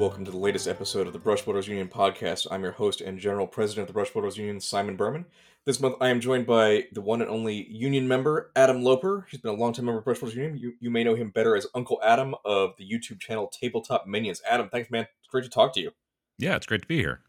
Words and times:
Welcome 0.00 0.24
to 0.24 0.30
the 0.30 0.38
latest 0.38 0.66
episode 0.66 1.06
of 1.06 1.12
the 1.12 1.18
Brush 1.18 1.46
Wielders 1.46 1.68
Union 1.68 1.86
podcast. 1.86 2.46
I'm 2.50 2.62
your 2.62 2.72
host 2.72 3.02
and 3.02 3.18
general 3.18 3.46
president 3.46 3.82
of 3.82 3.88
the 3.88 3.92
Brush 3.92 4.14
Wielders 4.14 4.38
Union, 4.38 4.58
Simon 4.58 4.96
Berman. 4.96 5.26
This 5.66 5.78
month, 5.78 5.96
I 6.00 6.08
am 6.08 6.20
joined 6.20 6.46
by 6.46 6.86
the 6.92 7.02
one 7.02 7.20
and 7.20 7.30
only 7.30 7.70
union 7.70 8.08
member, 8.08 8.50
Adam 8.56 8.82
Loper. 8.82 9.26
He's 9.30 9.42
been 9.42 9.54
a 9.54 9.58
long 9.58 9.74
time 9.74 9.84
member 9.84 9.98
of 9.98 10.06
Brush 10.06 10.22
Wielders 10.22 10.38
Union. 10.38 10.56
You, 10.56 10.72
you 10.80 10.88
may 10.88 11.04
know 11.04 11.14
him 11.14 11.28
better 11.28 11.54
as 11.54 11.66
Uncle 11.74 12.00
Atom 12.02 12.34
of 12.46 12.70
the 12.78 12.90
YouTube 12.90 13.20
channel 13.20 13.52
Tabletop 13.52 14.06
Minions. 14.06 14.40
Adam, 14.48 14.70
thanks, 14.70 14.90
man. 14.90 15.02
It's 15.02 15.28
great 15.28 15.44
to 15.44 15.50
talk 15.50 15.74
to 15.74 15.80
you. 15.80 15.90
Yeah, 16.38 16.56
it's 16.56 16.64
great 16.64 16.80
to 16.80 16.88
be 16.88 16.96
here. 16.96 17.20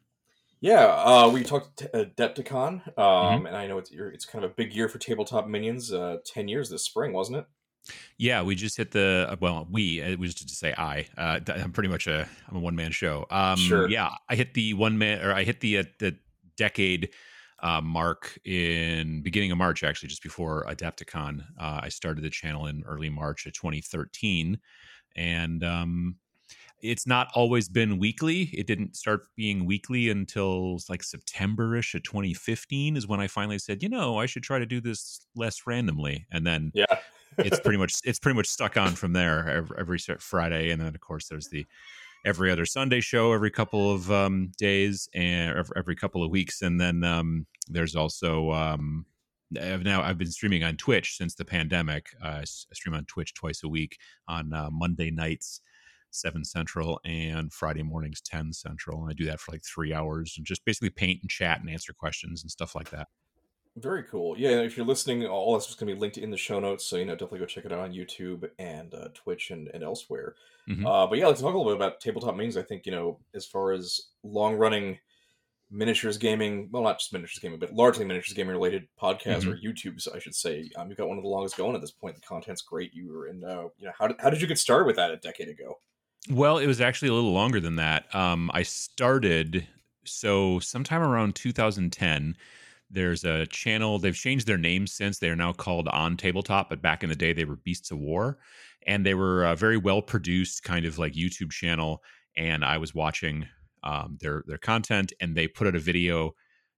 Yeah, 0.61 0.85
uh, 0.85 1.29
we 1.29 1.43
talked 1.43 1.75
to 1.79 1.89
Adepticon, 1.89 2.87
um, 2.97 3.03
mm-hmm. 3.03 3.45
and 3.47 3.57
I 3.57 3.67
know 3.67 3.79
it's 3.79 3.91
it's 3.91 4.23
kind 4.23 4.45
of 4.45 4.51
a 4.51 4.53
big 4.53 4.73
year 4.73 4.87
for 4.87 4.97
Tabletop 4.97 5.45
Minions. 5.45 5.91
Uh, 5.91 6.19
Ten 6.23 6.47
years 6.47 6.69
this 6.69 6.83
spring, 6.83 7.11
wasn't 7.11 7.39
it? 7.39 7.47
Yeah, 8.17 8.43
we 8.43 8.55
just 8.55 8.77
hit 8.77 8.91
the 8.91 9.27
uh, 9.29 9.35
well, 9.39 9.67
we 9.69 9.99
it 9.99 10.19
was 10.19 10.33
just 10.33 10.49
to 10.49 10.55
say 10.55 10.73
I. 10.77 11.07
Uh, 11.17 11.39
I'm 11.47 11.71
pretty 11.71 11.89
much 11.89 12.07
a 12.07 12.27
I'm 12.49 12.57
a 12.57 12.59
one 12.59 12.75
man 12.75 12.91
show. 12.91 13.25
Um, 13.31 13.57
sure. 13.57 13.89
Yeah, 13.89 14.09
I 14.29 14.35
hit 14.35 14.53
the 14.53 14.73
one 14.73 14.97
man 14.97 15.25
or 15.25 15.33
I 15.33 15.43
hit 15.43 15.59
the 15.59 15.79
uh, 15.79 15.83
the 15.99 16.15
decade 16.57 17.09
uh, 17.61 17.81
mark 17.81 18.37
in 18.45 19.21
beginning 19.21 19.51
of 19.51 19.57
March, 19.57 19.83
actually, 19.83 20.09
just 20.09 20.23
before 20.23 20.65
Adepticon. 20.67 21.41
Uh, 21.59 21.81
I 21.83 21.89
started 21.89 22.23
the 22.23 22.29
channel 22.29 22.67
in 22.67 22.83
early 22.87 23.09
March 23.09 23.45
of 23.45 23.53
2013, 23.53 24.59
and 25.15 25.63
um, 25.63 26.15
it's 26.81 27.05
not 27.05 27.29
always 27.35 27.69
been 27.69 27.99
weekly. 27.99 28.49
It 28.53 28.67
didn't 28.67 28.95
start 28.95 29.27
being 29.35 29.65
weekly 29.65 30.09
until 30.09 30.79
like 30.89 31.03
September-ish 31.03 31.93
of 31.95 32.03
2015 32.03 32.97
is 32.97 33.07
when 33.07 33.19
I 33.19 33.27
finally 33.27 33.59
said, 33.59 33.83
you 33.83 33.89
know, 33.89 34.17
I 34.17 34.25
should 34.25 34.43
try 34.43 34.59
to 34.59 34.65
do 34.65 34.81
this 34.81 35.25
less 35.35 35.67
randomly. 35.67 36.25
And 36.31 36.45
then 36.45 36.71
yeah, 36.73 36.85
it's 37.45 37.59
pretty 37.59 37.77
much 37.77 37.95
it's 38.03 38.19
pretty 38.19 38.35
much 38.35 38.47
stuck 38.47 38.77
on 38.77 38.91
from 38.93 39.13
there 39.13 39.49
every, 39.49 39.77
every, 39.79 39.97
Friday, 40.19 40.71
and 40.71 40.81
then 40.81 40.93
of 40.93 41.01
course 41.01 41.27
there's 41.27 41.47
the 41.49 41.65
every 42.25 42.51
other 42.51 42.65
Sunday 42.65 43.01
show 43.01 43.33
every 43.33 43.51
couple 43.51 43.91
of 43.91 44.11
um, 44.11 44.51
days 44.57 45.09
and 45.13 45.63
every 45.75 45.95
couple 45.95 46.23
of 46.23 46.31
weeks, 46.31 46.61
and 46.61 46.79
then 46.79 47.03
um, 47.03 47.45
there's 47.67 47.95
also 47.95 48.51
um, 48.51 49.05
I've 49.59 49.83
now 49.83 50.01
I've 50.01 50.17
been 50.17 50.31
streaming 50.31 50.63
on 50.63 50.77
Twitch 50.77 51.17
since 51.17 51.35
the 51.35 51.45
pandemic. 51.45 52.07
Uh, 52.23 52.39
I 52.41 52.43
stream 52.45 52.95
on 52.95 53.05
Twitch 53.05 53.33
twice 53.33 53.63
a 53.63 53.69
week 53.69 53.97
on 54.27 54.53
uh, 54.53 54.69
Monday 54.71 55.11
nights. 55.11 55.61
7 56.13 56.43
central 56.43 56.99
and 57.05 57.53
friday 57.53 57.83
mornings 57.83 58.19
10 58.19 58.51
central 58.51 59.01
and 59.01 59.09
i 59.09 59.13
do 59.13 59.23
that 59.23 59.39
for 59.39 59.53
like 59.53 59.63
three 59.63 59.93
hours 59.93 60.33
and 60.35 60.45
just 60.45 60.65
basically 60.65 60.89
paint 60.89 61.21
and 61.21 61.29
chat 61.29 61.61
and 61.61 61.69
answer 61.69 61.93
questions 61.93 62.43
and 62.43 62.51
stuff 62.51 62.75
like 62.75 62.89
that 62.89 63.07
very 63.77 64.03
cool. 64.03 64.37
Yeah, 64.37 64.61
if 64.61 64.75
you're 64.75 64.85
listening, 64.85 65.25
all 65.25 65.55
this 65.55 65.69
is 65.69 65.75
going 65.75 65.87
to 65.87 65.95
be 65.95 65.99
linked 65.99 66.17
in 66.17 66.29
the 66.29 66.37
show 66.37 66.59
notes, 66.59 66.85
so 66.85 66.97
you 66.97 67.05
know 67.05 67.13
definitely 67.13 67.39
go 67.39 67.45
check 67.45 67.65
it 67.65 67.71
out 67.71 67.79
on 67.79 67.93
YouTube 67.93 68.49
and 68.59 68.93
uh, 68.93 69.07
Twitch 69.13 69.51
and, 69.51 69.69
and 69.73 69.83
elsewhere. 69.83 70.35
Mm-hmm. 70.69 70.85
Uh, 70.85 71.07
but 71.07 71.17
yeah, 71.17 71.27
let's 71.27 71.41
talk 71.41 71.53
a 71.53 71.57
little 71.57 71.71
bit 71.71 71.77
about 71.77 71.99
tabletop 72.01 72.35
minions. 72.35 72.57
I 72.57 72.63
think 72.63 72.85
you 72.85 72.91
know 72.91 73.19
as 73.33 73.45
far 73.45 73.71
as 73.71 74.09
long 74.23 74.55
running 74.55 74.99
miniatures 75.71 76.17
gaming, 76.17 76.67
well, 76.71 76.83
not 76.83 76.99
just 76.99 77.13
miniatures 77.13 77.39
gaming, 77.39 77.59
but 77.59 77.73
largely 77.73 78.03
miniatures 78.03 78.33
gaming 78.33 78.51
related 78.51 78.87
podcasts 79.01 79.43
mm-hmm. 79.43 79.51
or 79.51 79.57
YouTubes, 79.57 80.13
I 80.13 80.19
should 80.19 80.35
say. 80.35 80.69
Um, 80.75 80.89
you've 80.89 80.97
got 80.97 81.07
one 81.07 81.17
of 81.17 81.23
the 81.23 81.29
longest 81.29 81.55
going 81.55 81.75
at 81.75 81.81
this 81.81 81.91
point. 81.91 82.15
The 82.15 82.21
content's 82.21 82.61
great. 82.61 82.93
You 82.93 83.11
were 83.13 83.27
in, 83.27 83.43
uh, 83.43 83.69
you 83.77 83.85
know, 83.85 83.93
how 83.97 84.07
did, 84.07 84.17
how 84.19 84.29
did 84.29 84.41
you 84.41 84.47
get 84.47 84.59
started 84.59 84.85
with 84.85 84.97
that 84.97 85.11
a 85.11 85.17
decade 85.17 85.47
ago? 85.47 85.79
Well, 86.29 86.57
it 86.57 86.67
was 86.67 86.81
actually 86.81 87.07
a 87.07 87.13
little 87.13 87.31
longer 87.31 87.61
than 87.61 87.77
that. 87.77 88.13
Um, 88.13 88.51
I 88.53 88.63
started 88.63 89.65
so 90.03 90.59
sometime 90.59 91.01
around 91.01 91.35
2010 91.35 92.35
there's 92.91 93.23
a 93.23 93.45
channel, 93.47 93.99
they've 93.99 94.15
changed 94.15 94.47
their 94.47 94.57
name 94.57 94.87
since. 94.87 95.19
They 95.19 95.29
are 95.29 95.35
now 95.35 95.53
called 95.53 95.87
On 95.89 96.17
Tabletop, 96.17 96.69
but 96.69 96.81
back 96.81 97.03
in 97.03 97.09
the 97.09 97.15
day, 97.15 97.33
they 97.33 97.45
were 97.45 97.55
Beasts 97.57 97.91
of 97.91 97.99
War. 97.99 98.37
And 98.87 99.05
they 99.05 99.13
were 99.13 99.45
a 99.45 99.55
very 99.55 99.77
well 99.77 100.01
produced 100.01 100.63
kind 100.63 100.85
of 100.85 100.97
like 100.97 101.13
YouTube 101.13 101.51
channel. 101.51 102.01
And 102.35 102.65
I 102.65 102.77
was 102.77 102.95
watching 102.95 103.47
um, 103.83 104.17
their 104.19 104.43
their 104.47 104.57
content, 104.57 105.13
and 105.19 105.35
they 105.35 105.47
put 105.47 105.67
out 105.67 105.75
a 105.75 105.79
video 105.79 106.33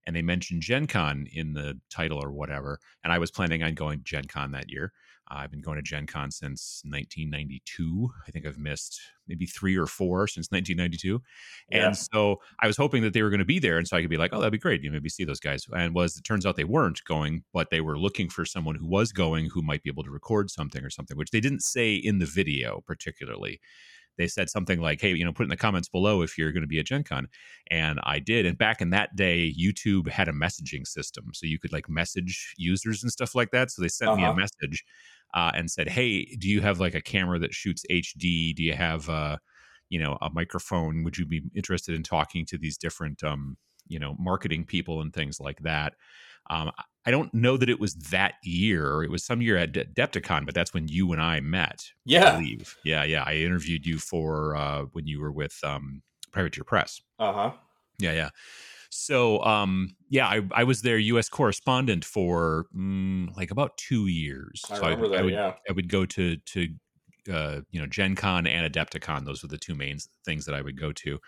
and 0.06 0.16
they 0.16 0.22
mentioned 0.22 0.62
Gen 0.62 0.88
Con 0.88 1.28
in 1.32 1.54
the 1.54 1.80
title 1.90 2.22
or 2.22 2.32
whatever. 2.32 2.80
And 3.04 3.14
I 3.14 3.20
was 3.20 3.32
planning 3.32 3.64
on 3.64 3.74
going 3.74 4.02
Gen 4.04 4.26
Con 4.26 4.52
that 4.52 4.70
year. 4.70 4.92
I've 5.30 5.52
been 5.52 5.62
going 5.62 5.78
to 5.78 5.82
Gen 5.82 6.06
Con 6.06 6.32
since 6.32 6.82
1992. 6.86 8.10
I 8.28 8.32
think 8.32 8.46
I've 8.46 8.58
missed 8.58 9.00
maybe 9.28 9.46
three 9.46 9.78
or 9.78 9.88
four 9.88 10.28
since 10.28 10.52
1992. 10.52 11.22
Yeah. 11.72 11.88
And 11.88 11.98
so 11.98 12.38
I 12.62 12.68
was 12.68 12.78
hoping 12.78 13.04
that 13.04 13.14
they 13.14 13.22
were 13.22 13.30
going 13.30 13.40
to 13.40 13.46
be 13.46 13.60
there. 13.60 13.78
And 13.78 13.88
so 13.88 13.98
I 13.98 14.02
could 14.02 14.10
be 14.10 14.18
like, 14.18 14.34
oh, 14.34 14.40
that'd 14.40 14.52
be 14.52 14.58
great. 14.58 14.84
You 14.84 14.92
maybe 14.92 15.10
see 15.10 15.24
those 15.24 15.40
guys. 15.40 15.66
And 15.76 15.96
was 15.96 16.18
it 16.18 16.24
turns 16.24 16.46
out 16.46 16.56
they 16.56 16.64
weren't 16.64 17.02
going, 17.06 17.44
but 17.54 17.70
they 17.70 17.82
were 17.82 17.98
looking 17.98 18.30
for 18.30 18.46
someone 18.46 18.76
who 18.76 18.88
was 18.88 19.12
going 19.12 19.50
who 19.50 19.62
might 19.62 19.84
be 19.84 19.90
able 19.90 20.04
to 20.04 20.12
record 20.12 20.50
something 20.50 20.84
or 20.84 20.90
something, 20.90 21.18
which 21.18 21.32
they 21.32 21.40
didn't 21.40 21.62
say 21.64 21.96
in 21.96 22.20
the 22.20 22.26
video 22.26 22.82
particularly 22.86 23.60
they 24.18 24.28
said 24.28 24.50
something 24.50 24.80
like, 24.80 25.02
"Hey, 25.02 25.14
you 25.14 25.26
know, 25.26 25.34
put 25.34 25.44
in 25.44 25.50
the 25.50 25.58
comments 25.58 25.90
below 25.90 26.22
if 26.22 26.38
you're 26.38 26.52
going 26.52 26.62
to 26.62 26.68
be 26.68 26.80
at 26.80 26.86
Gen 26.86 27.04
Con," 27.04 27.28
and 27.70 28.00
I 28.04 28.20
did. 28.20 28.46
And 28.46 28.58
back 28.58 28.82
in 28.82 28.92
that 28.92 29.16
day, 29.16 29.54
YouTube 29.60 30.08
had 30.08 30.28
a 30.28 30.34
messaging 30.34 30.86
system, 30.86 31.32
so 31.34 31.46
you 31.46 31.60
could 31.60 31.72
like 31.72 31.90
message 31.90 32.54
users 32.58 33.04
and 33.04 33.12
stuff 33.12 33.36
like 33.36 33.52
that. 33.52 33.72
So 33.72 33.82
they 33.82 33.88
sent 33.88 34.10
uh-huh. 34.10 34.18
me 34.18 34.24
a 34.24 34.30
uh-huh. 34.30 34.40
message 34.40 34.84
uh, 35.34 35.52
and 35.56 35.70
said, 35.70 35.90
"Hey, 35.90 36.26
do 36.26 36.48
you 36.48 36.62
have 36.62 36.80
like 36.80 36.96
a 36.96 37.02
camera 37.02 37.40
that 37.40 37.54
shoots 37.54 37.86
HD? 37.90 38.56
Do 38.56 38.64
you 38.64 38.74
have 38.74 39.10
uh, 39.10 39.38
you 39.90 40.00
know 40.00 40.18
a 40.22 40.30
microphone? 40.30 41.04
Would 41.04 41.18
you 41.18 41.26
be 41.26 41.44
interested 41.56 41.96
in 41.96 42.04
talking 42.04 42.46
to 42.48 42.58
these 42.58 42.78
different 42.78 43.24
um, 43.24 43.58
you 43.88 44.00
know 44.00 44.16
marketing 44.20 44.66
people 44.66 45.02
and 45.02 45.14
things 45.14 45.40
like 45.40 45.60
that?" 45.62 45.94
Um, 46.50 46.72
I 47.06 47.12
don't 47.12 47.34
know 47.34 47.58
that 47.58 47.70
it 47.70 47.80
was 47.80 47.96
that 47.96 48.36
year. 48.44 49.04
It 49.04 49.12
was 49.12 49.24
some 49.26 49.42
year 49.42 49.58
at 49.58 49.74
Depticon, 49.74 50.46
but 50.46 50.56
that's 50.56 50.74
when 50.74 50.88
you 50.88 51.12
and 51.12 51.22
I 51.22 51.42
met. 51.42 51.92
Yeah, 52.06 52.38
I 52.38 52.58
yeah, 52.84 53.04
yeah. 53.04 53.24
I 53.26 53.36
interviewed 53.36 53.86
you 53.86 53.98
for 53.98 54.56
uh, 54.56 54.84
when 54.94 55.06
you 55.06 55.20
were 55.20 55.32
with 55.32 55.60
um, 55.64 56.02
Privateer 56.32 56.64
Press. 56.64 57.02
Uh 57.20 57.34
huh. 57.34 57.52
Yeah, 58.00 58.14
yeah. 58.14 58.30
So, 58.90 59.44
um, 59.44 59.96
yeah, 60.10 60.28
I, 60.28 60.42
I 60.52 60.64
was 60.64 60.82
their 60.82 61.00
U.S. 61.00 61.28
correspondent 61.28 62.06
for 62.06 62.68
mm, 62.76 63.36
like 63.36 63.50
about 63.50 63.76
two 63.78 64.08
years. 64.08 64.62
I 64.70 64.76
so 64.76 64.82
remember 64.84 65.06
I, 65.06 65.10
that. 65.10 65.20
I 65.20 65.22
would, 65.24 65.34
yeah, 65.34 65.54
I 65.70 65.74
would 65.74 65.90
go 65.90 66.06
to 66.06 66.38
to 66.38 66.68
uh, 67.32 67.62
you 67.72 67.82
know 67.82 67.88
Gen 67.88 68.16
Con 68.16 68.48
and 68.48 68.72
Adepticon. 68.72 69.26
Those 69.26 69.42
were 69.42 69.50
the 69.50 69.58
two 69.58 69.76
main 69.76 69.98
things 70.26 70.46
that 70.46 70.56
I 70.56 70.62
would 70.62 70.80
go 70.80 70.92
to. 70.92 71.20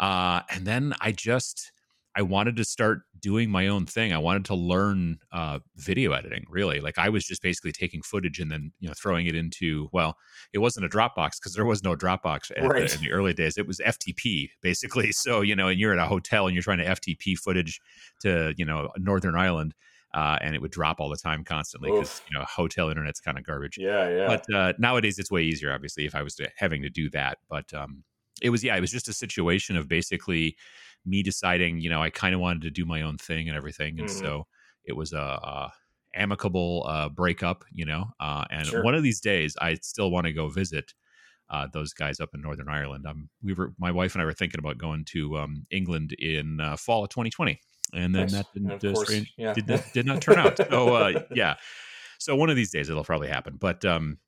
Uh, 0.00 0.42
and 0.50 0.64
then 0.64 0.94
I 1.00 1.12
just 1.12 1.72
I 2.18 2.22
wanted 2.22 2.56
to 2.56 2.64
start 2.64 3.02
doing 3.20 3.48
my 3.48 3.68
own 3.68 3.86
thing. 3.86 4.12
I 4.12 4.18
wanted 4.18 4.44
to 4.46 4.56
learn 4.56 5.20
uh, 5.30 5.60
video 5.76 6.10
editing. 6.10 6.44
Really, 6.50 6.80
like 6.80 6.98
I 6.98 7.10
was 7.10 7.24
just 7.24 7.42
basically 7.42 7.70
taking 7.70 8.02
footage 8.02 8.40
and 8.40 8.50
then 8.50 8.72
you 8.80 8.88
know 8.88 8.94
throwing 9.00 9.28
it 9.28 9.36
into. 9.36 9.88
Well, 9.92 10.16
it 10.52 10.58
wasn't 10.58 10.84
a 10.84 10.88
Dropbox 10.88 11.38
because 11.38 11.54
there 11.54 11.64
was 11.64 11.84
no 11.84 11.94
Dropbox 11.94 12.50
right. 12.60 12.88
the, 12.88 12.94
in 12.96 13.00
the 13.02 13.12
early 13.12 13.34
days. 13.34 13.56
It 13.56 13.68
was 13.68 13.78
FTP 13.78 14.50
basically. 14.62 15.12
So 15.28 15.42
you 15.42 15.54
know, 15.54 15.68
and 15.68 15.78
you're 15.78 15.92
at 15.92 15.98
a 15.98 16.06
hotel 16.06 16.46
and 16.46 16.54
you're 16.54 16.62
trying 16.62 16.78
to 16.78 16.84
FTP 16.84 17.38
footage 17.38 17.80
to 18.22 18.52
you 18.56 18.64
know 18.64 18.90
Northern 18.96 19.36
Ireland. 19.36 19.74
Uh, 20.14 20.38
and 20.40 20.54
it 20.54 20.62
would 20.62 20.70
drop 20.70 21.00
all 21.00 21.10
the 21.10 21.18
time 21.18 21.44
constantly 21.44 21.90
because 21.90 22.22
you 22.30 22.38
know 22.38 22.44
hotel 22.44 22.88
internet's 22.88 23.20
kind 23.20 23.38
of 23.38 23.44
garbage. 23.44 23.76
Yeah, 23.78 24.08
yeah. 24.08 24.26
But 24.26 24.54
uh, 24.54 24.72
nowadays 24.78 25.18
it's 25.18 25.30
way 25.30 25.42
easier, 25.42 25.72
obviously, 25.72 26.06
if 26.06 26.14
I 26.14 26.22
was 26.22 26.34
to, 26.36 26.48
having 26.56 26.82
to 26.82 26.88
do 26.88 27.10
that. 27.10 27.38
But 27.50 27.72
um, 27.74 28.04
it 28.40 28.50
was 28.50 28.64
yeah, 28.64 28.76
it 28.76 28.80
was 28.80 28.90
just 28.90 29.08
a 29.08 29.12
situation 29.12 29.76
of 29.76 29.86
basically 29.86 30.56
me 31.08 31.22
deciding, 31.22 31.80
you 31.80 31.90
know, 31.90 32.02
I 32.02 32.10
kind 32.10 32.34
of 32.34 32.40
wanted 32.40 32.62
to 32.62 32.70
do 32.70 32.84
my 32.84 33.02
own 33.02 33.18
thing 33.18 33.48
and 33.48 33.56
everything, 33.56 33.98
and 33.98 34.08
mm-hmm. 34.08 34.18
so 34.18 34.46
it 34.84 34.92
was 34.94 35.12
a, 35.12 35.18
a 35.18 35.72
amicable 36.14 36.86
uh, 36.88 37.08
breakup, 37.08 37.64
you 37.72 37.84
know. 37.84 38.10
Uh, 38.20 38.44
and 38.50 38.66
sure. 38.66 38.82
one 38.82 38.94
of 38.94 39.02
these 39.02 39.20
days, 39.20 39.56
I 39.60 39.74
still 39.74 40.10
want 40.10 40.26
to 40.26 40.32
go 40.32 40.48
visit 40.48 40.92
uh, 41.50 41.66
those 41.72 41.92
guys 41.92 42.20
up 42.20 42.30
in 42.34 42.42
Northern 42.42 42.68
Ireland. 42.68 43.06
Um, 43.06 43.28
we 43.42 43.54
were, 43.54 43.72
my 43.78 43.90
wife 43.90 44.14
and 44.14 44.22
I 44.22 44.24
were 44.24 44.32
thinking 44.32 44.58
about 44.58 44.78
going 44.78 45.04
to 45.06 45.38
um, 45.38 45.66
England 45.70 46.12
in 46.18 46.60
uh, 46.60 46.76
fall 46.76 47.04
of 47.04 47.10
2020, 47.10 47.60
and 47.94 48.14
then 48.14 48.22
nice. 48.22 48.32
that 48.32 48.46
didn't, 48.52 48.84
uh, 48.84 48.92
course, 48.92 49.20
yeah. 49.36 49.54
did, 49.54 49.66
did 49.94 50.06
not 50.06 50.20
turn 50.20 50.38
out. 50.38 50.58
So 50.58 50.94
uh, 50.94 51.22
yeah, 51.34 51.54
so 52.18 52.36
one 52.36 52.50
of 52.50 52.56
these 52.56 52.70
days 52.70 52.90
it'll 52.90 53.04
probably 53.04 53.28
happen. 53.28 53.56
But 53.58 53.84
um, 53.84 54.18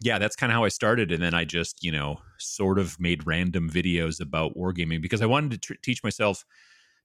yeah, 0.00 0.18
that's 0.18 0.36
kind 0.36 0.50
of 0.50 0.54
how 0.54 0.64
I 0.64 0.68
started. 0.68 1.12
And 1.12 1.22
then 1.22 1.34
I 1.34 1.44
just, 1.44 1.84
you 1.84 1.92
know, 1.92 2.20
sort 2.38 2.78
of 2.78 2.98
made 2.98 3.26
random 3.26 3.70
videos 3.70 4.20
about 4.20 4.56
wargaming 4.56 5.02
because 5.02 5.20
I 5.20 5.26
wanted 5.26 5.50
to 5.52 5.58
tr- 5.58 5.80
teach 5.82 6.02
myself 6.02 6.44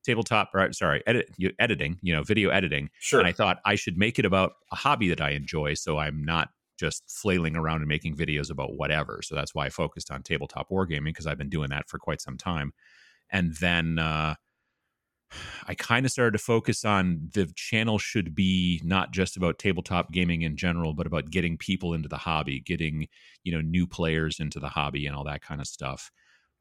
tabletop 0.04 0.52
or 0.54 0.72
sorry, 0.72 1.04
edit, 1.06 1.30
editing, 1.60 1.98
you 2.02 2.14
know, 2.14 2.24
video 2.24 2.50
editing. 2.50 2.90
Sure. 3.00 3.20
And 3.20 3.28
I 3.28 3.34
thought 3.34 3.60
I 3.66 3.76
should 3.76 3.98
make 3.98 4.18
it 4.18 4.26
about 4.26 4.54
a 4.72 4.76
hobby 4.76 5.10
that 5.10 5.20
I 5.20 5.32
enjoy. 5.32 5.74
So 5.74 5.98
I'm 5.98 6.24
not 6.24 6.50
just 6.78 7.04
flailing 7.10 7.56
around 7.56 7.80
and 7.80 7.88
making 7.88 8.16
videos 8.16 8.50
about 8.50 8.76
whatever. 8.76 9.22
So 9.24 9.36
that's 9.36 9.54
why 9.54 9.66
I 9.66 9.70
focused 9.70 10.12
on 10.12 10.24
tabletop 10.24 10.70
wargaming 10.70 11.06
because 11.06 11.28
I've 11.28 11.38
been 11.38 11.50
doing 11.50 11.70
that 11.70 11.90
for 11.90 12.00
quite 12.00 12.22
some 12.22 12.38
time. 12.38 12.74
And 13.30 13.56
then, 13.56 14.00
uh, 14.00 14.36
I 15.68 15.76
kind 15.76 16.06
of 16.06 16.12
started 16.12 16.32
to 16.38 16.44
focus 16.44 16.86
on 16.86 17.30
the 17.34 17.52
channel 17.56 17.98
should 17.98 18.36
be 18.36 18.82
not 18.84 19.12
just 19.12 19.38
about 19.38 19.60
tabletop 19.60 20.12
gaming 20.12 20.44
in 20.44 20.56
general, 20.56 20.94
but 20.94 21.08
about 21.08 21.32
getting 21.32 21.58
people 21.58 21.94
into 21.94 22.08
the 22.10 22.18
hobby, 22.18 22.60
getting 22.60 23.08
you 23.44 23.52
know 23.52 23.62
new 23.62 23.88
players 23.88 24.40
into 24.40 24.60
the 24.60 24.70
hobby, 24.70 25.06
and 25.06 25.16
all 25.16 25.24
that 25.26 25.42
kind 25.42 25.62
of 25.62 25.68
stuff. 25.68 26.12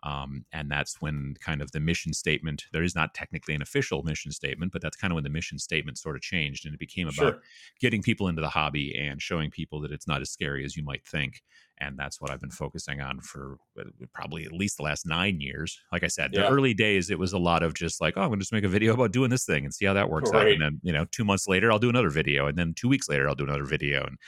Um, 0.05 0.45
and 0.53 0.71
that's 0.71 1.01
when 1.01 1.35
kind 1.41 1.63
of 1.63 1.73
the 1.73 1.81
mission 1.81 2.13
statement 2.13 2.65
there 2.73 2.83
is 2.83 2.95
not 2.95 3.15
technically 3.15 3.55
an 3.55 3.63
official 3.63 4.03
mission 4.03 4.33
statement 4.33 4.71
but 4.71 4.83
that's 4.83 4.99
kind 4.99 5.11
of 5.11 5.15
when 5.15 5.25
the 5.25 5.31
mission 5.31 5.59
statement 5.59 5.97
sort 5.97 6.15
of 6.15 6.21
changed 6.21 6.67
and 6.67 6.75
it 6.75 6.79
became 6.79 7.09
about 7.09 7.15
sure. 7.15 7.43
getting 7.81 8.03
people 8.03 8.29
into 8.29 8.43
the 8.43 8.51
hobby 8.51 8.95
and 8.95 9.23
showing 9.23 9.51
people 9.51 9.81
that 9.81 9.91
it's 9.91 10.07
not 10.07 10.21
as 10.21 10.31
scary 10.31 10.63
as 10.63 10.77
you 10.77 10.85
might 10.85 11.07
think 11.07 11.41
and 11.79 11.99
that's 11.99 12.21
what 12.21 12.31
I've 12.31 12.41
been 12.41 12.51
focusing 12.51 13.01
on 13.01 13.21
for 13.21 13.59
uh, 13.79 13.85
probably 14.13 14.45
at 14.45 14.53
least 14.53 14.77
the 14.77 14.83
last 14.85 15.07
nine 15.07 15.41
years. 15.41 15.79
Like 15.93 16.05
I 16.05 16.09
said, 16.09 16.31
Yeah. 16.33 16.43
the 16.43 16.49
early 16.49 16.75
days 16.75 17.11
it 17.11 17.19
was 17.19 17.33
a 17.33 17.39
lot 17.39 17.63
of 17.63 17.75
just 17.75 18.01
like, 18.01 18.17
oh, 18.17 18.23
I'm 18.23 18.29
gonna 18.29 18.41
just 18.41 18.53
make 18.53 18.65
a 18.65 18.69
video 18.69 18.95
about 18.95 19.13
doing 19.13 19.31
this 19.31 19.45
thing 19.45 19.65
and 19.65 19.75
see 19.75 19.85
how 19.85 19.95
that 19.95 20.11
works 20.11 20.31
out, 20.33 20.47
and 20.49 20.63
then 20.63 20.81
you 20.83 20.93
know, 20.93 21.05
two 21.11 21.25
months 21.25 21.49
later 21.49 21.71
I'll 21.73 21.79
do 21.79 21.89
another 21.91 22.11
video, 22.11 22.47
and 22.47 22.57
then 22.57 22.75
two 22.75 22.89
weeks 22.89 23.09
later 23.09 23.29
I'll 23.29 23.35
do 23.35 23.45
another 23.45 23.65
video, 23.65 24.05
and 24.05 24.19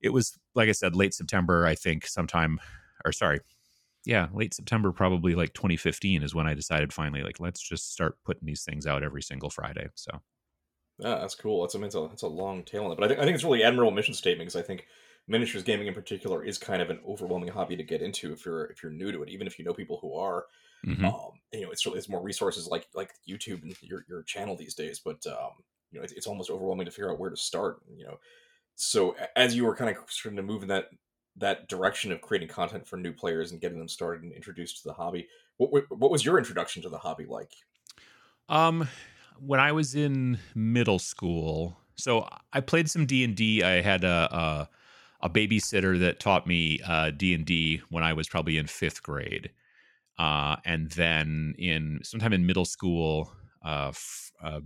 it 0.00 0.10
was 0.12 0.36
like 0.54 0.68
I 0.68 0.72
said, 0.72 0.96
late 0.96 1.14
September, 1.14 1.66
I 1.66 1.74
think, 1.74 2.06
sometime, 2.06 2.58
or 3.04 3.12
sorry, 3.12 3.40
yeah, 4.04 4.28
late 4.32 4.52
September, 4.52 4.90
probably 4.92 5.34
like 5.34 5.52
2015 5.54 6.22
is 6.24 6.34
when 6.34 6.46
I 6.46 6.54
decided 6.54 6.92
finally, 6.92 7.22
like, 7.22 7.38
let's 7.38 7.60
just 7.62 7.92
start 7.92 8.16
putting 8.24 8.46
these 8.46 8.64
things 8.64 8.84
out 8.86 9.02
every 9.04 9.22
single 9.22 9.48
Friday. 9.48 9.86
So 9.94 10.20
Yeah, 10.98 11.18
that's 11.20 11.36
cool. 11.36 11.62
That's 11.62 11.74
I 11.74 11.78
mean, 11.78 11.86
it's 11.86 11.94
a, 11.94 12.04
it's 12.06 12.22
a 12.22 12.28
long 12.28 12.64
tail 12.64 12.84
on 12.86 12.92
it, 12.92 12.96
but 12.96 13.04
I 13.04 13.08
think 13.08 13.20
I 13.20 13.24
think 13.24 13.34
it's 13.36 13.44
really 13.44 13.62
admirable 13.62 13.92
mission 13.92 14.14
statement 14.14 14.48
because 14.50 14.60
I 14.60 14.66
think 14.66 14.86
miniatures 15.28 15.62
gaming 15.62 15.86
in 15.86 15.94
particular 15.94 16.44
is 16.44 16.58
kind 16.58 16.82
of 16.82 16.90
an 16.90 17.00
overwhelming 17.06 17.48
hobby 17.50 17.76
to 17.76 17.82
get 17.84 18.02
into 18.02 18.32
if 18.32 18.44
you're 18.44 18.66
if 18.66 18.82
you're 18.82 18.92
new 18.92 19.12
to 19.12 19.22
it, 19.22 19.28
even 19.28 19.46
if 19.46 19.58
you 19.58 19.64
know 19.64 19.74
people 19.74 19.98
who 20.00 20.14
are. 20.14 20.46
mhm. 20.84 21.04
Um, 21.04 21.40
you 21.52 21.62
know, 21.62 21.70
it's 21.70 21.84
really 21.86 21.98
it's 21.98 22.08
more 22.08 22.22
resources 22.22 22.68
like 22.68 22.88
like 22.94 23.12
YouTube 23.28 23.62
and 23.62 23.76
your 23.82 24.04
your 24.08 24.22
channel 24.22 24.56
these 24.56 24.74
days, 24.74 25.00
but 25.00 25.26
um, 25.26 25.64
you 25.90 25.98
know, 25.98 26.04
it's, 26.04 26.12
it's 26.12 26.26
almost 26.26 26.50
overwhelming 26.50 26.86
to 26.86 26.92
figure 26.92 27.10
out 27.12 27.18
where 27.18 27.30
to 27.30 27.36
start. 27.36 27.82
You 27.96 28.04
know, 28.06 28.20
so 28.76 29.16
as 29.36 29.56
you 29.56 29.64
were 29.64 29.76
kind 29.76 29.96
of 29.96 30.10
starting 30.10 30.36
to 30.36 30.42
move 30.42 30.62
in 30.62 30.68
that 30.68 30.90
that 31.36 31.68
direction 31.68 32.12
of 32.12 32.20
creating 32.20 32.48
content 32.48 32.86
for 32.86 32.96
new 32.98 33.12
players 33.12 33.52
and 33.52 33.60
getting 33.60 33.78
them 33.78 33.88
started 33.88 34.22
and 34.22 34.32
introduced 34.32 34.82
to 34.82 34.88
the 34.88 34.94
hobby, 34.94 35.28
what 35.58 35.90
what 35.90 36.10
was 36.10 36.24
your 36.24 36.38
introduction 36.38 36.82
to 36.82 36.88
the 36.88 36.98
hobby 36.98 37.26
like? 37.26 37.52
Um, 38.48 38.88
when 39.38 39.60
I 39.60 39.72
was 39.72 39.94
in 39.94 40.38
middle 40.54 40.98
school, 40.98 41.78
so 41.96 42.28
I 42.52 42.60
played 42.60 42.90
some 42.90 43.06
D 43.06 43.24
and 43.24 43.36
D. 43.36 43.62
I 43.62 43.80
had 43.80 44.04
a, 44.04 44.28
a 44.34 44.70
a 45.22 45.30
babysitter 45.30 45.98
that 46.00 46.20
taught 46.20 46.46
me 46.46 46.80
uh, 46.84 47.10
D 47.10 47.34
and 47.34 47.44
D 47.46 47.82
when 47.90 48.04
I 48.04 48.12
was 48.12 48.28
probably 48.28 48.58
in 48.58 48.66
fifth 48.66 49.02
grade, 49.02 49.50
uh, 50.18 50.56
and 50.64 50.90
then 50.92 51.54
in 51.58 52.00
sometime 52.04 52.32
in 52.32 52.46
middle 52.46 52.64
school, 52.66 53.32
uh, 53.64 53.88
f- 53.90 54.32
uh, 54.42 54.60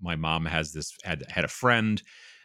my 0.00 0.16
mom 0.16 0.44
has 0.46 0.72
this 0.72 0.96
had 1.04 1.24
had 1.30 1.44
a 1.44 1.48
friend, 1.48 2.02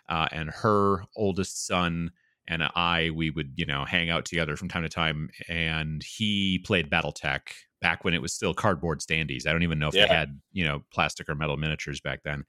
uh, 0.10 0.28
and 0.32 0.50
her 0.50 1.04
oldest 1.16 1.66
son 1.66 2.12
and 2.48 2.64
I 2.76 3.10
we 3.12 3.30
would 3.30 3.54
you 3.56 3.66
know 3.66 3.86
hang 3.86 4.10
out 4.10 4.26
together 4.26 4.58
from 4.58 4.70
time 4.70 4.84
to 4.84 4.90
time, 4.90 5.30
and 5.48 6.04
he 6.04 6.60
played 6.66 6.90
BattleTech 6.90 7.42
back 7.82 8.04
when 8.04 8.14
it 8.14 8.22
was 8.22 8.34
still 8.34 8.54
cardboard 8.54 9.00
standees. 9.00 9.48
I 9.48 9.52
don't 9.52 9.64
even 9.64 9.80
know 9.80 9.88
if 9.90 9.96
Yeah. 9.96 10.06
they 10.08 10.08
had 10.08 10.42
you 10.52 10.66
know 10.66 10.84
plastic 10.92 11.30
or 11.30 11.36
metal 11.36 11.58
miniatures 11.58 12.02
back 12.02 12.24
then. 12.24 12.44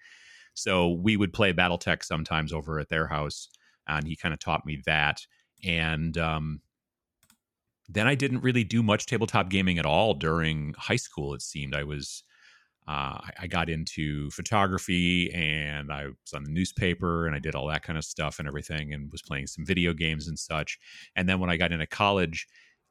So 0.55 0.91
we 0.91 1.17
would 1.17 1.33
play 1.33 1.53
BattleTech 1.53 2.05
sometimes 2.05 2.53
over 2.53 2.79
at 2.79 2.89
their 2.89 3.07
house, 3.09 3.49
and 3.87 4.07
he 4.07 4.17
kind 4.17 4.33
of 4.33 4.41
taught 4.41 4.67
me 4.67 4.83
that. 4.87 5.21
And 5.63 6.17
um, 6.19 6.61
then 7.89 8.07
I 8.07 8.15
didn't 8.15 8.43
really 8.43 8.65
do 8.65 8.83
much 8.83 9.07
tabletop 9.07 9.51
gaming 9.51 9.79
at 9.79 9.87
all 9.87 10.15
during 10.15 10.75
high 10.79 10.97
school. 10.97 11.35
It 11.35 11.43
seemed 11.43 11.75
I 11.75 11.85
was 11.85 12.23
uh, 12.87 13.19
I, 13.41 13.47
got 13.47 13.71
into 13.71 14.31
photography 14.31 15.33
and 15.33 15.91
I 15.91 16.05
was 16.05 16.35
on 16.35 16.45
the 16.45 16.51
newspaper 16.51 17.27
and 17.27 17.35
I 17.35 17.39
did 17.39 17.55
all 17.55 17.67
that 17.69 17.83
kind 17.83 17.97
of 17.97 18.05
stuff 18.05 18.39
and 18.39 18.47
everything 18.47 18.93
and 18.93 19.11
was 19.11 19.23
playing 19.23 19.47
some 19.47 19.65
video 19.65 19.95
games 19.95 20.29
and 20.29 20.39
such. 20.39 20.79
And 21.17 21.27
then 21.27 21.41
when 21.41 21.49
I 21.49 21.57
got 21.57 21.73
into 21.73 21.87
college, 21.87 22.47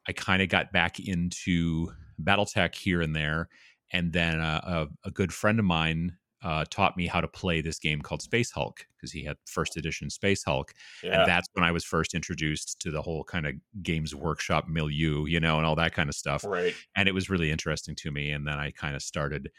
I 0.08 0.12
kind 0.12 0.42
of 0.42 0.48
got 0.48 0.72
back 0.72 0.98
into 0.98 1.92
BattleTech 2.20 2.74
here 2.74 3.02
and 3.02 3.14
there. 3.14 3.48
And 3.92 4.12
then 4.12 4.40
uh, 4.40 4.88
a, 5.04 5.08
a 5.08 5.10
good 5.12 5.32
friend 5.32 5.60
of 5.60 5.64
mine 5.64 6.16
uh, 6.44 6.64
taught 6.70 6.96
me 6.96 7.06
how 7.06 7.22
to 7.22 7.26
play 7.26 7.62
this 7.62 7.78
game 7.78 8.02
called 8.02 8.20
Space 8.20 8.50
Hulk 8.50 8.86
because 8.96 9.10
he 9.10 9.24
had 9.24 9.36
first 9.46 9.78
edition 9.78 10.10
Space 10.10 10.44
Hulk 10.44 10.74
Yeah, 11.02 11.20
and 11.20 11.28
that's 11.28 11.48
when 11.54 11.64
I 11.64 11.72
was 11.72 11.84
first 11.84 12.14
introduced 12.14 12.78
to 12.80 12.90
the 12.90 13.00
whole 13.00 13.24
kind 13.24 13.46
of 13.46 13.54
games 13.82 14.14
workshop 14.14 14.68
milieu, 14.68 15.24
you 15.24 15.40
know, 15.40 15.56
and 15.56 15.64
all 15.64 15.74
that 15.76 15.94
kind 15.94 16.10
of 16.10 16.14
stuff. 16.14 16.44
right. 16.44 16.74
And 16.94 17.08
it 17.08 17.14
was 17.14 17.30
really 17.30 17.50
interesting 17.50 17.96
to 17.96 18.10
me. 18.10 18.30
And 18.30 18.46
then 18.46 18.58
I 18.58 18.70
kind 18.70 18.94
of 18.94 19.02
started. 19.02 19.50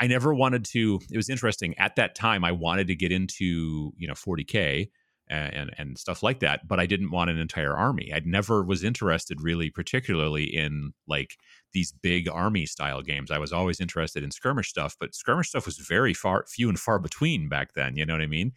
I 0.00 0.08
never 0.08 0.34
wanted 0.34 0.64
to. 0.66 1.00
It 1.12 1.16
was 1.16 1.30
interesting 1.30 1.78
at 1.78 1.94
that 1.94 2.16
time. 2.16 2.44
I 2.44 2.50
wanted 2.50 2.88
to 2.88 2.96
get 2.96 3.12
into 3.12 3.92
you 3.96 4.08
know 4.08 4.14
40k 4.14 4.88
and 5.28 5.70
and, 5.78 5.98
stuff 5.98 6.22
like 6.22 6.40
that, 6.40 6.66
but 6.68 6.80
I 6.80 6.86
didn't 6.86 7.10
want 7.10 7.30
an 7.30 7.38
entire 7.38 7.74
army. 7.76 8.12
I 8.14 8.20
never 8.24 8.62
was 8.62 8.84
interested 8.84 9.40
really, 9.40 9.70
particularly 9.70 10.44
in 10.44 10.92
like 11.06 11.36
these 11.72 11.92
big 11.92 12.28
army 12.28 12.66
style 12.66 13.02
games. 13.02 13.30
I 13.30 13.38
was 13.38 13.52
always 13.52 13.80
interested 13.80 14.22
in 14.22 14.30
skirmish 14.30 14.68
stuff, 14.68 14.96
but 14.98 15.14
skirmish 15.14 15.48
stuff 15.48 15.66
was 15.66 15.78
very 15.78 16.14
far 16.14 16.44
few 16.46 16.68
and 16.68 16.78
far 16.78 16.98
between 16.98 17.48
back 17.48 17.74
then. 17.74 17.96
You 17.96 18.06
know 18.06 18.14
what 18.14 18.22
I 18.22 18.26
mean? 18.26 18.52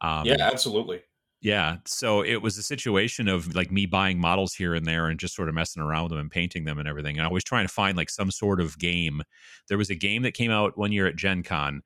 Um, 0.00 0.24
yeah, 0.24 0.36
absolutely. 0.40 1.02
yeah. 1.40 1.78
So 1.84 2.22
it 2.22 2.36
was 2.36 2.56
a 2.56 2.62
situation 2.62 3.28
of 3.28 3.54
like 3.54 3.70
me 3.70 3.86
buying 3.86 4.18
models 4.20 4.54
here 4.54 4.74
and 4.74 4.86
there 4.86 5.08
and 5.08 5.18
just 5.18 5.34
sort 5.34 5.48
of 5.48 5.54
messing 5.54 5.82
around 5.82 6.04
with 6.04 6.10
them 6.10 6.20
and 6.20 6.30
painting 6.30 6.64
them 6.64 6.78
and 6.78 6.88
everything. 6.88 7.18
And 7.18 7.26
I 7.26 7.30
was 7.30 7.44
trying 7.44 7.66
to 7.66 7.72
find 7.72 7.96
like 7.96 8.10
some 8.10 8.30
sort 8.30 8.60
of 8.60 8.78
game. 8.78 9.22
There 9.68 9.78
was 9.78 9.90
a 9.90 9.94
game 9.94 10.22
that 10.22 10.34
came 10.34 10.50
out 10.50 10.78
one 10.78 10.92
year 10.92 11.06
at 11.06 11.16
Gen 11.16 11.42
Con. 11.42 11.82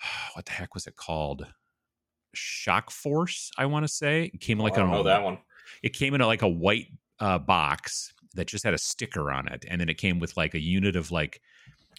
What 0.34 0.44
the 0.44 0.52
heck 0.52 0.74
was 0.74 0.86
it 0.86 0.96
called? 0.96 1.46
Shock 2.36 2.90
Force, 2.90 3.50
I 3.58 3.66
want 3.66 3.84
to 3.84 3.88
say. 3.92 4.30
It 4.34 4.40
came 4.40 4.60
Oh, 4.60 4.64
like 4.64 4.76
know 4.76 5.00
a- 5.00 5.04
that 5.04 5.22
one. 5.22 5.38
it 5.82 5.92
came 5.92 6.14
in 6.14 6.20
a, 6.20 6.26
like 6.26 6.42
a 6.42 6.48
white 6.48 6.88
uh, 7.20 7.38
box 7.38 8.12
that 8.34 8.46
just 8.46 8.64
had 8.64 8.74
a 8.74 8.78
sticker 8.78 9.30
on 9.32 9.48
it, 9.48 9.64
and 9.68 9.80
then 9.80 9.88
it 9.88 9.98
came 9.98 10.18
with 10.18 10.36
like 10.36 10.54
a 10.54 10.60
unit 10.60 10.96
of 10.96 11.10
like 11.10 11.40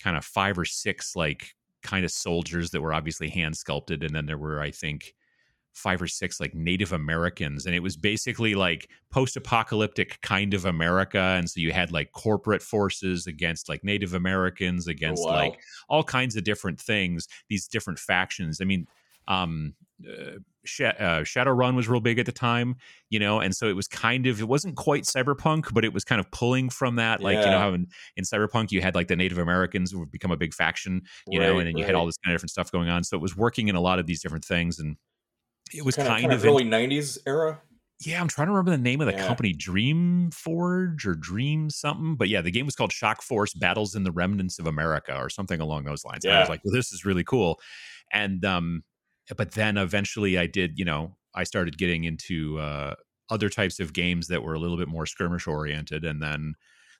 kind 0.03 0.15
of 0.15 0.23
five 0.23 0.57
or 0.57 0.65
six 0.65 1.15
like 1.15 1.53
kind 1.83 2.05
of 2.05 2.11
soldiers 2.11 2.69
that 2.71 2.81
were 2.81 2.93
obviously 2.93 3.29
hand 3.29 3.55
sculpted, 3.57 4.03
and 4.03 4.15
then 4.15 4.25
there 4.25 4.37
were 4.37 4.59
I 4.61 4.71
think 4.71 5.13
five 5.73 6.01
or 6.01 6.07
six 6.07 6.39
like 6.39 6.53
Native 6.55 6.91
Americans, 6.93 7.65
and 7.67 7.75
it 7.75 7.79
was 7.81 7.95
basically 7.95 8.55
like 8.55 8.89
post-apocalyptic 9.11 10.19
kind 10.21 10.53
of 10.53 10.65
America, 10.65 11.19
and 11.19 11.49
so 11.49 11.59
you 11.59 11.71
had 11.71 11.91
like 11.91 12.11
corporate 12.11 12.61
forces 12.61 13.27
against 13.27 13.69
like 13.69 13.83
Native 13.83 14.13
Americans 14.13 14.87
against 14.87 15.23
Oh, 15.23 15.27
wow. 15.27 15.35
like 15.35 15.59
all 15.87 16.03
kinds 16.03 16.35
of 16.35 16.43
different 16.43 16.79
things, 16.79 17.27
these 17.49 17.67
different 17.67 17.99
factions. 17.99 18.59
I 18.61 18.65
mean, 18.65 18.87
um, 19.27 19.73
uh, 20.05 20.39
Sh- 20.65 20.81
uh, 20.81 21.21
Shadowrun 21.23 21.75
was 21.75 21.87
real 21.87 22.01
big 22.01 22.19
at 22.19 22.25
the 22.25 22.31
time, 22.31 22.75
you 23.09 23.19
know, 23.19 23.39
and 23.39 23.55
so 23.55 23.67
it 23.67 23.75
was 23.75 23.87
kind 23.87 24.27
of 24.27 24.41
it 24.41 24.47
wasn't 24.47 24.75
quite 24.75 25.03
cyberpunk, 25.03 25.73
but 25.73 25.85
it 25.85 25.93
was 25.93 26.03
kind 26.03 26.19
of 26.19 26.29
pulling 26.31 26.69
from 26.69 26.97
that, 26.97 27.21
like 27.21 27.43
you 27.45 27.49
know 27.51 27.57
how 27.59 27.73
in, 27.73 27.87
in 28.17 28.23
cyberpunk 28.25 28.71
you 28.71 28.81
had 28.81 28.93
like 28.95 29.07
the 29.07 29.15
Native 29.15 29.37
Americans 29.37 29.91
who 29.91 29.99
would 29.99 30.11
become 30.11 30.31
a 30.31 30.37
big 30.37 30.53
faction, 30.53 31.01
you 31.27 31.39
know, 31.39 31.57
and 31.57 31.67
then 31.67 31.77
you 31.77 31.85
had 31.85 31.95
all 31.95 32.05
this 32.05 32.17
kind 32.17 32.33
of 32.33 32.37
different 32.39 32.51
stuff 32.51 32.71
going 32.71 32.89
on. 32.89 33.03
So 33.03 33.15
it 33.17 33.21
was 33.21 33.35
working 33.37 33.69
in 33.69 33.75
a 33.75 33.81
lot 33.81 33.97
of 33.97 34.05
these 34.05 34.21
different 34.21 34.43
things, 34.45 34.77
and 34.77 34.97
it 35.73 35.85
was 35.85 35.95
kind, 35.95 36.07
kind, 36.07 36.17
of, 36.17 36.21
kind 36.21 36.33
of, 36.33 36.39
of 36.39 36.45
early 36.45 36.63
'90s 36.65 37.17
era. 37.25 37.61
yeah. 38.05 38.19
I'm 38.21 38.27
trying 38.27 38.47
to 38.47 38.51
remember 38.51 38.71
the 38.71 38.77
name 38.77 38.99
of 39.01 39.07
the 39.07 39.13
Yeah. 39.13 39.25
company, 39.25 39.53
Dream 39.53 40.31
Forge 40.31 41.07
or 41.07 41.15
Dream 41.15 41.69
something, 41.69 42.15
but 42.15 42.27
yeah, 42.29 42.41
the 42.41 42.51
game 42.51 42.65
was 42.65 42.75
called 42.75 42.91
Shock 42.91 43.21
Force: 43.21 43.53
Battles 43.53 43.95
in 43.95 44.03
the 44.03 44.11
Remnants 44.11 44.59
of 44.59 44.67
America 44.67 45.17
or 45.17 45.29
something 45.29 45.59
along 45.61 45.85
those 45.85 46.03
lines. 46.05 46.25
And 46.25 46.33
I 46.33 46.39
was 46.41 46.49
like, 46.49 46.61
well, 46.65 46.73
this 46.73 46.91
is 46.91 47.05
really 47.05 47.23
cool, 47.23 47.59
and 48.11 48.43
um, 48.45 48.83
but 49.35 49.51
then 49.51 49.77
eventually 49.77 50.37
I 50.37 50.47
did, 50.47 50.77
you 50.79 50.85
know, 50.85 51.17
I 51.35 51.43
started 51.43 51.77
getting 51.77 52.03
into 52.05 52.59
uh, 52.59 52.95
other 53.29 53.49
types 53.49 53.79
of 53.79 53.93
games 53.93 54.27
that 54.27 54.43
were 54.43 54.53
a 54.53 54.59
little 54.59 54.77
bit 54.77 54.87
more 54.87 55.05
skirmish 55.05 55.47
oriented, 55.47 56.05
and 56.05 56.21
then 56.21 56.53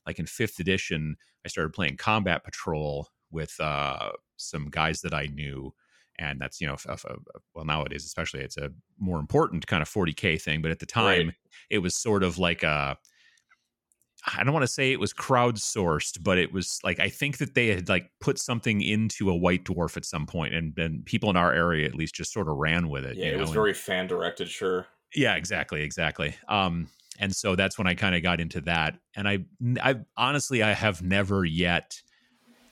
like 0.05 0.19
in 0.19 0.25
fifth 0.25 0.59
edition, 0.59 1.15
I 1.45 1.49
started 1.49 1.73
playing 1.73 1.97
Combat 1.97 2.43
Patrol 2.43 3.07
with 3.31 3.59
uh, 3.59 4.11
some 4.37 4.69
guys 4.69 5.01
that 5.01 5.13
I 5.13 5.25
knew. 5.27 5.73
And 6.19 6.39
that's 6.41 6.59
you 6.59 6.65
know, 6.67 6.73
f- 6.73 6.87
f- 6.89 7.05
f- 7.09 7.41
well 7.53 7.65
nowadays 7.65 8.03
especially 8.03 8.39
it's 8.41 8.57
a 8.57 8.71
more 8.97 9.19
important 9.19 9.67
kind 9.67 9.81
of 9.83 9.89
40k 9.89 10.41
thing. 10.41 10.61
But 10.63 10.71
at 10.71 10.79
the 10.79 10.85
time, 10.87 11.27
Right. 11.27 11.35
it 11.69 11.77
was 11.79 11.95
sort 11.95 12.23
of 12.23 12.39
like 12.39 12.63
a 12.63 12.97
I 14.25 14.43
don't 14.43 14.53
want 14.53 14.63
to 14.63 14.71
say 14.71 14.91
it 14.91 14.99
was 14.99 15.13
crowdsourced, 15.13 16.23
but 16.23 16.37
it 16.37 16.51
was 16.51 16.79
like 16.83 16.99
I 16.99 17.09
think 17.09 17.37
that 17.37 17.53
they 17.53 17.67
had 17.67 17.87
like 17.87 18.11
put 18.19 18.39
something 18.39 18.81
into 18.81 19.29
a 19.29 19.35
White 19.35 19.63
Dwarf 19.63 19.95
at 19.95 20.05
some 20.05 20.25
point, 20.25 20.53
and 20.53 20.73
then 20.75 21.03
people 21.05 21.29
in 21.29 21.37
our 21.37 21.53
area 21.53 21.87
at 21.87 21.95
least 21.95 22.15
just 22.15 22.33
sort 22.33 22.49
of 22.49 22.55
ran 22.57 22.89
with 22.89 23.05
it. 23.05 23.17
Yeah, 23.17 23.27
it 23.27 23.39
was 23.39 23.51
very 23.51 23.73
fan 23.73 24.07
directed. 24.07 24.49
Sure. 24.49 24.87
yeah, 25.15 25.35
exactly, 25.35 25.81
exactly. 25.83 26.35
Um, 26.47 26.89
and 27.19 27.35
so 27.35 27.55
that's 27.55 27.77
when 27.77 27.87
I 27.87 27.95
kind 27.95 28.15
of 28.15 28.21
got 28.23 28.39
into 28.39 28.61
that. 28.61 28.97
And 29.15 29.27
I, 29.27 29.39
I 29.81 29.95
honestly, 30.15 30.61
I 30.63 30.73
have 30.73 31.01
never 31.01 31.45
yet 31.45 32.01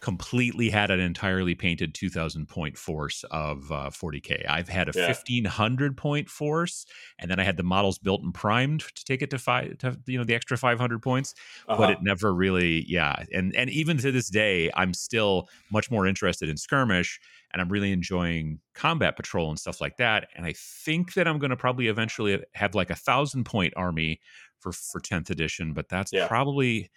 completely 0.06 0.70
had 0.70 0.92
an 0.92 1.00
entirely 1.02 1.56
painted 1.56 1.96
2000 1.96 2.48
point 2.48 2.78
force 2.78 3.26
of 3.32 3.72
uh, 3.72 3.90
40k. 3.90 4.46
I've 4.48 4.70
had 4.70 4.88
a 4.88 4.94
Yeah. 4.94 5.18
1500 5.18 5.98
point 5.98 6.30
force, 6.30 6.86
and 7.20 7.30
then 7.32 7.40
I 7.40 7.44
had 7.44 7.58
the 7.58 7.64
models 7.64 7.98
built 7.98 8.22
and 8.22 8.34
primed 8.34 8.82
to 8.82 9.04
take 9.04 9.24
it 9.24 9.32
to 9.32 9.40
five, 9.40 9.80
to, 9.80 10.00
you 10.06 10.18
know, 10.20 10.24
the 10.24 10.36
extra 10.36 10.58
500 10.58 11.02
points 11.02 11.34
Uh-huh. 11.68 11.76
but 11.78 11.90
it 11.90 12.00
never 12.02 12.34
really 12.34 12.86
yeah 12.88 13.24
and 13.34 13.56
and 13.56 13.70
even 13.70 13.98
to 13.98 14.12
this 14.12 14.30
day 14.30 14.72
i'm 14.76 14.94
still 14.94 15.50
much 15.70 15.92
more 15.92 16.08
interested 16.08 16.48
in 16.50 16.58
skirmish 16.58 17.20
and 17.52 17.62
i'm 17.62 17.70
really 17.70 17.92
enjoying 17.92 18.60
combat 18.74 19.16
patrol 19.16 19.50
and 19.50 19.60
stuff 19.60 19.82
like 19.82 19.98
that 19.98 20.30
and 20.36 20.46
i 20.46 20.54
think 20.56 21.14
that 21.14 21.28
i'm 21.28 21.40
going 21.40 21.50
to 21.50 21.58
probably 21.58 21.88
eventually 21.88 22.42
have 22.54 22.76
like 22.76 22.90
a 22.90 22.96
thousand 22.96 23.44
point 23.46 23.74
army 23.76 24.20
for 24.60 24.72
for 24.72 25.00
10th 25.00 25.30
edition 25.30 25.74
but 25.74 25.90
that's 25.90 26.12
Yeah. 26.12 26.28
probably 26.28 26.90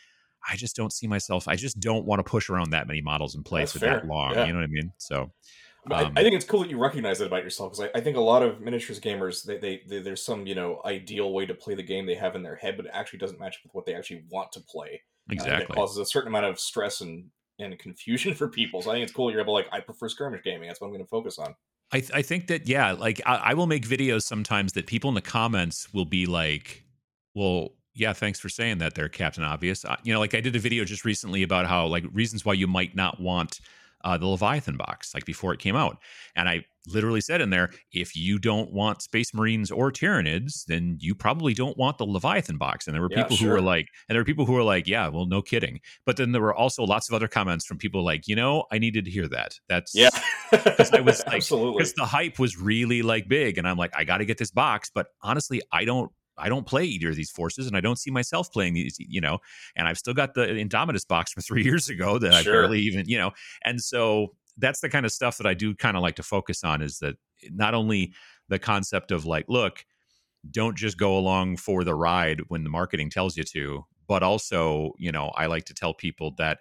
i 0.48 0.56
just 0.56 0.76
don't 0.76 0.92
see 0.92 1.06
myself 1.06 1.48
i 1.48 1.54
just 1.54 1.78
don't 1.80 2.04
want 2.04 2.18
to 2.18 2.24
push 2.24 2.50
around 2.50 2.70
that 2.70 2.86
many 2.86 3.00
models 3.00 3.34
in 3.34 3.42
place 3.42 3.72
That's 3.72 3.84
for 3.84 3.90
that 3.90 4.06
long 4.06 4.34
yeah. 4.34 4.46
you 4.46 4.52
know 4.52 4.58
what 4.58 4.64
i 4.64 4.68
mean 4.68 4.92
so 4.98 5.30
Um, 5.90 6.12
I, 6.16 6.20
I, 6.20 6.22
think 6.22 6.34
it's 6.34 6.44
cool 6.44 6.60
that 6.60 6.70
you 6.70 6.78
recognize 6.78 7.20
it 7.20 7.26
about 7.26 7.44
yourself 7.44 7.72
because 7.72 7.90
I, 7.94 7.98
I, 7.98 8.02
think 8.02 8.16
a 8.16 8.20
lot 8.20 8.42
of 8.42 8.60
miniatures 8.60 9.00
gamers 9.00 9.44
they, 9.44 9.58
they, 9.58 9.82
they, 9.86 10.00
there's 10.00 10.22
some 10.22 10.46
you 10.46 10.54
know 10.54 10.82
ideal 10.84 11.32
way 11.32 11.46
to 11.46 11.54
play 11.54 11.74
the 11.74 11.82
game 11.82 12.04
they 12.04 12.16
have 12.16 12.34
in 12.34 12.42
their 12.42 12.56
head, 12.56 12.76
but 12.76 12.86
it 12.86 12.92
actually 12.92 13.20
doesn't 13.20 13.40
match 13.40 13.56
up 13.56 13.64
with 13.64 13.74
what 13.74 13.86
they 13.86 13.94
actually 13.94 14.24
want 14.28 14.52
to 14.52 14.60
play. 14.60 15.00
Exactly, 15.30 15.64
it 15.64 15.68
causes 15.68 15.96
a 15.98 16.04
certain 16.04 16.28
amount 16.28 16.46
of 16.46 16.58
stress 16.58 17.00
and 17.00 17.30
and 17.58 17.78
confusion 17.78 18.34
for 18.40 18.48
people. 18.48 18.82
So 18.82 18.90
I 18.90 18.94
think 18.94 19.04
it's 19.04 19.12
cool 19.12 19.30
you're 19.30 19.40
able 19.40 19.54
like 19.54 19.68
I 19.72 19.80
prefer 19.80 20.08
skirmish 20.08 20.42
gaming. 20.42 20.68
That's 20.68 20.80
what 20.80 20.88
I'm 20.88 20.92
going 20.92 21.04
to 21.04 21.08
focus 21.08 21.38
on. 21.38 21.54
I, 21.90 22.00
th- 22.00 22.12
I 22.12 22.22
think 22.22 22.48
that 22.48 22.68
yeah, 22.68 22.92
like 22.92 23.20
I, 23.24 23.36
I 23.36 23.54
will 23.54 23.66
make 23.66 23.86
videos 23.86 24.22
sometimes 24.22 24.74
that 24.74 24.86
people 24.86 25.08
in 25.08 25.14
the 25.14 25.22
comments 25.22 25.92
will 25.94 26.04
be 26.04 26.26
like, 26.26 26.84
well, 27.34 27.70
yeah, 27.98 28.12
thanks 28.12 28.38
for 28.38 28.48
saying 28.48 28.78
that 28.78 28.94
there, 28.94 29.08
Captain 29.08 29.42
Obvious. 29.42 29.84
Uh, 29.84 29.96
you 30.04 30.12
know, 30.12 30.20
like 30.20 30.34
I 30.34 30.40
did 30.40 30.54
a 30.54 30.60
video 30.60 30.84
just 30.84 31.04
recently 31.04 31.42
about 31.42 31.66
how 31.66 31.86
like 31.86 32.04
reasons 32.12 32.44
why 32.44 32.52
you 32.52 32.66
might 32.66 32.94
not 32.94 33.20
want 33.20 33.60
uh, 34.04 34.16
the 34.16 34.26
Leviathan 34.26 34.76
box, 34.76 35.12
like 35.14 35.24
before 35.24 35.52
it 35.52 35.58
came 35.58 35.74
out. 35.74 35.98
And 36.36 36.48
I 36.48 36.64
literally 36.86 37.20
said 37.20 37.40
in 37.40 37.50
there, 37.50 37.70
if 37.92 38.16
you 38.16 38.38
don't 38.38 38.72
want 38.72 39.02
Space 39.02 39.34
Marines 39.34 39.72
or 39.72 39.90
Tyranids, 39.90 40.64
then 40.66 40.96
you 41.00 41.14
probably 41.14 41.52
don't 41.52 41.76
want 41.76 41.98
the 41.98 42.04
Leviathan 42.04 42.56
box. 42.56 42.86
And 42.86 42.94
there 42.94 43.02
were 43.02 43.08
yeah, 43.10 43.24
people 43.24 43.36
sure. 43.36 43.48
who 43.48 43.54
were 43.54 43.60
like, 43.60 43.88
and 44.08 44.14
there 44.14 44.20
were 44.20 44.24
people 44.24 44.46
who 44.46 44.52
were 44.52 44.62
like, 44.62 44.86
yeah, 44.86 45.08
well, 45.08 45.26
no 45.26 45.42
kidding. 45.42 45.80
But 46.06 46.16
then 46.16 46.30
there 46.30 46.40
were 46.40 46.54
also 46.54 46.84
lots 46.84 47.08
of 47.08 47.14
other 47.14 47.28
comments 47.28 47.66
from 47.66 47.78
people 47.78 48.04
like, 48.04 48.28
you 48.28 48.36
know, 48.36 48.64
I 48.70 48.78
needed 48.78 49.04
to 49.06 49.10
hear 49.10 49.26
that. 49.28 49.58
That's 49.68 49.94
yeah, 49.94 50.10
because 50.50 50.92
I 50.92 51.00
was 51.00 51.18
like, 51.26 51.36
absolutely 51.36 51.78
because 51.78 51.94
the 51.94 52.06
hype 52.06 52.38
was 52.38 52.56
really 52.56 53.02
like 53.02 53.28
big, 53.28 53.58
and 53.58 53.66
I'm 53.66 53.76
like, 53.76 53.92
I 53.96 54.04
got 54.04 54.18
to 54.18 54.24
get 54.24 54.38
this 54.38 54.52
box. 54.52 54.90
But 54.94 55.08
honestly, 55.22 55.60
I 55.72 55.84
don't 55.84 56.12
I 56.38 56.48
don't 56.48 56.66
play 56.66 56.84
either 56.84 57.10
of 57.10 57.16
these 57.16 57.30
forces, 57.30 57.66
and 57.66 57.76
I 57.76 57.80
don't 57.80 57.98
see 57.98 58.10
myself 58.10 58.52
playing 58.52 58.74
these, 58.74 58.96
you 58.98 59.20
know. 59.20 59.38
And 59.76 59.88
I've 59.88 59.98
still 59.98 60.14
got 60.14 60.34
the 60.34 60.46
Indomitus 60.46 61.06
box 61.06 61.32
from 61.32 61.42
three 61.46 61.64
years 61.64 61.88
ago 61.88 62.18
that 62.18 62.42
sure. 62.42 62.54
I 62.54 62.56
barely 62.56 62.80
even, 62.80 63.08
you 63.08 63.18
know. 63.18 63.32
And 63.64 63.80
so 63.80 64.34
that's 64.56 64.80
the 64.80 64.88
kind 64.88 65.06
of 65.06 65.12
stuff 65.12 65.38
that 65.38 65.46
I 65.46 65.54
do 65.54 65.74
kind 65.74 65.96
of 65.96 66.02
like 66.02 66.16
to 66.16 66.22
focus 66.22 66.64
on 66.64 66.82
is 66.82 66.98
that 66.98 67.16
not 67.50 67.74
only 67.74 68.12
the 68.48 68.58
concept 68.58 69.12
of 69.12 69.24
like, 69.24 69.46
look, 69.48 69.84
don't 70.50 70.76
just 70.76 70.98
go 70.98 71.16
along 71.16 71.56
for 71.56 71.84
the 71.84 71.94
ride 71.94 72.40
when 72.48 72.64
the 72.64 72.70
marketing 72.70 73.10
tells 73.10 73.36
you 73.36 73.44
to, 73.44 73.84
but 74.06 74.22
also, 74.22 74.92
you 74.98 75.12
know, 75.12 75.28
I 75.36 75.46
like 75.46 75.64
to 75.66 75.74
tell 75.74 75.94
people 75.94 76.34
that 76.38 76.58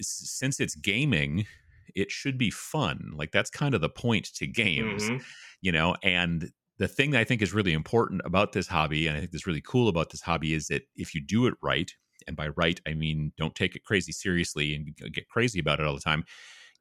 since 0.00 0.60
it's 0.60 0.74
gaming, 0.74 1.46
it 1.94 2.10
should 2.10 2.38
be 2.38 2.50
fun. 2.50 3.12
Like 3.14 3.32
that's 3.32 3.50
kind 3.50 3.74
of 3.74 3.80
the 3.80 3.88
point 3.88 4.32
to 4.34 4.46
games, 4.46 5.04
mm-hmm. 5.04 5.18
you 5.60 5.72
know, 5.72 5.96
and 6.02 6.50
the 6.84 6.88
thing 6.88 7.12
that 7.12 7.20
I 7.20 7.24
think 7.24 7.40
is 7.40 7.54
really 7.54 7.72
important 7.72 8.20
about 8.26 8.52
this 8.52 8.68
hobby, 8.68 9.06
and 9.06 9.16
I 9.16 9.20
think 9.20 9.34
is 9.34 9.46
really 9.46 9.62
cool 9.62 9.88
about 9.88 10.10
this 10.10 10.20
hobby, 10.20 10.52
is 10.52 10.66
that 10.66 10.82
if 10.96 11.14
you 11.14 11.22
do 11.22 11.46
it 11.46 11.54
right, 11.62 11.90
and 12.26 12.36
by 12.36 12.48
right 12.48 12.78
I 12.86 12.92
mean 12.92 13.32
don't 13.38 13.54
take 13.54 13.74
it 13.74 13.84
crazy 13.84 14.12
seriously 14.12 14.74
and 14.74 14.94
get 15.12 15.28
crazy 15.28 15.58
about 15.58 15.80
it 15.80 15.86
all 15.86 15.94
the 15.94 16.00
time, 16.00 16.24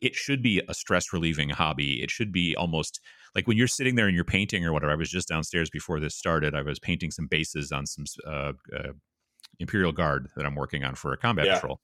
it 0.01 0.13
should 0.13 0.43
be 0.43 0.61
a 0.67 0.73
stress 0.73 1.13
relieving 1.13 1.49
hobby. 1.49 2.03
It 2.03 2.11
should 2.11 2.33
be 2.33 2.53
almost 2.57 2.99
like 3.33 3.47
when 3.47 3.55
you're 3.55 3.67
sitting 3.67 3.95
there 3.95 4.07
and 4.07 4.15
you're 4.15 4.25
painting 4.25 4.65
or 4.65 4.73
whatever. 4.73 4.91
I 4.91 4.95
was 4.95 5.09
just 5.09 5.29
downstairs 5.29 5.69
before 5.69 6.01
this 6.01 6.15
started. 6.15 6.53
I 6.53 6.63
was 6.63 6.79
painting 6.79 7.09
some 7.09 7.27
bases 7.27 7.71
on 7.71 7.85
some 7.85 8.03
uh, 8.27 8.53
uh, 8.77 8.91
Imperial 9.59 9.93
Guard 9.93 10.27
that 10.35 10.45
I'm 10.45 10.55
working 10.55 10.83
on 10.83 10.95
for 10.95 11.13
a 11.13 11.17
combat 11.17 11.45
yeah. 11.45 11.55
patrol. 11.55 11.79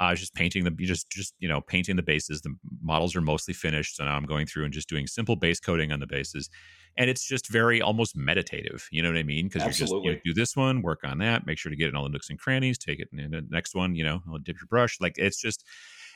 I 0.00 0.10
was 0.10 0.18
just 0.18 0.34
painting 0.34 0.64
the 0.64 0.70
just 0.70 1.10
just 1.10 1.34
you 1.38 1.48
know 1.48 1.60
painting 1.60 1.94
the 1.94 2.02
bases. 2.02 2.40
The 2.40 2.54
models 2.82 3.14
are 3.14 3.20
mostly 3.20 3.54
finished, 3.54 3.96
so 3.96 4.04
now 4.04 4.16
I'm 4.16 4.24
going 4.24 4.46
through 4.46 4.64
and 4.64 4.72
just 4.72 4.88
doing 4.88 5.06
simple 5.06 5.36
base 5.36 5.60
coating 5.60 5.92
on 5.92 6.00
the 6.00 6.06
bases 6.06 6.50
and 6.96 7.08
it's 7.08 7.24
just 7.24 7.48
very 7.48 7.80
almost 7.80 8.16
meditative. 8.16 8.88
You 8.90 9.02
know 9.02 9.08
what 9.08 9.18
I 9.18 9.22
mean? 9.22 9.48
Because 9.48 9.64
you 9.64 9.72
just 9.72 9.92
you 9.92 10.12
know, 10.12 10.18
do 10.24 10.34
this 10.34 10.56
one, 10.56 10.82
work 10.82 11.00
on 11.04 11.18
that, 11.18 11.46
make 11.46 11.58
sure 11.58 11.70
to 11.70 11.76
get 11.76 11.88
in 11.88 11.96
all 11.96 12.02
the 12.02 12.08
nooks 12.08 12.30
and 12.30 12.38
crannies, 12.38 12.78
take 12.78 13.00
it 13.00 13.08
in 13.12 13.30
the 13.30 13.46
next 13.48 13.74
one. 13.74 13.94
You 13.94 14.04
know, 14.04 14.20
dip 14.42 14.56
your 14.56 14.66
brush. 14.66 15.00
Like 15.00 15.16
it's 15.16 15.40
just, 15.40 15.64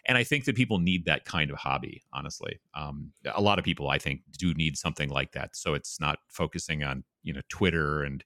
and 0.06 0.18
I 0.18 0.24
think 0.24 0.44
that 0.44 0.56
people 0.56 0.78
need 0.78 1.04
that 1.06 1.24
kind 1.24 1.50
of 1.50 1.56
hobby. 1.56 2.02
Honestly, 2.12 2.60
um, 2.74 3.12
a 3.34 3.40
lot 3.40 3.58
of 3.58 3.64
people 3.64 3.88
I 3.88 3.98
think 3.98 4.22
do 4.36 4.52
need 4.54 4.76
something 4.76 5.08
like 5.08 5.32
that. 5.32 5.56
So 5.56 5.74
it's 5.74 6.00
not 6.00 6.18
focusing 6.28 6.82
on 6.82 7.04
you 7.24 7.32
know 7.32 7.40
Twitter 7.48 8.04
and 8.04 8.22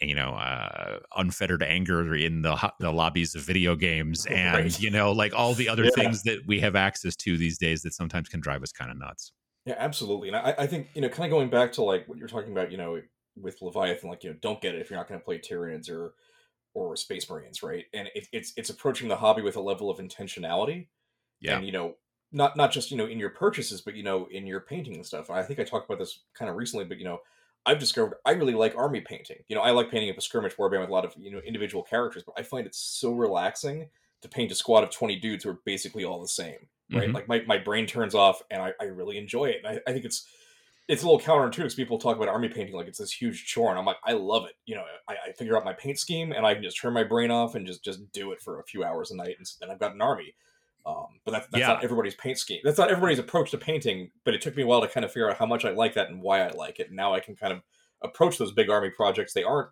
you 0.00 0.14
know 0.14 0.30
uh, 0.34 0.98
unfettered 1.16 1.62
anger 1.62 2.14
in 2.14 2.42
the 2.42 2.72
the 2.78 2.92
lobbies 2.92 3.34
of 3.34 3.42
video 3.42 3.74
games 3.76 4.26
and 4.26 4.54
right. 4.54 4.80
you 4.80 4.90
know 4.90 5.12
like 5.12 5.32
all 5.34 5.54
the 5.54 5.68
other 5.68 5.84
yeah. 5.84 5.90
things 5.94 6.22
that 6.24 6.46
we 6.46 6.60
have 6.60 6.76
access 6.76 7.16
to 7.16 7.38
these 7.38 7.56
days 7.56 7.80
that 7.82 7.94
sometimes 7.94 8.28
can 8.28 8.40
drive 8.40 8.62
us 8.62 8.72
kind 8.72 8.90
of 8.90 8.98
nuts. 8.98 9.32
Yeah, 9.66 9.74
absolutely. 9.78 10.28
And 10.28 10.38
I, 10.38 10.54
I 10.58 10.66
think, 10.66 10.88
you 10.94 11.02
know, 11.02 11.10
kind 11.10 11.30
of 11.30 11.36
going 11.36 11.50
back 11.50 11.72
to 11.72 11.82
like 11.82 12.08
what 12.08 12.16
you're 12.16 12.28
talking 12.28 12.50
about, 12.50 12.72
you 12.72 12.78
know, 12.78 13.00
with 13.36 13.60
Leviathan, 13.60 14.08
like, 14.08 14.24
you 14.24 14.30
know, 14.30 14.36
don't 14.40 14.60
get 14.60 14.74
it 14.74 14.80
if 14.80 14.88
you're 14.88 14.98
not 14.98 15.06
going 15.06 15.20
to 15.20 15.24
play 15.24 15.38
Tyranids 15.38 15.90
or 15.90 16.14
or 16.72 16.96
Space 16.96 17.28
Marines, 17.28 17.62
right? 17.62 17.84
And 17.92 18.08
it, 18.14 18.26
it's 18.32 18.54
it's 18.56 18.70
approaching 18.70 19.08
the 19.08 19.16
hobby 19.16 19.42
with 19.42 19.56
a 19.56 19.60
level 19.60 19.90
of 19.90 19.98
intentionality. 19.98 20.88
Yeah. 21.40 21.58
And, 21.58 21.66
you 21.66 21.72
know, 21.72 21.96
not 22.32 22.56
not 22.56 22.72
just, 22.72 22.90
you 22.90 22.96
know, 22.96 23.04
in 23.04 23.18
your 23.18 23.30
purchases, 23.30 23.82
but, 23.82 23.94
you 23.94 24.02
know, 24.02 24.28
in 24.30 24.46
your 24.46 24.60
painting 24.60 24.94
and 24.94 25.04
stuff. 25.04 25.28
I 25.28 25.42
think 25.42 25.60
I 25.60 25.64
talked 25.64 25.90
about 25.90 25.98
this 25.98 26.20
kind 26.34 26.50
of 26.50 26.56
recently, 26.56 26.86
but, 26.86 26.98
you 26.98 27.04
know, 27.04 27.18
I've 27.70 27.78
discovered 27.78 28.16
I 28.26 28.32
really 28.32 28.54
like 28.54 28.74
army 28.76 29.00
painting. 29.00 29.38
You 29.48 29.56
know, 29.56 29.62
I 29.62 29.70
like 29.70 29.90
painting 29.90 30.10
up 30.10 30.18
a 30.18 30.20
skirmish 30.20 30.56
warband 30.56 30.80
with 30.80 30.90
a 30.90 30.92
lot 30.92 31.04
of, 31.04 31.14
you 31.18 31.30
know, 31.30 31.40
individual 31.46 31.82
characters, 31.82 32.22
but 32.24 32.34
I 32.38 32.42
find 32.42 32.66
it 32.66 32.74
so 32.74 33.12
relaxing 33.12 33.88
to 34.22 34.28
paint 34.28 34.52
a 34.52 34.54
squad 34.54 34.84
of 34.84 34.90
20 34.90 35.16
dudes 35.16 35.44
who 35.44 35.50
are 35.50 35.60
basically 35.64 36.04
all 36.04 36.20
the 36.20 36.28
same 36.28 36.68
right? 36.92 37.04
Mm-hmm. 37.04 37.14
Like 37.14 37.28
my, 37.28 37.42
my 37.46 37.58
brain 37.58 37.86
turns 37.86 38.14
off 38.14 38.42
and 38.50 38.62
I, 38.62 38.72
I 38.80 38.84
really 38.84 39.18
enjoy 39.18 39.46
it. 39.46 39.62
And 39.64 39.78
I, 39.78 39.90
I 39.90 39.92
think 39.92 40.04
it's 40.04 40.26
it's 40.88 41.04
a 41.04 41.06
little 41.06 41.20
counterintuitive 41.20 41.56
because 41.56 41.74
people 41.74 41.98
talk 41.98 42.16
about 42.16 42.28
army 42.28 42.48
painting 42.48 42.74
like 42.74 42.88
it's 42.88 42.98
this 42.98 43.12
huge 43.12 43.46
chore, 43.46 43.70
and 43.70 43.78
I'm 43.78 43.84
like, 43.84 43.98
I 44.04 44.12
love 44.12 44.44
it. 44.46 44.54
You 44.66 44.74
know, 44.74 44.84
I, 45.08 45.12
I, 45.28 45.32
figure 45.32 45.56
out 45.56 45.64
my 45.64 45.72
paint 45.72 46.00
scheme 46.00 46.32
and 46.32 46.44
I 46.44 46.52
can 46.52 46.64
just 46.64 46.80
turn 46.80 46.92
my 46.92 47.04
brain 47.04 47.30
off 47.30 47.54
and 47.54 47.64
just 47.64 47.84
just 47.84 48.10
do 48.10 48.32
it 48.32 48.40
for 48.40 48.58
a 48.58 48.64
few 48.64 48.82
hours 48.82 49.12
a 49.12 49.16
night, 49.16 49.36
and 49.38 49.46
then 49.60 49.70
I've 49.70 49.78
got 49.78 49.94
an 49.94 50.02
army. 50.02 50.34
Um, 50.86 51.06
but 51.24 51.32
that's, 51.32 51.46
that's 51.48 51.60
yeah. 51.60 51.68
not 51.68 51.84
everybody's 51.84 52.14
paint 52.14 52.38
scheme. 52.38 52.60
That's 52.64 52.78
not 52.78 52.90
everybody's 52.90 53.18
approach 53.18 53.50
to 53.52 53.58
painting. 53.58 54.10
But 54.24 54.34
it 54.34 54.40
took 54.40 54.56
me 54.56 54.62
a 54.62 54.66
while 54.66 54.80
to 54.80 54.88
kind 54.88 55.04
of 55.04 55.12
figure 55.12 55.30
out 55.30 55.36
how 55.36 55.46
much 55.46 55.64
I 55.64 55.70
like 55.70 55.94
that 55.94 56.08
and 56.08 56.22
why 56.22 56.40
I 56.40 56.48
like 56.50 56.80
it. 56.80 56.88
And 56.88 56.96
now 56.96 57.14
I 57.14 57.20
can 57.20 57.36
kind 57.36 57.52
of 57.52 57.62
approach 58.02 58.38
those 58.38 58.52
big 58.52 58.70
army 58.70 58.90
projects. 58.90 59.32
They 59.32 59.44
aren't. 59.44 59.68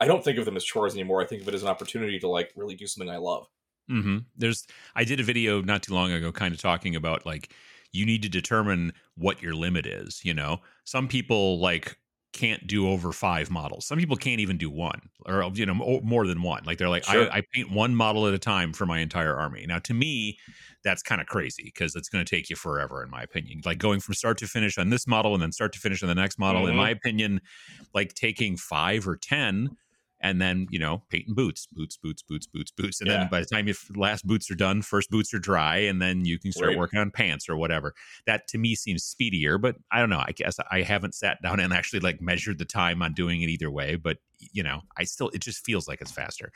I 0.00 0.06
don't 0.06 0.24
think 0.24 0.38
of 0.38 0.44
them 0.44 0.56
as 0.56 0.64
chores 0.64 0.94
anymore. 0.94 1.20
I 1.22 1.26
think 1.26 1.42
of 1.42 1.48
it 1.48 1.54
as 1.54 1.62
an 1.62 1.68
opportunity 1.68 2.18
to 2.20 2.28
like 2.28 2.52
really 2.56 2.74
do 2.74 2.86
something 2.86 3.10
I 3.10 3.18
love. 3.18 3.46
Mm-hmm. 3.90 4.18
There's, 4.36 4.66
I 4.94 5.04
did 5.04 5.20
a 5.20 5.24
video 5.24 5.60
not 5.62 5.82
too 5.82 5.94
long 5.94 6.12
ago, 6.12 6.32
kind 6.32 6.54
of 6.54 6.60
talking 6.60 6.94
about 6.96 7.26
like 7.26 7.52
you 7.92 8.06
need 8.06 8.22
to 8.22 8.28
determine 8.28 8.92
what 9.16 9.42
your 9.42 9.52
limit 9.52 9.84
is. 9.84 10.24
You 10.24 10.32
know, 10.32 10.60
some 10.84 11.08
people 11.08 11.58
like 11.58 11.98
can't 12.32 12.66
do 12.66 12.88
over 12.88 13.12
five 13.12 13.50
models. 13.50 13.86
Some 13.86 13.98
people 13.98 14.16
can't 14.16 14.40
even 14.40 14.56
do 14.56 14.70
one 14.70 15.00
or 15.26 15.50
you 15.54 15.66
know 15.66 16.00
more 16.02 16.26
than 16.26 16.42
one. 16.42 16.62
Like 16.64 16.78
they're 16.78 16.88
like, 16.88 17.04
sure. 17.04 17.30
I, 17.30 17.38
I, 17.38 17.42
paint 17.52 17.72
one 17.72 17.94
model 17.94 18.26
at 18.26 18.34
a 18.34 18.38
time 18.38 18.72
for 18.72 18.86
my 18.86 19.00
entire 19.00 19.34
army. 19.34 19.64
Now, 19.66 19.78
to 19.80 19.94
me, 19.94 20.38
that's 20.84 21.02
kind 21.02 21.20
of 21.20 21.26
crazy 21.26 21.64
because 21.64 21.96
it's 21.96 22.08
going 22.08 22.24
to 22.24 22.30
take 22.36 22.48
you 22.48 22.56
forever, 22.56 23.02
in 23.02 23.10
my 23.10 23.22
opinion. 23.22 23.60
Like 23.64 23.78
going 23.78 24.00
from 24.00 24.14
start 24.14 24.38
to 24.38 24.46
finish 24.46 24.78
on 24.78 24.90
this 24.90 25.06
model 25.06 25.34
and 25.34 25.42
then 25.42 25.52
start 25.52 25.72
to 25.72 25.80
finish 25.80 26.02
on 26.02 26.08
the 26.08 26.14
next 26.14 26.38
model. 26.38 26.62
Mm-hmm. 26.62 26.70
In 26.70 26.76
my 26.76 26.90
opinion, 26.90 27.40
like 27.94 28.14
taking 28.14 28.56
five 28.56 29.08
or 29.08 29.16
ten 29.16 29.70
and 30.22 30.40
then 30.40 30.66
you 30.70 30.78
know 30.78 31.02
painting 31.08 31.34
boots 31.34 31.66
boots 31.72 31.96
boots 31.96 32.22
boots 32.22 32.46
boots 32.46 32.70
boots 32.70 33.00
and 33.00 33.08
yeah. 33.08 33.18
then 33.18 33.28
by 33.28 33.40
the 33.40 33.46
time 33.46 33.66
your 33.66 33.76
last 33.96 34.26
boots 34.26 34.50
are 34.50 34.54
done 34.54 34.82
first 34.82 35.10
boots 35.10 35.32
are 35.32 35.38
dry 35.38 35.76
and 35.76 36.00
then 36.00 36.24
you 36.24 36.38
can 36.38 36.52
start 36.52 36.68
right. 36.68 36.78
working 36.78 36.98
on 36.98 37.10
pants 37.10 37.48
or 37.48 37.56
whatever. 37.56 37.94
That 38.26 38.46
to 38.48 38.58
me 38.58 38.74
seems 38.74 39.04
speedier 39.04 39.58
but 39.58 39.76
i 39.90 39.98
don't 39.98 40.10
know 40.10 40.22
i 40.24 40.32
guess 40.32 40.58
i 40.70 40.82
haven't 40.82 41.14
sat 41.14 41.40
down 41.42 41.60
and 41.60 41.72
actually 41.72 42.00
like 42.00 42.20
measured 42.20 42.58
the 42.58 42.64
time 42.64 43.02
on 43.02 43.12
doing 43.12 43.42
it 43.42 43.48
either 43.48 43.70
way 43.70 43.96
but 43.96 44.18
you 44.52 44.62
know 44.62 44.82
i 44.96 45.04
still 45.04 45.28
it 45.30 45.40
just 45.40 45.64
feels 45.64 45.88
like 45.88 46.00
it's 46.00 46.12
faster. 46.12 46.52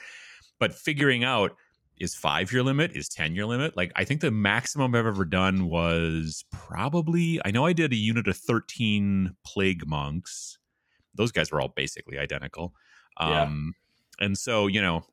But 0.60 0.74
figuring 0.74 1.24
out 1.24 1.56
is 1.98 2.14
five 2.14 2.52
year 2.52 2.62
limit? 2.62 2.92
Is 2.94 3.08
10 3.08 3.34
year 3.34 3.46
limit? 3.46 3.76
Like 3.76 3.92
i 3.96 4.04
think 4.04 4.20
the 4.20 4.30
maximum 4.30 4.94
i've 4.94 5.06
ever 5.06 5.24
done 5.24 5.68
was 5.68 6.44
probably 6.52 7.40
i 7.44 7.50
know 7.50 7.64
i 7.64 7.72
did 7.72 7.92
a 7.92 7.96
unit 7.96 8.28
of 8.28 8.36
13 8.36 9.34
plague 9.46 9.86
monks. 9.86 10.58
Those 11.14 11.32
guys 11.32 11.52
were 11.52 11.60
all 11.60 11.72
basically 11.74 12.18
identical 12.18 12.74
um, 13.16 13.74
yeah. 14.18 14.26
And 14.26 14.38
so, 14.38 14.66
you 14.66 14.80
know, 14.80 15.04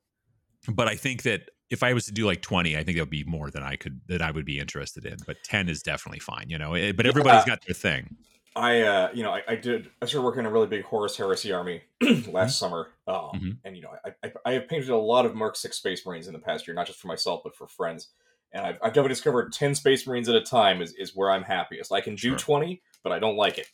but 0.67 0.88
I 0.88 0.96
think 0.96 1.24
that 1.24 1.50
if 1.70 1.84
I 1.84 1.93
was 1.93 2.05
to 2.05 2.12
do 2.12 2.25
like 2.25 2.41
20, 2.41 2.77
I 2.77 2.84
think 2.84 2.98
it 2.98 3.01
would 3.01 3.10
be 3.10 3.24
more 3.24 3.50
than 3.50 3.63
I 3.63 3.77
could, 3.77 4.01
that 4.08 4.22
I 4.22 4.31
would 4.31 4.46
be 4.46 4.60
interested 4.60 5.05
in. 5.05 5.17
But 5.25 5.38
10 5.43 5.70
is 5.70 5.81
definitely 5.81 6.20
fine, 6.20 6.50
you 6.50 6.58
know, 6.58 6.74
eh, 6.74 6.91
but 6.91 7.05
everybody's 7.05 7.41
yeah. 7.41 7.55
got 7.55 7.65
their 7.65 7.74
thing. 7.74 8.17
I, 8.53 8.81
uh, 8.81 9.10
you 9.13 9.24
know, 9.24 9.31
I, 9.31 9.41
I, 9.48 9.55
did, 9.55 9.89
I 10.01 10.05
started 10.05 10.25
working 10.25 10.41
in 10.41 10.46
a 10.48 10.51
really 10.51 10.67
big 10.67 10.84
Horus 10.84 11.15
Heresy 11.15 11.53
army 11.53 11.81
last 12.01 12.25
mm-hmm. 12.25 12.48
summer. 12.50 12.89
Um, 13.08 13.15
mm-hmm. 13.15 13.50
And, 13.63 13.77
you 13.77 13.84
know, 13.84 13.91
I, 14.03 14.12
I, 14.24 14.31
I, 14.46 14.51
have 14.53 14.67
painted 14.67 14.89
a 14.89 14.98
lot 14.98 15.25
of 15.25 15.34
Mark 15.34 15.55
6 15.55 15.75
Space 15.75 16.05
Marines 16.05 16.27
in 16.27 16.34
the 16.34 16.39
past 16.39 16.67
year, 16.67 16.75
not 16.75 16.86
just 16.86 17.00
for 17.00 17.08
myself, 17.08 17.41
but 17.46 17.55
for 17.55 17.67
friends. 17.67 18.10
And 18.51 18.65
I've, 18.65 18.75
I've 18.75 18.91
definitely 18.91 19.10
discovered 19.10 19.53
10 19.53 19.75
Space 19.75 20.05
Marines 20.05 20.27
at 20.27 20.36
a 20.36 20.41
time 20.41 20.81
is, 20.81 20.93
is 20.96 21.15
where 21.15 21.31
I'm 21.31 21.43
happiest. 21.43 21.93
I 21.93 22.01
can 22.01 22.15
do 22.15 22.31
sure. 22.31 22.38
20, 22.38 22.81
but 23.03 23.13
I 23.13 23.20
don't 23.20 23.38
like 23.38 23.58
it. 23.58 23.67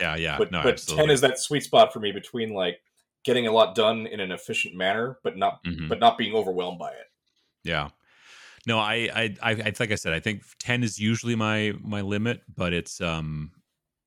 Yeah, 0.00 0.16
yeah. 0.16 0.38
but 0.38 0.50
no, 0.50 0.62
but 0.62 0.78
10 0.78 1.10
is 1.10 1.20
that 1.20 1.38
sweet 1.38 1.64
spot 1.64 1.92
for 1.92 2.00
me 2.00 2.12
between 2.12 2.54
like 2.54 2.80
getting 3.24 3.46
a 3.46 3.52
lot 3.52 3.74
done 3.74 4.06
in 4.06 4.20
an 4.20 4.32
efficient 4.32 4.74
manner, 4.74 5.18
but 5.22 5.36
not 5.36 5.62
mm-hmm. 5.64 5.88
but 5.88 5.98
not 6.00 6.18
being 6.18 6.34
overwhelmed 6.34 6.78
by 6.78 6.90
it. 6.90 7.06
Yeah. 7.64 7.90
No, 8.64 8.78
I, 8.78 9.08
I, 9.12 9.34
I, 9.42 9.50
I, 9.50 9.72
like 9.80 9.90
I 9.90 9.96
said, 9.96 10.12
I 10.12 10.20
think 10.20 10.42
ten 10.58 10.82
is 10.82 10.98
usually 10.98 11.34
my 11.34 11.72
my 11.80 12.00
limit, 12.00 12.42
but 12.54 12.72
it's 12.72 13.00
um, 13.00 13.52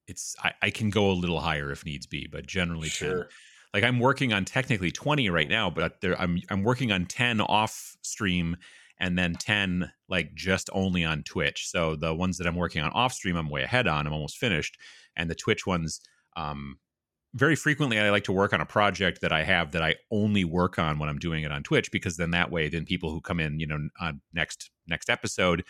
it's 0.08 0.36
I, 0.44 0.54
I 0.62 0.70
can 0.70 0.90
go 0.90 1.12
a 1.12 1.14
little 1.14 1.40
higher 1.40 1.72
if 1.72 1.86
needs 1.86 2.06
be, 2.06 2.28
but 2.28 2.46
generally 2.46 2.90
sure. 2.90 3.16
ten. 3.16 3.26
Like 3.74 3.84
I'm 3.84 4.00
working 4.00 4.32
on 4.32 4.46
technically 4.46 4.92
twenty 4.92 5.30
right 5.30 5.50
now, 5.50 5.70
but 5.70 6.00
there 6.02 6.20
I'm 6.20 6.42
I'm 6.50 6.64
working 6.64 6.92
on 6.92 7.06
ten 7.06 7.42
off 7.42 7.98
stream, 8.02 8.56
and 9.00 9.18
then 9.18 9.34
10 9.34 9.92
like 10.08 10.34
just 10.36 10.70
only 10.74 11.04
on 11.04 11.24
Twitch. 11.24 11.68
So 11.70 11.96
the 11.96 12.14
ones 12.14 12.38
that 12.38 12.48
I'm 12.48 12.56
working 12.56 12.82
on 12.82 12.92
off 12.92 13.14
stream, 13.14 13.36
I'm 13.36 13.50
way 13.50 13.64
ahead 13.64 13.88
on. 13.88 14.08
I'm 14.08 14.14
almost 14.14 14.38
finished, 14.38 14.78
and 15.16 15.30
the 15.30 15.36
Twitch 15.36 15.68
ones, 15.68 16.02
um, 16.38 16.78
very 17.36 17.56
frequently 17.56 18.00
I 18.00 18.10
like 18.10 18.24
to 18.24 18.32
work 18.32 18.54
on 18.54 18.62
a 18.62 18.66
project 18.66 19.20
that 19.22 19.34
I 19.34 19.44
have 19.44 19.74
that 19.74 19.84
I 19.84 19.96
only 20.10 20.46
work 20.46 20.80
on 20.80 20.98
when 20.98 21.10
I'm 21.10 21.20
doing 21.20 21.44
it 21.44 21.52
on 21.52 21.64
Twitch 21.64 21.92
because 21.92 22.16
then 22.16 22.32
that 22.32 22.50
way, 22.50 22.70
then 22.70 22.86
people 22.86 23.12
who 23.12 23.20
come 23.20 23.42
in, 23.42 23.60
you 23.60 23.68
know, 23.68 23.90
on 24.00 24.22
next 24.34 24.72
next 24.88 25.10
episode 25.10 25.64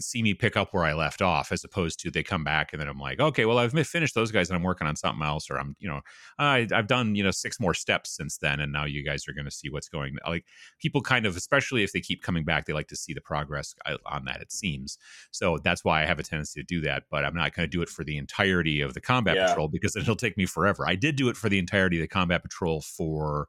see 0.00 0.22
me 0.22 0.34
pick 0.34 0.56
up 0.56 0.68
where 0.72 0.84
I 0.84 0.92
left 0.92 1.22
off, 1.22 1.52
as 1.52 1.64
opposed 1.64 2.00
to 2.00 2.10
they 2.10 2.22
come 2.22 2.44
back 2.44 2.72
and 2.72 2.80
then 2.80 2.88
I'm 2.88 2.98
like, 2.98 3.20
okay, 3.20 3.44
well 3.44 3.58
I've 3.58 3.72
finished 3.86 4.14
those 4.14 4.30
guys 4.30 4.50
and 4.50 4.56
I'm 4.56 4.62
working 4.62 4.86
on 4.86 4.96
something 4.96 5.24
else, 5.24 5.50
or 5.50 5.58
I'm 5.58 5.76
you 5.78 5.88
know 5.88 6.00
I, 6.38 6.66
I've 6.72 6.86
done 6.86 7.14
you 7.14 7.22
know 7.22 7.30
six 7.30 7.60
more 7.60 7.74
steps 7.74 8.16
since 8.16 8.38
then, 8.38 8.60
and 8.60 8.72
now 8.72 8.84
you 8.84 9.04
guys 9.04 9.26
are 9.28 9.32
going 9.32 9.44
to 9.44 9.50
see 9.50 9.70
what's 9.70 9.88
going. 9.88 10.16
Like 10.26 10.44
people 10.80 11.00
kind 11.00 11.26
of, 11.26 11.36
especially 11.36 11.82
if 11.82 11.92
they 11.92 12.00
keep 12.00 12.22
coming 12.22 12.44
back, 12.44 12.66
they 12.66 12.72
like 12.72 12.88
to 12.88 12.96
see 12.96 13.14
the 13.14 13.20
progress 13.20 13.74
uh, 13.86 13.96
on 14.06 14.24
that. 14.26 14.40
It 14.40 14.52
seems 14.52 14.98
so 15.30 15.58
that's 15.62 15.84
why 15.84 16.02
I 16.02 16.06
have 16.06 16.18
a 16.18 16.22
tendency 16.22 16.60
to 16.60 16.66
do 16.66 16.80
that, 16.82 17.04
but 17.10 17.24
I'm 17.24 17.34
not 17.34 17.54
going 17.54 17.68
to 17.68 17.70
do 17.70 17.82
it 17.82 17.88
for 17.88 18.04
the 18.04 18.16
entirety 18.16 18.80
of 18.80 18.94
the 18.94 19.00
combat 19.00 19.36
yeah. 19.36 19.48
patrol 19.48 19.68
because 19.68 19.96
it'll 19.96 20.16
take 20.16 20.36
me 20.36 20.46
forever. 20.46 20.84
I 20.86 20.94
did 20.96 21.16
do 21.16 21.28
it 21.28 21.36
for 21.36 21.48
the 21.48 21.58
entirety 21.58 21.98
of 21.98 22.02
the 22.02 22.08
combat 22.08 22.42
patrol 22.42 22.80
for 22.80 23.48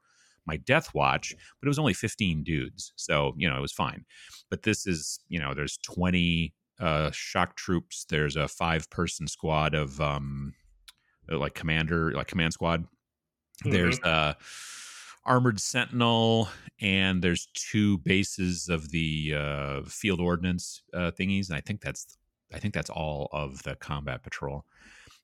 my 0.49 0.57
death 0.57 0.93
watch 0.93 1.35
but 1.59 1.67
it 1.67 1.73
was 1.73 1.79
only 1.79 1.93
15 1.93 2.43
dudes 2.43 2.91
so 2.95 3.33
you 3.37 3.47
know 3.49 3.57
it 3.57 3.61
was 3.61 3.71
fine. 3.71 4.05
But 4.49 4.63
this 4.63 4.87
is 4.87 5.19
you 5.29 5.39
know 5.39 5.53
there's 5.53 5.77
20 5.77 6.53
uh, 6.79 7.11
shock 7.11 7.55
troops 7.55 8.05
there's 8.09 8.35
a 8.35 8.47
five 8.47 8.89
person 8.89 9.27
squad 9.27 9.75
of 9.75 9.99
um 10.01 10.53
uh, 11.31 11.37
like 11.37 11.53
commander 11.53 12.11
like 12.13 12.27
command 12.27 12.53
squad. 12.53 12.81
Mm-hmm. 12.81 13.71
there's 13.71 13.99
a 13.99 14.37
armored 15.25 15.59
sentinel 15.59 16.47
and 16.79 17.21
there's 17.21 17.49
two 17.53 17.97
bases 17.99 18.69
of 18.69 18.89
the 18.91 19.33
uh, 19.35 19.81
field 19.83 20.21
ordnance 20.21 20.81
uh, 20.93 21.11
thingies 21.11 21.49
and 21.49 21.57
i 21.57 21.61
think 21.61 21.81
that's 21.81 22.17
i 22.53 22.59
think 22.59 22.73
that's 22.73 22.89
all 22.89 23.27
of 23.33 23.61
the 23.63 23.75
combat 23.75 24.23
patrol 24.23 24.65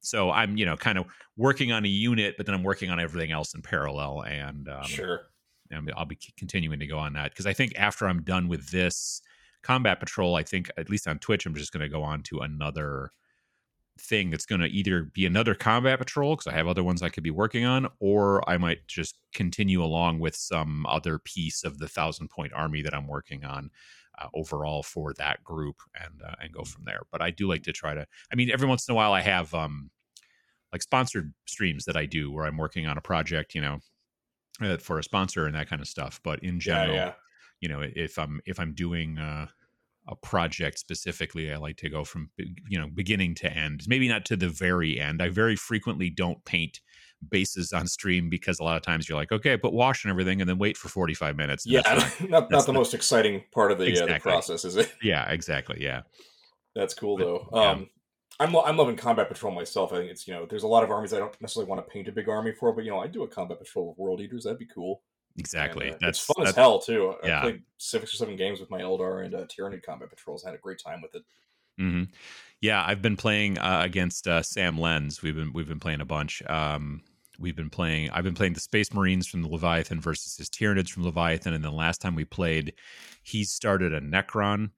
so 0.05 0.31
I'm, 0.31 0.57
you 0.57 0.65
know, 0.65 0.77
kind 0.77 0.97
of 0.97 1.05
working 1.38 1.71
on 1.71 1.85
a 1.85 1.89
unit, 1.89 2.35
but 2.38 2.45
then 2.45 2.55
I'm 2.55 2.63
working 2.63 2.89
on 2.89 3.00
everything 3.00 3.31
else 3.31 3.53
in 3.53 3.62
parallel. 3.62 4.21
And 4.21 4.69
um, 4.69 4.83
sure, 4.83 5.27
and 5.71 5.91
I'll 5.95 6.05
be 6.05 6.17
continuing 6.38 6.79
to 6.79 6.88
go 6.88 6.97
on 6.97 7.13
that 7.13 7.31
because 7.31 7.45
I 7.45 7.53
think 7.53 7.74
after 7.75 8.07
I'm 8.07 8.21
done 8.21 8.47
with 8.47 8.69
this 8.69 9.21
combat 9.63 10.00
patrol, 10.00 10.35
I 10.35 10.43
think 10.43 10.69
at 10.77 10.89
least 10.89 11.07
on 11.07 11.19
Twitch, 11.19 11.45
I'm 11.45 11.55
just 11.55 11.74
going 11.74 11.81
to 11.81 11.89
go 11.89 12.03
on 12.03 12.21
to 12.24 12.39
another 12.39 13.09
thing 14.00 14.29
that's 14.29 14.45
going 14.45 14.62
to 14.62 14.67
either 14.67 15.03
be 15.03 15.25
another 15.25 15.55
combat 15.55 16.00
patrol 16.00 16.35
because 16.35 16.51
I 16.51 16.55
have 16.55 16.67
other 16.67 16.83
ones 16.83 17.01
I 17.01 17.09
could 17.09 17.24
be 17.24 17.31
working 17.31 17.65
on, 17.65 17.88
or 18.00 18.47
I 18.50 18.57
might 18.57 18.88
just 18.88 19.15
continue 19.33 19.83
along 19.83 20.19
with 20.19 20.35
some 20.35 20.85
other 20.85 21.19
piece 21.19 21.63
of 21.63 21.79
the 21.79 21.88
thousand 21.88 22.29
point 22.29 22.53
army 22.53 22.81
that 22.81 22.93
I'm 22.93 23.07
working 23.07 23.45
on 23.45 23.71
uh, 24.19 24.27
overall 24.33 24.83
for 24.83 25.13
that 25.13 25.43
group 25.43 25.77
and 26.01 26.21
uh, 26.21 26.35
and 26.41 26.51
go 26.51 26.63
from 26.63 26.83
there. 26.85 27.01
But 27.12 27.21
I 27.21 27.31
do 27.31 27.47
like 27.47 27.63
to 27.63 27.74
try 27.74 27.93
to. 27.93 28.05
I 28.31 28.35
mean, 28.35 28.51
every 28.51 28.67
once 28.67 28.88
in 28.88 28.91
a 28.91 28.95
while, 28.95 29.13
I 29.13 29.21
have 29.21 29.53
um 29.53 29.89
like 30.75 30.82
sponsored 30.82 31.34
streams 31.48 31.86
that 31.86 31.96
I 31.96 32.05
do 32.05 32.29
where 32.29 32.46
I'm 32.46 32.58
working 32.58 32.86
on 32.86 32.98
a 32.98 33.01
project, 33.01 33.55
you 33.55 33.62
know, 33.62 33.79
uh, 34.62 34.75
for 34.75 35.00
a 35.00 35.03
sponsor 35.03 35.46
and 35.46 35.55
that 35.55 35.70
kind 35.70 35.82
of 35.82 35.88
stuff. 35.88 36.20
But 36.22 36.44
in 36.44 36.60
general, 36.60 36.94
yeah, 36.96 37.05
yeah. 37.05 37.13
you 37.62 37.70
know, 37.70 37.82
if 37.96 38.20
I'm 38.20 38.41
if 38.46 38.60
I'm 38.60 38.74
doing 38.74 39.17
uh, 39.17 39.48
a 40.10 40.17
project 40.17 40.77
specifically, 40.77 41.53
I 41.53 41.55
like 41.55 41.77
to 41.77 41.89
go 41.89 42.03
from 42.03 42.29
you 42.67 42.77
know 42.77 42.89
beginning 42.94 43.36
to 43.36 43.50
end. 43.50 43.86
Maybe 43.88 44.10
not 44.10 44.25
to 44.25 44.36
the 44.36 44.50
very 44.50 45.00
end. 45.00 45.22
I 45.22 45.29
very 45.29 45.55
frequently 45.55 46.10
don't 46.10 46.44
paint 46.44 46.82
bases 47.32 47.72
on 47.72 47.88
stream 47.88 48.29
because 48.29 48.60
a 48.60 48.63
lot 48.63 48.75
of 48.75 48.84
times 48.84 49.08
you're 49.08 49.17
like, 49.17 49.32
okay, 49.32 49.55
put 49.55 49.72
wash 49.72 50.03
and 50.03 50.12
everything, 50.12 50.41
and 50.41 50.50
then 50.50 50.58
wait 50.58 50.75
for 50.75 50.89
45 50.89 51.38
minutes. 51.38 51.65
Yeah, 51.65 51.84
not 51.88 52.29
not, 52.29 52.51
not 52.51 52.65
the, 52.65 52.74
most 52.74 52.94
exciting 52.94 53.46
part 53.53 53.72
of 53.72 53.77
the, 53.77 53.86
exactly. 53.86 54.13
uh, 54.13 54.17
the 54.17 54.22
process, 54.24 54.65
is 54.65 54.75
it? 54.75 54.94
Yeah, 55.01 55.32
exactly. 55.32 55.82
Yeah, 55.82 56.01
that's 56.75 56.94
cool 56.94 57.15
though. 57.15 57.48
But, 57.50 57.65
um, 57.65 57.89
I'm 58.39 58.56
I'm 58.56 58.77
loving 58.77 58.96
combat 58.96 59.30
patrol 59.30 59.54
myself. 59.54 59.94
I 59.94 59.98
think 59.98 60.12
it's 60.12 60.27
you 60.27 60.34
know 60.34 60.46
there's 60.46 60.63
a 60.63 60.68
lot 60.68 60.83
of 60.83 60.92
armies 60.92 61.14
I 61.14 61.20
don't 61.20 61.40
necessarily 61.42 61.70
want 61.70 61.86
to 61.86 61.92
paint 61.92 62.07
a 62.07 62.12
big 62.12 62.27
army 62.27 62.51
for, 62.51 62.74
but 62.74 62.83
you 62.83 62.92
know 62.92 63.00
I 63.00 63.07
do 63.07 63.24
a 63.24 63.27
combat 63.27 63.59
patrol 63.59 63.92
of 63.92 63.98
world 63.98 64.22
eaters. 64.22 64.44
That'd 64.44 64.59
be 64.59 64.66
cool. 64.66 65.01
Exactly. 65.38 65.88
And, 65.88 65.96
uh, 65.96 66.00
that's 66.01 66.20
it's 66.20 66.25
fun 66.25 66.44
that's, 66.46 66.50
as 66.51 66.55
hell 66.55 66.79
too. 66.79 67.16
Yeah. 67.24 67.40
I 67.40 67.42
played 67.42 67.64
six 67.77 68.14
or 68.14 68.18
seven 68.18 68.36
games 68.36 68.59
with 68.59 68.70
my 68.70 68.81
Eldar 68.81 69.25
and 69.25 69.36
uh, 69.36 69.46
Tyranid 69.46 69.83
combat 69.83 70.09
patrols. 70.09 70.46
I 70.46 70.50
had 70.50 70.55
a 70.55 70.62
great 70.62 70.79
time 70.79 71.01
with 71.01 71.16
it. 71.16 71.24
Mm-hmm. 71.79 72.03
Yeah, 72.62 72.83
I've 72.86 73.01
been 73.01 73.18
playing 73.18 73.57
uh, 73.57 73.81
against 73.83 74.27
uh, 74.27 74.42
Sam 74.42 74.79
Lens. 74.79 75.22
We've 75.22 75.36
been 75.36 75.51
we've 75.53 75.68
been 75.68 75.79
playing 75.79 76.01
a 76.01 76.05
bunch. 76.05 76.42
Um, 76.48 77.01
we've 77.38 77.55
been 77.55 77.70
playing. 77.70 78.09
I've 78.12 78.24
been 78.24 78.33
playing 78.33 78.53
the 78.53 78.59
Space 78.59 78.94
Marines 78.94 79.27
from 79.27 79.42
the 79.42 79.50
Leviathan 79.50 80.00
versus 80.00 80.38
his 80.38 80.50
Tyranids 80.50 80.90
from 80.90 81.03
Leviathan, 81.03 81.53
and 81.53 81.64
then 81.64 81.74
last 81.74 82.01
time 82.01 82.16
we 82.16 82.25
played, 82.25 82.74
he 83.24 83.44
started 83.44 83.94
a 83.94 84.01
Necron 84.01 84.72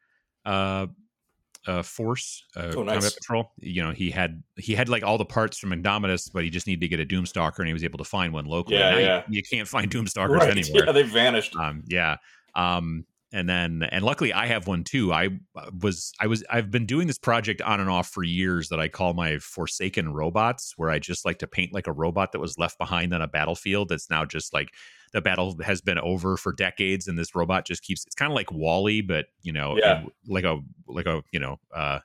uh, 1.67 1.83
force 1.83 2.43
uh, 2.55 2.71
oh, 2.75 2.83
nice. 2.83 2.95
combat 2.95 3.15
patrol. 3.17 3.51
You 3.59 3.83
know, 3.83 3.91
he 3.91 4.09
had 4.09 4.41
he 4.55 4.73
had 4.73 4.89
like 4.89 5.03
all 5.03 5.17
the 5.17 5.25
parts 5.25 5.57
from 5.57 5.71
Indomitus, 5.71 6.31
but 6.31 6.43
he 6.43 6.49
just 6.49 6.67
needed 6.67 6.81
to 6.81 6.87
get 6.87 6.99
a 6.99 7.05
Doomstalker, 7.05 7.59
and 7.59 7.67
he 7.67 7.73
was 7.73 7.83
able 7.83 7.97
to 7.97 8.03
find 8.03 8.33
one 8.33 8.45
locally. 8.45 8.77
Yeah, 8.77 8.97
yeah. 8.97 9.23
You, 9.27 9.37
you, 9.37 9.43
can't 9.43 9.67
find 9.67 9.91
Doomstalkers 9.91 10.29
right. 10.29 10.49
anywhere. 10.57 10.85
Yeah, 10.85 10.91
they 10.91 11.03
vanished. 11.03 11.55
Um, 11.55 11.83
yeah. 11.87 12.17
Um, 12.55 13.05
and 13.33 13.47
then 13.49 13.83
and 13.83 14.03
luckily 14.03 14.31
I 14.33 14.47
have 14.47 14.67
one 14.67 14.83
too. 14.83 15.11
I 15.11 15.27
uh, 15.55 15.69
was 15.81 16.13
I 16.19 16.27
was 16.27 16.43
I've 16.49 16.71
been 16.71 16.85
doing 16.85 17.07
this 17.07 17.17
project 17.17 17.61
on 17.61 17.79
and 17.79 17.89
off 17.89 18.09
for 18.09 18.23
years 18.23 18.69
that 18.69 18.79
I 18.79 18.87
call 18.87 19.13
my 19.13 19.37
Forsaken 19.39 20.13
robots, 20.13 20.73
where 20.77 20.89
I 20.89 20.99
just 20.99 21.25
like 21.25 21.39
to 21.39 21.47
paint 21.47 21.73
like 21.73 21.87
a 21.87 21.91
robot 21.91 22.31
that 22.31 22.39
was 22.39 22.57
left 22.57 22.77
behind 22.77 23.13
on 23.13 23.21
a 23.21 23.27
battlefield 23.27 23.89
that's 23.89 24.09
now 24.09 24.25
just 24.25 24.53
like 24.53 24.71
the 25.13 25.21
battle 25.21 25.57
has 25.63 25.81
been 25.81 25.99
over 25.99 26.37
for 26.37 26.53
decades 26.53 27.07
and 27.07 27.17
this 27.17 27.35
robot 27.35 27.65
just 27.65 27.83
keeps 27.83 28.05
it's 28.05 28.15
kind 28.15 28.31
of 28.31 28.35
like 28.35 28.51
WALL-E 28.51 29.01
but 29.01 29.25
you 29.41 29.51
know 29.51 29.77
yeah. 29.77 30.03
like 30.27 30.43
a 30.43 30.59
like 30.87 31.05
a 31.05 31.23
you 31.31 31.39
know 31.39 31.59
uh 31.73 31.99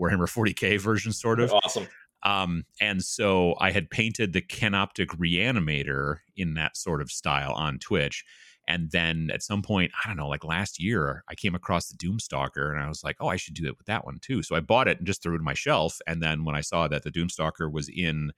warhammer 0.00 0.28
40k 0.28 0.80
version 0.80 1.12
sort 1.12 1.40
of 1.40 1.52
awesome 1.52 1.88
um 2.22 2.64
and 2.80 3.02
so 3.02 3.54
i 3.58 3.70
had 3.70 3.90
painted 3.90 4.32
the 4.32 4.42
canoptek 4.42 5.08
reanimator 5.18 6.18
in 6.36 6.54
that 6.54 6.76
sort 6.76 7.00
of 7.00 7.10
style 7.10 7.52
on 7.52 7.78
twitch 7.78 8.24
and 8.68 8.90
then 8.90 9.30
at 9.32 9.42
some 9.42 9.62
point 9.62 9.92
i 10.04 10.08
don't 10.08 10.16
know 10.16 10.28
like 10.28 10.44
last 10.44 10.82
year 10.82 11.22
i 11.28 11.34
came 11.34 11.54
across 11.54 11.88
the 11.88 11.96
doomstalker 11.96 12.72
and 12.72 12.82
i 12.82 12.88
was 12.88 13.04
like 13.04 13.16
oh 13.20 13.28
i 13.28 13.36
should 13.36 13.54
do 13.54 13.66
it 13.66 13.76
with 13.78 13.86
that 13.86 14.04
one 14.04 14.18
too. 14.20 14.42
So 14.42 14.56
i 14.56 14.60
bought 14.60 14.88
it 14.88 14.98
and 14.98 15.06
just 15.06 15.22
threw 15.22 15.34
it 15.34 15.38
in 15.38 15.44
my 15.44 15.54
shelf. 15.54 15.98
And 16.06 16.22
then 16.22 16.44
when 16.44 16.54
i 16.54 16.60
saw 16.60 16.88
that 16.88 17.02
the 17.02 17.10
doomstalker 17.10 17.70
was 17.70 17.88
in 17.88 18.32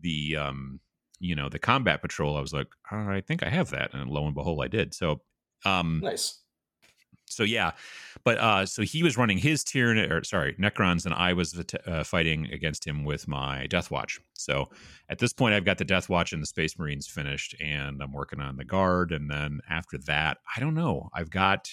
the 0.00 0.36
um 0.36 0.80
you 1.18 1.34
know 1.34 1.48
the 1.48 1.58
combat 1.58 2.02
patrol 2.02 2.36
i 2.36 2.40
was 2.40 2.52
like 2.52 2.68
i 2.90 3.20
think 3.20 3.42
i 3.42 3.48
have 3.48 3.70
that. 3.70 3.94
And 3.94 4.10
lo 4.10 4.26
and 4.26 4.34
behold 4.34 4.62
i 4.62 4.68
did. 4.68 4.94
So 4.94 5.22
um 5.64 6.00
nice 6.02 6.42
so 7.26 7.42
yeah 7.42 7.72
but 8.24 8.38
uh 8.38 8.64
so 8.64 8.82
he 8.82 9.02
was 9.02 9.16
running 9.16 9.38
his 9.38 9.62
tier, 9.62 9.90
or 10.10 10.24
sorry 10.24 10.54
necrons 10.54 11.04
and 11.04 11.14
i 11.14 11.32
was 11.32 11.60
uh, 11.86 12.02
fighting 12.02 12.46
against 12.52 12.86
him 12.86 13.04
with 13.04 13.28
my 13.28 13.66
death 13.66 13.90
watch. 13.90 14.18
So 14.34 14.68
at 15.08 15.18
this 15.18 15.32
point 15.32 15.54
i've 15.54 15.64
got 15.64 15.78
the 15.78 15.84
death 15.84 16.08
watch 16.08 16.32
and 16.32 16.42
the 16.42 16.46
space 16.46 16.78
marines 16.78 17.06
finished 17.06 17.54
and 17.60 18.02
i'm 18.02 18.12
working 18.12 18.40
on 18.40 18.56
the 18.56 18.64
guard 18.64 19.12
and 19.12 19.30
then 19.30 19.60
after 19.68 19.98
that 19.98 20.38
i 20.56 20.60
don't 20.60 20.74
know 20.74 21.10
i've 21.14 21.30
got 21.30 21.70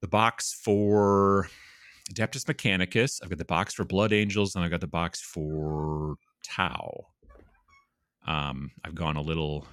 the 0.00 0.08
box 0.08 0.52
for 0.52 1.48
adeptus 2.12 2.44
mechanicus 2.44 3.20
i've 3.22 3.28
got 3.28 3.38
the 3.38 3.44
box 3.44 3.74
for 3.74 3.84
blood 3.84 4.12
angels 4.12 4.54
and 4.54 4.64
i've 4.64 4.70
got 4.70 4.80
the 4.80 4.86
box 4.86 5.20
for 5.20 6.16
tau. 6.48 7.06
Um, 8.26 8.70
I've 8.84 8.94
gone 8.94 9.16
a 9.16 9.22
little 9.22 9.66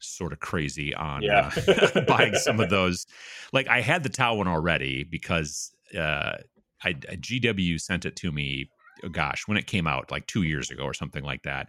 sort 0.00 0.32
of 0.32 0.40
crazy 0.40 0.94
on 0.94 1.22
yeah. 1.22 1.50
uh, 1.94 2.00
buying 2.08 2.34
some 2.34 2.60
of 2.60 2.70
those. 2.70 3.06
Like 3.52 3.68
I 3.68 3.80
had 3.80 4.02
the 4.02 4.08
Tau 4.08 4.34
one 4.34 4.48
already 4.48 5.04
because 5.04 5.72
uh, 5.96 6.36
I, 6.82 6.92
GW 6.92 7.80
sent 7.80 8.04
it 8.04 8.16
to 8.16 8.32
me. 8.32 8.70
Oh 9.04 9.08
gosh, 9.08 9.46
when 9.46 9.56
it 9.56 9.66
came 9.66 9.86
out, 9.86 10.10
like 10.10 10.26
two 10.26 10.42
years 10.42 10.70
ago 10.70 10.82
or 10.82 10.94
something 10.94 11.22
like 11.22 11.42
that. 11.44 11.68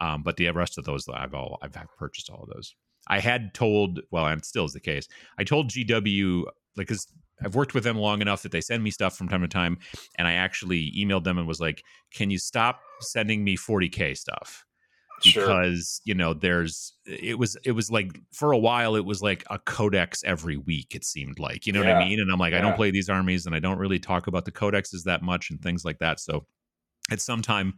Um, 0.00 0.22
but 0.22 0.36
the 0.36 0.48
rest 0.50 0.78
of 0.78 0.84
those, 0.84 1.06
I've 1.08 1.34
all 1.34 1.58
I've 1.62 1.76
purchased 1.98 2.30
all 2.30 2.42
of 2.42 2.48
those. 2.48 2.74
I 3.08 3.18
had 3.18 3.54
told, 3.54 4.00
well, 4.10 4.26
and 4.26 4.44
still 4.44 4.64
is 4.64 4.72
the 4.72 4.80
case. 4.80 5.08
I 5.38 5.44
told 5.44 5.70
GW 5.70 6.44
like 6.76 6.86
because 6.86 7.06
I've 7.44 7.54
worked 7.54 7.74
with 7.74 7.84
them 7.84 7.96
long 7.96 8.20
enough 8.20 8.42
that 8.42 8.52
they 8.52 8.60
send 8.60 8.82
me 8.82 8.90
stuff 8.90 9.16
from 9.16 9.28
time 9.28 9.42
to 9.42 9.48
time, 9.48 9.78
and 10.16 10.28
I 10.28 10.34
actually 10.34 10.92
emailed 10.96 11.24
them 11.24 11.38
and 11.38 11.48
was 11.48 11.60
like, 11.60 11.82
"Can 12.12 12.30
you 12.30 12.38
stop 12.38 12.80
sending 13.00 13.44
me 13.44 13.56
40k 13.56 14.16
stuff?" 14.16 14.64
Because 15.22 16.00
sure. 16.04 16.10
you 16.10 16.14
know 16.14 16.34
there's 16.34 16.94
it 17.06 17.38
was 17.38 17.56
it 17.64 17.72
was 17.72 17.90
like 17.90 18.20
for 18.32 18.52
a 18.52 18.58
while 18.58 18.94
it 18.94 19.04
was 19.04 19.22
like 19.22 19.44
a 19.50 19.58
codex 19.58 20.22
every 20.24 20.56
week 20.56 20.94
it 20.94 21.04
seemed 21.04 21.38
like 21.38 21.66
you 21.66 21.72
know 21.72 21.82
yeah. 21.82 21.94
what 21.94 22.02
i 22.02 22.08
mean 22.08 22.20
and 22.20 22.30
i'm 22.30 22.38
like 22.38 22.52
yeah. 22.52 22.58
i 22.58 22.60
don't 22.60 22.76
play 22.76 22.90
these 22.90 23.08
armies 23.08 23.46
and 23.46 23.54
i 23.54 23.58
don't 23.58 23.78
really 23.78 23.98
talk 23.98 24.26
about 24.26 24.44
the 24.44 24.52
codexes 24.52 25.04
that 25.04 25.22
much 25.22 25.50
and 25.50 25.60
things 25.62 25.84
like 25.84 25.98
that 25.98 26.20
so 26.20 26.46
at 27.10 27.20
some 27.20 27.42
time 27.42 27.74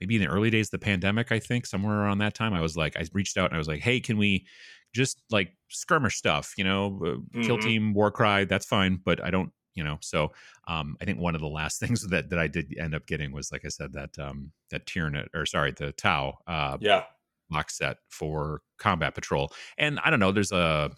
maybe 0.00 0.16
in 0.16 0.20
the 0.20 0.28
early 0.28 0.50
days 0.50 0.68
of 0.68 0.72
the 0.72 0.78
pandemic 0.78 1.32
i 1.32 1.38
think 1.38 1.66
somewhere 1.66 2.00
around 2.00 2.18
that 2.18 2.34
time 2.34 2.54
i 2.54 2.60
was 2.60 2.76
like 2.76 2.96
i 2.96 3.04
reached 3.12 3.36
out 3.36 3.46
and 3.46 3.54
i 3.54 3.58
was 3.58 3.68
like 3.68 3.80
hey 3.80 4.00
can 4.00 4.16
we 4.16 4.46
just 4.94 5.20
like 5.30 5.52
skirmish 5.68 6.16
stuff 6.16 6.54
you 6.56 6.64
know 6.64 6.86
uh, 7.02 7.08
mm-hmm. 7.08 7.42
kill 7.42 7.58
team 7.58 7.92
war 7.92 8.10
cry 8.10 8.44
that's 8.44 8.66
fine 8.66 9.00
but 9.04 9.22
i 9.24 9.30
don't 9.30 9.52
you 9.78 9.84
know 9.84 9.96
so 10.00 10.32
um, 10.66 10.96
i 11.00 11.04
think 11.04 11.18
one 11.20 11.36
of 11.36 11.40
the 11.40 11.48
last 11.48 11.78
things 11.80 12.06
that 12.08 12.28
that 12.28 12.38
i 12.38 12.48
did 12.48 12.76
end 12.78 12.94
up 12.94 13.06
getting 13.06 13.32
was 13.32 13.50
like 13.52 13.64
i 13.64 13.68
said 13.68 13.92
that 13.92 14.10
um 14.18 14.50
that 14.70 14.84
tyranid 14.84 15.28
or 15.32 15.46
sorry 15.46 15.70
the 15.70 15.92
tau 15.92 16.36
uh 16.48 16.76
yeah. 16.80 17.04
box 17.48 17.78
set 17.78 17.98
for 18.10 18.60
combat 18.78 19.14
patrol. 19.14 19.50
And 19.78 19.98
i 20.04 20.10
don't 20.10 20.20
know 20.20 20.32
there's 20.32 20.52
a 20.52 20.90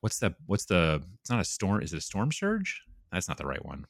what's 0.00 0.18
the 0.20 0.34
what's 0.46 0.64
the 0.66 1.02
it's 1.20 1.30
not 1.30 1.40
a 1.40 1.44
storm 1.44 1.82
is 1.82 1.92
it 1.92 1.98
a 1.98 2.00
storm 2.00 2.30
surge? 2.30 2.80
That's 3.12 3.28
not 3.28 3.36
the 3.36 3.46
right 3.46 3.64
one. 3.64 3.86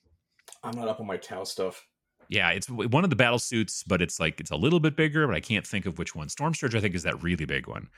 I'm 0.63 0.77
not 0.77 0.89
up 0.89 1.01
on 1.01 1.07
my 1.07 1.19
tau 1.19 1.45
stuff. 1.45 1.87
Yeah 2.29 2.51
it's 2.51 2.71
one 2.71 3.05
of 3.05 3.11
the 3.11 3.17
battle 3.17 3.39
suits 3.39 3.85
but 3.85 4.01
it's 4.01 4.19
like 4.19 4.41
it's 4.41 4.51
a 4.51 4.57
little 4.57 4.81
bit 4.81 4.97
bigger 4.97 5.27
but 5.27 5.37
i 5.37 5.41
can't 5.41 5.67
think 5.67 5.85
of 5.85 5.99
which 5.99 6.15
one. 6.15 6.31
Storm 6.31 6.55
surge 6.55 6.75
i 6.75 6.81
think 6.81 6.95
is 6.95 7.03
that 7.03 7.23
really 7.23 7.45
big 7.45 7.69
one 7.69 7.89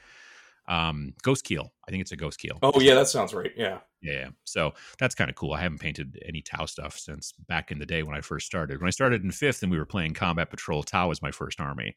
um 0.68 1.12
ghost 1.22 1.44
keel 1.44 1.72
i 1.86 1.90
think 1.90 2.00
it's 2.00 2.12
a 2.12 2.16
ghost 2.16 2.38
keel 2.38 2.58
oh 2.62 2.80
yeah 2.80 2.94
that 2.94 3.08
sounds 3.08 3.32
right 3.32 3.52
yeah 3.56 3.78
yeah 4.02 4.28
so 4.44 4.72
that's 4.98 5.14
kind 5.14 5.30
of 5.30 5.36
cool 5.36 5.52
i 5.52 5.60
haven't 5.60 5.78
painted 5.80 6.18
any 6.26 6.42
tau 6.42 6.66
stuff 6.66 6.98
since 6.98 7.32
back 7.48 7.70
in 7.70 7.78
the 7.78 7.86
day 7.86 8.02
when 8.02 8.16
i 8.16 8.20
first 8.20 8.46
started 8.46 8.80
when 8.80 8.88
i 8.88 8.90
started 8.90 9.22
in 9.22 9.30
fifth 9.30 9.62
and 9.62 9.70
we 9.70 9.78
were 9.78 9.86
playing 9.86 10.12
combat 10.12 10.50
patrol 10.50 10.82
tau 10.82 11.08
was 11.08 11.22
my 11.22 11.30
first 11.30 11.60
army 11.60 11.94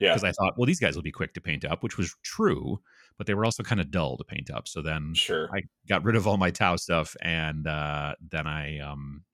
yeah 0.00 0.10
because 0.10 0.24
i 0.24 0.32
thought 0.32 0.54
well 0.58 0.66
these 0.66 0.80
guys 0.80 0.94
will 0.94 1.02
be 1.02 1.10
quick 1.10 1.32
to 1.32 1.40
paint 1.40 1.64
up 1.64 1.82
which 1.82 1.96
was 1.96 2.14
true 2.22 2.78
but 3.20 3.26
they 3.26 3.34
were 3.34 3.44
also 3.44 3.62
kind 3.62 3.82
of 3.82 3.90
dull 3.90 4.16
to 4.16 4.24
paint 4.24 4.50
up. 4.50 4.66
So 4.66 4.80
then 4.80 5.12
sure. 5.12 5.46
I 5.54 5.60
got 5.86 6.02
rid 6.04 6.16
of 6.16 6.26
all 6.26 6.38
my 6.38 6.50
Tau 6.50 6.76
stuff, 6.76 7.14
and 7.20 7.66
uh, 7.66 8.14
then 8.30 8.46
I 8.46 8.78
um, 8.78 9.24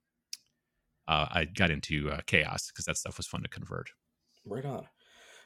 uh, 1.06 1.26
I 1.30 1.44
got 1.44 1.70
into 1.70 2.10
uh, 2.10 2.18
Chaos 2.26 2.66
because 2.66 2.84
that 2.86 2.96
stuff 2.96 3.16
was 3.16 3.28
fun 3.28 3.44
to 3.44 3.48
convert. 3.48 3.90
Right 4.44 4.64
on. 4.64 4.86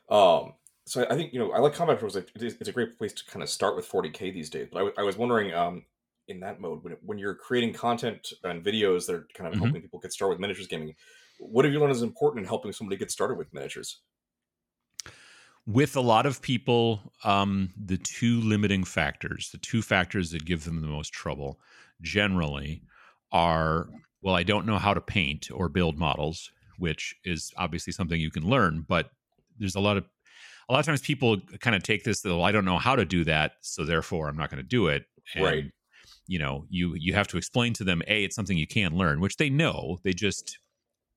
Um, 0.08 0.54
so 0.90 1.06
I 1.08 1.14
think 1.14 1.32
you 1.32 1.38
know 1.38 1.52
I 1.52 1.58
like 1.60 1.74
Combat 1.74 1.98
Pros. 1.98 2.16
It's 2.16 2.68
a 2.68 2.72
great 2.72 2.98
place 2.98 3.12
to 3.12 3.24
kind 3.24 3.42
of 3.42 3.48
start 3.48 3.76
with 3.76 3.88
40k 3.88 4.34
these 4.34 4.50
days. 4.50 4.68
But 4.70 4.78
I, 4.78 4.80
w- 4.80 4.94
I 4.98 5.02
was 5.02 5.16
wondering, 5.16 5.54
um, 5.54 5.84
in 6.28 6.40
that 6.40 6.60
mode, 6.60 6.82
when, 6.82 6.96
when 7.04 7.18
you're 7.18 7.34
creating 7.34 7.72
content 7.74 8.32
and 8.44 8.64
videos 8.64 9.06
that 9.06 9.14
are 9.14 9.28
kind 9.34 9.46
of 9.46 9.54
mm-hmm. 9.54 9.64
helping 9.64 9.82
people 9.82 10.00
get 10.00 10.12
started 10.12 10.34
with 10.34 10.40
miniatures 10.40 10.66
gaming, 10.66 10.94
what 11.38 11.64
have 11.64 11.72
you 11.72 11.80
learned 11.80 11.92
is 11.92 12.02
important 12.02 12.44
in 12.44 12.48
helping 12.48 12.72
somebody 12.72 12.96
get 12.96 13.10
started 13.10 13.38
with 13.38 13.52
miniatures? 13.54 14.00
with 15.66 15.94
a 15.94 16.00
lot 16.00 16.26
of 16.26 16.42
people, 16.42 17.00
um, 17.22 17.70
the 17.76 17.98
two 17.98 18.40
limiting 18.40 18.82
factors, 18.82 19.50
the 19.52 19.58
two 19.58 19.82
factors 19.82 20.30
that 20.30 20.44
give 20.44 20.64
them 20.64 20.80
the 20.80 20.86
most 20.86 21.12
trouble 21.12 21.60
generally 22.00 22.82
are 23.30 23.88
well, 24.22 24.34
I 24.34 24.42
don't 24.42 24.66
know 24.66 24.78
how 24.78 24.92
to 24.92 25.00
paint 25.00 25.48
or 25.52 25.68
build 25.68 25.98
models, 25.98 26.50
which 26.78 27.14
is 27.24 27.52
obviously 27.56 27.92
something 27.92 28.20
you 28.20 28.30
can 28.30 28.46
learn, 28.46 28.84
but 28.86 29.10
there's 29.58 29.76
a 29.76 29.80
lot 29.80 29.96
of 29.96 30.04
a 30.70 30.72
lot 30.72 30.78
of 30.78 30.86
times 30.86 31.00
people 31.00 31.38
kind 31.58 31.74
of 31.74 31.82
take 31.82 32.04
this 32.04 32.22
well, 32.24 32.44
I 32.44 32.52
don't 32.52 32.64
know 32.64 32.78
how 32.78 32.94
to 32.94 33.04
do 33.04 33.24
that, 33.24 33.54
so 33.60 33.84
therefore 33.84 34.28
I'm 34.28 34.36
not 34.36 34.50
going 34.50 34.62
to 34.62 34.68
do 34.68 34.86
it. 34.86 35.04
And, 35.34 35.44
right. 35.44 35.64
You 36.28 36.38
know, 36.38 36.64
you 36.70 36.94
you 36.94 37.12
have 37.14 37.26
to 37.28 37.36
explain 37.36 37.72
to 37.74 37.84
them, 37.84 38.02
a, 38.06 38.24
it's 38.24 38.36
something 38.36 38.56
you 38.56 38.68
can 38.68 38.96
learn, 38.96 39.20
which 39.20 39.36
they 39.36 39.50
know. 39.50 39.98
They 40.04 40.12
just 40.12 40.58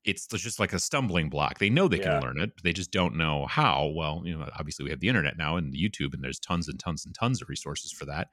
it's 0.04 0.26
just 0.26 0.58
like 0.58 0.72
a 0.72 0.78
stumbling 0.80 1.30
block. 1.30 1.58
They 1.58 1.70
know 1.70 1.86
they 1.86 1.98
yeah. 1.98 2.18
can 2.18 2.22
learn 2.22 2.40
it, 2.40 2.50
they 2.64 2.72
just 2.72 2.90
don't 2.90 3.14
know 3.14 3.46
how. 3.46 3.92
Well, 3.94 4.22
you 4.24 4.36
know, 4.36 4.48
obviously 4.58 4.84
we 4.84 4.90
have 4.90 4.98
the 4.98 5.08
internet 5.08 5.38
now 5.38 5.56
and 5.56 5.72
YouTube, 5.72 6.14
and 6.14 6.22
there's 6.22 6.40
tons 6.40 6.68
and 6.68 6.78
tons 6.78 7.06
and 7.06 7.14
tons 7.14 7.40
of 7.40 7.48
resources 7.48 7.92
for 7.92 8.06
that. 8.06 8.28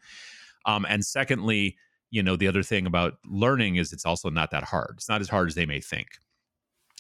Um, 0.66 0.88
and 0.90 1.06
secondly, 1.06 1.78
you 2.10 2.24
know, 2.24 2.36
the 2.36 2.48
other 2.48 2.64
thing 2.64 2.88
about 2.88 3.14
learning 3.26 3.76
is 3.76 3.94
it's 3.94 4.06
also 4.06 4.32
not 4.32 4.50
that 4.52 4.64
hard. 4.64 4.96
It's 4.98 5.08
not 5.08 5.22
as 5.22 5.30
hard 5.30 5.50
as 5.50 5.56
they 5.56 5.68
may 5.68 5.82
think. 5.82 6.08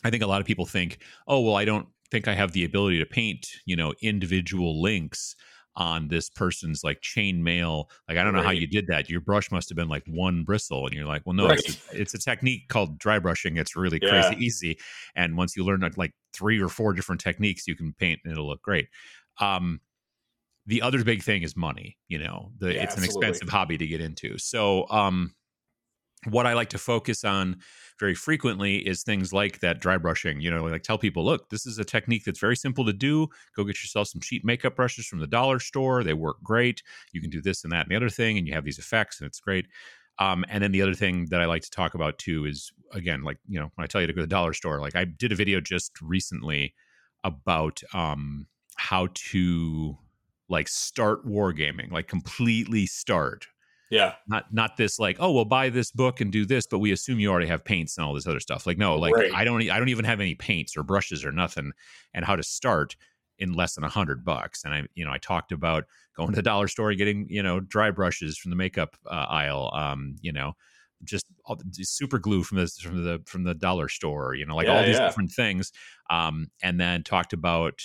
I 0.03 0.11
think 0.11 0.21
a 0.21 0.27
lot 0.27 0.41
of 0.41 0.47
people 0.47 0.67
think, 0.67 0.99
oh, 1.27 1.41
well, 1.41 1.55
I 1.55 1.65
don't 1.65 1.87
think 2.11 2.27
I 2.27 2.35
have 2.35 2.51
the 2.51 2.65
ability 2.65 2.99
to 2.99 3.05
paint, 3.05 3.47
you 3.65 3.75
know, 3.75 3.93
individual 4.01 4.81
links 4.81 5.35
on 5.75 6.09
this 6.09 6.29
person's 6.29 6.83
like 6.83 6.99
chain 7.01 7.43
mail. 7.43 7.89
Like, 8.07 8.17
I 8.17 8.23
don't 8.23 8.33
know 8.33 8.41
how 8.41 8.51
you 8.51 8.67
did 8.67 8.87
that. 8.87 9.09
Your 9.09 9.21
brush 9.21 9.51
must 9.51 9.69
have 9.69 9.77
been 9.77 9.87
like 9.87 10.03
one 10.05 10.43
bristle. 10.43 10.85
And 10.85 10.93
you're 10.93 11.05
like, 11.05 11.21
well, 11.25 11.33
no, 11.33 11.47
right. 11.47 11.59
it's, 11.59 11.93
a, 11.93 12.01
it's, 12.01 12.13
a, 12.13 12.19
technique 12.19 12.67
called 12.67 12.99
dry 12.99 13.19
brushing. 13.19 13.57
It's 13.57 13.75
really 13.75 13.99
yeah. 14.01 14.21
crazy 14.21 14.45
easy. 14.45 14.79
And 15.15 15.37
once 15.37 15.55
you 15.55 15.63
learn 15.63 15.89
like 15.95 16.13
three 16.33 16.61
or 16.61 16.67
four 16.67 16.93
different 16.93 17.21
techniques, 17.21 17.67
you 17.67 17.75
can 17.75 17.93
paint 17.93 18.19
and 18.23 18.33
it'll 18.33 18.47
look 18.47 18.61
great. 18.61 18.87
Um, 19.39 19.79
the 20.65 20.81
other 20.81 21.03
big 21.03 21.23
thing 21.23 21.41
is 21.41 21.55
money. 21.55 21.97
You 22.09 22.19
know, 22.19 22.51
the, 22.59 22.73
yeah, 22.73 22.83
it's 22.83 22.95
an 22.95 23.03
absolutely. 23.03 23.27
expensive 23.29 23.49
hobby 23.49 23.77
to 23.77 23.87
get 23.87 24.01
into. 24.01 24.37
So, 24.37 24.89
um, 24.89 25.33
what 26.25 26.45
I 26.45 26.53
like 26.53 26.69
to 26.69 26.77
focus 26.77 27.23
on 27.23 27.57
very 27.99 28.13
frequently 28.15 28.77
is 28.77 29.03
things 29.03 29.33
like 29.33 29.59
that 29.59 29.79
dry 29.79 29.97
brushing. 29.97 30.39
You 30.41 30.51
know, 30.51 30.63
like 30.63 30.83
tell 30.83 30.97
people, 30.97 31.23
look, 31.25 31.49
this 31.49 31.65
is 31.65 31.79
a 31.79 31.83
technique 31.83 32.25
that's 32.25 32.39
very 32.39 32.55
simple 32.55 32.85
to 32.85 32.93
do. 32.93 33.27
Go 33.55 33.63
get 33.63 33.81
yourself 33.81 34.09
some 34.09 34.21
cheap 34.21 34.43
makeup 34.43 34.75
brushes 34.75 35.05
from 35.05 35.19
the 35.19 35.27
dollar 35.27 35.59
store. 35.59 36.03
They 36.03 36.13
work 36.13 36.37
great. 36.43 36.83
You 37.11 37.21
can 37.21 37.29
do 37.29 37.41
this 37.41 37.63
and 37.63 37.71
that 37.73 37.85
and 37.85 37.91
the 37.91 37.95
other 37.95 38.09
thing, 38.09 38.37
and 38.37 38.47
you 38.47 38.53
have 38.53 38.65
these 38.65 38.79
effects, 38.79 39.19
and 39.19 39.27
it's 39.27 39.39
great. 39.39 39.67
Um, 40.19 40.45
and 40.49 40.63
then 40.63 40.71
the 40.71 40.81
other 40.81 40.93
thing 40.93 41.27
that 41.29 41.41
I 41.41 41.45
like 41.45 41.63
to 41.63 41.71
talk 41.71 41.95
about 41.95 42.19
too 42.19 42.45
is 42.45 42.71
again, 42.93 43.23
like 43.23 43.37
you 43.47 43.59
know, 43.59 43.71
when 43.75 43.83
I 43.83 43.87
tell 43.87 44.01
you 44.01 44.07
to 44.07 44.13
go 44.13 44.21
to 44.21 44.27
the 44.27 44.27
dollar 44.27 44.53
store, 44.53 44.79
like 44.79 44.95
I 44.95 45.05
did 45.05 45.31
a 45.31 45.35
video 45.35 45.59
just 45.61 45.99
recently 46.01 46.75
about 47.23 47.81
um, 47.93 48.47
how 48.75 49.07
to 49.13 49.97
like 50.49 50.67
start 50.67 51.25
wargaming, 51.25 51.91
like 51.91 52.07
completely 52.07 52.85
start 52.85 53.47
yeah. 53.91 54.15
Not 54.27 54.51
not 54.51 54.77
this 54.77 54.97
like, 54.97 55.17
oh, 55.19 55.31
well, 55.31 55.45
buy 55.45 55.69
this 55.69 55.91
book 55.91 56.21
and 56.21 56.31
do 56.31 56.45
this, 56.45 56.65
but 56.65 56.79
we 56.79 56.91
assume 56.91 57.19
you 57.19 57.29
already 57.29 57.47
have 57.47 57.63
paints 57.63 57.97
and 57.97 58.05
all 58.05 58.13
this 58.13 58.25
other 58.25 58.39
stuff. 58.39 58.65
Like, 58.65 58.77
no, 58.77 58.95
like 58.95 59.13
right. 59.13 59.31
I 59.33 59.43
don't 59.43 59.61
I 59.69 59.77
don't 59.77 59.89
even 59.89 60.05
have 60.05 60.21
any 60.21 60.33
paints 60.33 60.75
or 60.75 60.83
brushes 60.83 61.23
or 61.23 61.31
nothing, 61.31 61.73
and 62.13 62.25
how 62.25 62.35
to 62.35 62.43
start 62.43 62.95
in 63.37 63.53
less 63.53 63.75
than 63.75 63.83
a 63.83 63.89
hundred 63.89 64.23
bucks. 64.23 64.63
And 64.63 64.73
I, 64.73 64.83
you 64.95 65.03
know, 65.03 65.11
I 65.11 65.17
talked 65.17 65.51
about 65.51 65.83
going 66.15 66.29
to 66.29 66.35
the 66.35 66.41
dollar 66.41 66.67
store 66.67 66.89
and 66.89 66.97
getting, 66.97 67.27
you 67.29 67.43
know, 67.43 67.59
dry 67.59 67.91
brushes 67.91 68.37
from 68.37 68.51
the 68.51 68.55
makeup 68.55 68.95
uh, 69.07 69.25
aisle. 69.29 69.71
Um, 69.73 70.15
you 70.21 70.31
know, 70.31 70.53
just 71.03 71.25
super 71.81 72.19
glue 72.19 72.43
from 72.43 72.59
the 72.59 72.67
from 72.67 73.03
the 73.03 73.21
from 73.25 73.43
the 73.43 73.55
dollar 73.55 73.89
store. 73.89 74.35
You 74.35 74.45
know, 74.45 74.55
like 74.55 74.67
yeah, 74.67 74.77
all 74.77 74.85
these 74.85 74.95
yeah. 74.95 75.07
different 75.07 75.31
things. 75.31 75.71
Um, 76.09 76.47
and 76.61 76.79
then 76.79 77.03
talked 77.03 77.33
about 77.33 77.81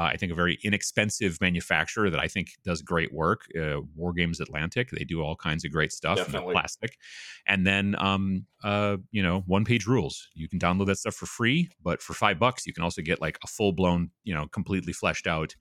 I 0.00 0.16
think 0.16 0.30
a 0.30 0.34
very 0.34 0.58
inexpensive 0.62 1.40
manufacturer 1.40 2.08
that 2.10 2.20
I 2.20 2.28
think 2.28 2.52
does 2.64 2.82
great 2.82 3.12
work. 3.12 3.46
Uh, 3.58 3.80
War 3.96 4.12
Games 4.12 4.40
Atlantic, 4.40 4.90
they 4.90 5.04
do 5.04 5.22
all 5.22 5.34
kinds 5.34 5.64
of 5.64 5.72
great 5.72 5.92
stuff 5.92 6.32
in 6.32 6.52
plastic. 6.52 6.98
And 7.46 7.66
then, 7.66 7.96
um, 7.98 8.46
uh, 8.62 8.98
you 9.10 9.22
know, 9.22 9.40
one 9.46 9.64
page 9.64 9.86
rules. 9.86 10.28
You 10.34 10.48
can 10.48 10.58
download 10.58 10.86
that 10.86 10.98
stuff 10.98 11.14
for 11.14 11.26
free, 11.26 11.68
but 11.82 12.00
for 12.00 12.14
five 12.14 12.38
bucks, 12.38 12.66
you 12.66 12.72
can 12.72 12.84
also 12.84 13.02
get 13.02 13.20
like 13.20 13.38
a 13.42 13.46
full 13.46 13.72
blown, 13.72 14.10
you 14.24 14.34
know, 14.34 14.46
completely 14.46 14.92
fleshed 14.92 15.26
out 15.26 15.54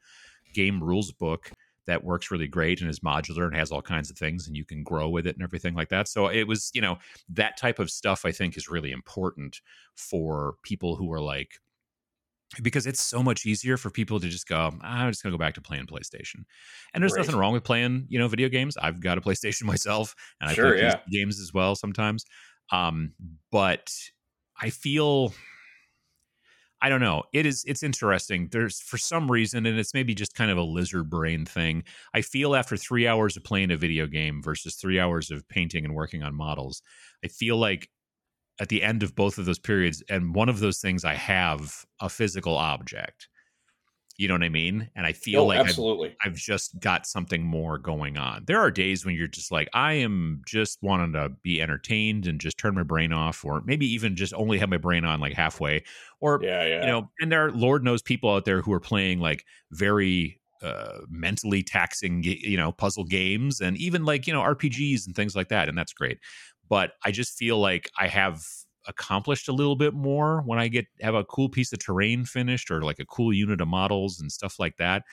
game 0.54 0.84
rules 0.84 1.12
book 1.12 1.52
that 1.88 2.04
works 2.04 2.30
really 2.30 2.48
great 2.48 2.82
and 2.82 2.90
is 2.90 3.00
modular 3.00 3.46
and 3.46 3.56
has 3.56 3.72
all 3.72 3.82
kinds 3.82 4.12
of 4.12 4.18
things 4.18 4.46
and 4.46 4.56
you 4.56 4.66
can 4.66 4.84
grow 4.84 5.10
with 5.10 5.26
it 5.26 5.36
and 5.36 5.44
everything 5.44 5.74
like 5.74 5.90
that. 5.90 6.08
So 6.08 6.28
it 6.28 6.44
was, 6.44 6.70
you 6.74 6.82
know, 6.82 6.98
that 7.30 7.58
type 7.58 7.80
of 7.80 7.90
stuff 7.90 8.26
I 8.26 8.32
think 8.32 8.58
is 8.58 8.70
really 8.70 8.92
important 8.92 9.62
for 9.96 10.56
people 10.64 10.96
who 10.96 11.12
are 11.12 11.22
like 11.22 11.60
because 12.62 12.88
it's 12.88 13.02
so 13.02 13.22
much 13.22 13.46
easier 13.46 13.78
for 13.78 13.90
people 13.90 14.20
to 14.20 14.30
just 14.30 14.48
go, 14.48 14.72
ah, 14.82 15.04
I'm 15.04 15.12
just 15.12 15.22
gonna 15.22 15.34
go 15.34 15.40
back 15.40 15.54
to 15.56 15.62
playing 15.62 15.86
PlayStation. 15.86 16.44
And 16.94 17.04
there's 17.04 17.14
right. 17.14 17.20
nothing 17.26 17.36
wrong 17.36 17.54
with 17.54 17.64
playing, 17.64 18.06
you 18.10 18.20
know, 18.20 18.28
video 18.28 18.50
games. 18.50 18.78
I've 18.78 19.00
got 19.00 19.18
a 19.18 19.22
PlayStation 19.22 19.64
myself, 19.66 20.16
and 20.40 20.50
I 20.50 20.54
sure, 20.54 20.74
play 20.74 20.82
yeah. 20.82 21.00
games 21.12 21.40
as 21.40 21.54
well 21.54 21.76
sometimes. 21.76 22.26
Um, 22.72 23.14
but 23.52 23.92
I 24.60 24.70
feel 24.70 25.34
I 26.82 26.90
don't 26.90 27.02
know. 27.02 27.24
It 27.34 27.46
is 27.46 27.64
it's 27.66 27.82
interesting. 27.82 28.50
There's 28.52 28.80
for 28.80 28.98
some 28.98 29.32
reason, 29.32 29.66
and 29.66 29.80
it's 29.80 29.94
maybe 29.94 30.14
just 30.14 30.36
kind 30.36 30.52
of 30.52 30.58
a 30.58 30.64
lizard 30.64 31.10
brain 31.10 31.46
thing. 31.46 31.84
I 32.14 32.22
feel 32.22 32.56
after 32.56 32.78
three 32.78 33.08
hours 33.08 33.36
of 33.36 33.44
playing 33.44 33.72
a 33.72 33.78
video 33.78 34.06
game 34.06 34.42
versus 34.44 34.76
three 34.76 35.00
hours 35.00 35.32
of 35.32 35.48
painting 35.50 35.86
and 35.86 35.96
working 35.96 36.22
on 36.22 36.36
models, 36.36 36.82
I 37.26 37.30
feel 37.30 37.58
like 37.58 37.90
at 38.60 38.70
the 38.70 38.84
end 38.84 39.04
of 39.04 39.16
both 39.16 39.38
of 39.38 39.46
those 39.46 39.60
periods 39.60 40.04
and 40.10 40.34
one 40.34 40.50
of 40.50 40.60
those 40.60 40.80
things 40.80 41.06
i 41.06 41.14
have 41.14 41.86
a 42.02 42.10
physical 42.10 42.56
object. 42.56 43.28
You 44.20 44.28
know 44.28 44.34
what 44.34 44.44
i 44.44 44.50
mean? 44.50 44.90
And 44.96 45.06
i 45.06 45.14
feel 45.14 45.42
oh, 45.42 45.46
like 45.46 45.60
absolutely. 45.60 46.16
I've, 46.24 46.32
I've, 46.32 46.38
just 46.38 46.80
got 46.80 47.06
something 47.06 47.44
more 47.44 47.78
going 47.78 48.18
on. 48.18 48.46
There 48.48 48.60
are 48.60 48.72
days 48.72 49.06
when 49.06 49.16
you're 49.16 49.28
just 49.28 49.52
like 49.52 49.70
i 49.74 49.94
am 49.94 50.42
just 50.48 50.80
wanting 50.82 51.14
to 51.14 51.30
be 51.44 51.62
entertained 51.62 52.26
and 52.26 52.40
just 52.42 52.58
turn 52.58 52.76
my 52.76 52.84
brain 52.84 53.14
off 53.14 53.46
or 53.46 53.62
maybe 53.66 53.86
even 53.86 54.16
just 54.16 54.34
only 54.34 54.58
have 54.58 54.70
my 54.70 54.78
brain 54.78 55.06
on 55.06 55.20
like 55.20 55.34
halfway. 55.34 55.84
Or 56.20 56.40
yeah, 56.42 56.66
yeah. 56.66 56.82
you 56.82 56.88
know 56.88 57.10
and 57.20 57.32
there 57.32 57.46
are 57.46 57.52
lord 57.52 57.84
knows 57.84 58.02
people 58.02 58.34
out 58.34 58.46
there 58.46 58.62
who 58.62 58.74
are 58.74 58.80
playing 58.80 59.20
like 59.20 59.46
very 59.72 60.42
uh, 60.64 61.02
mentally 61.08 61.62
taxing 61.62 62.24
you 62.24 62.58
know 62.58 62.72
puzzle 62.72 63.04
games 63.04 63.62
and 63.62 63.78
even 63.78 64.04
like 64.06 64.26
you 64.26 64.34
know 64.34 64.42
rpgs 64.42 65.06
and 65.06 65.16
things 65.16 65.36
like 65.36 65.50
that 65.50 65.70
and 65.70 65.78
that's 65.78 65.94
great 65.94 66.18
but 66.70 66.92
I 67.04 67.12
just 67.12 67.38
feel 67.38 67.60
like 67.60 67.90
I 67.98 68.08
have 68.08 68.42
accomplished 68.88 69.48
a 69.50 69.54
little 69.54 69.76
bit 69.76 69.94
more 69.94 70.42
when 70.46 70.60
I 70.60 70.68
get 70.68 70.86
have 71.02 71.16
a 71.16 71.26
cool 71.26 71.50
piece 71.50 71.74
of 71.74 71.80
terrain 71.80 72.26
finished 72.26 72.72
or 72.72 72.82
like 72.82 73.00
a 73.00 73.06
cool 73.06 73.34
unit 73.34 73.62
of 73.62 73.68
models 73.68 74.20
and 74.20 74.32
stuff 74.32 74.60
like 74.60 74.78
that. 74.78 75.04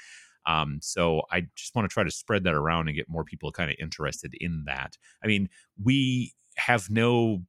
Um, 0.47 0.79
so 0.83 1.23
I 1.33 1.47
just 1.57 1.75
want 1.75 1.89
to 1.89 1.93
try 1.93 2.05
to 2.05 2.11
spread 2.11 2.45
that 2.45 2.55
around 2.55 2.89
and 2.89 2.97
get 2.97 3.09
more 3.09 3.25
people 3.25 3.51
kind 3.51 3.71
of 3.71 3.77
interested 3.81 4.35
in 4.41 4.65
that. 4.67 4.97
I 5.23 5.27
mean, 5.27 5.49
we 5.83 6.35
have 6.57 6.91
no, 6.91 7.43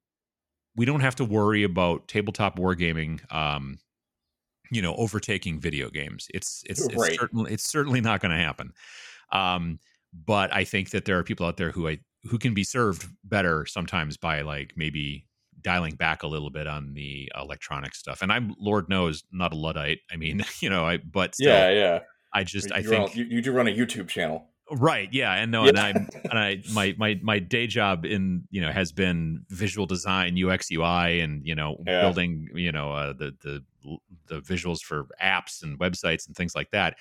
we 0.75 0.85
don't 0.85 1.01
have 1.01 1.15
to 1.15 1.25
worry 1.25 1.63
about 1.63 2.07
tabletop 2.07 2.57
wargaming. 2.57 3.19
Um, 3.33 3.77
you 4.71 4.81
know, 4.81 4.95
overtaking 4.95 5.59
video 5.59 5.89
games. 5.89 6.27
It's 6.33 6.63
it's, 6.65 6.87
it's 6.87 7.15
certainly 7.17 7.53
it's 7.53 7.69
certainly 7.69 8.01
not 8.01 8.19
going 8.19 8.31
to 8.31 8.43
happen. 8.43 8.73
Um, 9.31 9.79
but 10.25 10.53
I 10.53 10.63
think 10.63 10.89
that 10.91 11.05
there 11.05 11.19
are 11.19 11.23
people 11.23 11.45
out 11.45 11.57
there 11.57 11.71
who 11.71 11.87
I 11.87 11.99
who 12.27 12.37
can 12.37 12.53
be 12.53 12.63
served 12.63 13.07
better 13.23 13.65
sometimes 13.65 14.17
by 14.17 14.41
like 14.41 14.73
maybe 14.75 15.25
dialing 15.61 15.95
back 15.95 16.23
a 16.23 16.27
little 16.27 16.49
bit 16.49 16.67
on 16.67 16.93
the 16.93 17.31
electronic 17.35 17.95
stuff. 17.95 18.21
And 18.21 18.31
I'm 18.31 18.55
Lord 18.59 18.89
knows 18.89 19.23
not 19.31 19.53
a 19.53 19.55
luddite. 19.55 19.99
I 20.11 20.15
mean, 20.15 20.43
you 20.59 20.69
know, 20.69 20.85
I 20.85 20.97
but 20.97 21.35
still, 21.35 21.49
yeah, 21.49 21.69
yeah. 21.69 21.99
I 22.33 22.43
just 22.43 22.71
I 22.71 22.83
think 22.83 23.15
you, 23.15 23.25
you, 23.25 23.41
do 23.41 23.51
run 23.51 23.67
a 23.67 23.71
YouTube 23.71 24.07
channel. 24.07 24.47
Right. 24.69 25.07
Yeah. 25.11 25.33
And 25.33 25.51
no, 25.51 25.63
yeah. 25.63 25.69
and 25.69 25.79
I 25.79 25.89
and 26.29 26.39
I 26.39 26.63
my 26.73 26.95
my 26.97 27.19
my 27.21 27.39
day 27.39 27.67
job 27.67 28.05
in 28.05 28.43
you 28.49 28.61
know 28.61 28.71
has 28.71 28.91
been 28.91 29.45
visual 29.49 29.85
design, 29.85 30.37
UX, 30.41 30.69
UI, 30.71 31.21
and 31.21 31.45
you 31.45 31.55
know 31.55 31.77
yeah. 31.85 32.01
building 32.01 32.49
you 32.53 32.71
know 32.71 32.91
uh, 32.91 33.13
the 33.13 33.33
the 33.41 33.63
the 34.27 34.41
visuals 34.41 34.81
for 34.81 35.07
apps 35.21 35.63
and 35.63 35.79
websites 35.79 36.27
and 36.27 36.35
things 36.35 36.55
like 36.55 36.71
that. 36.71 36.97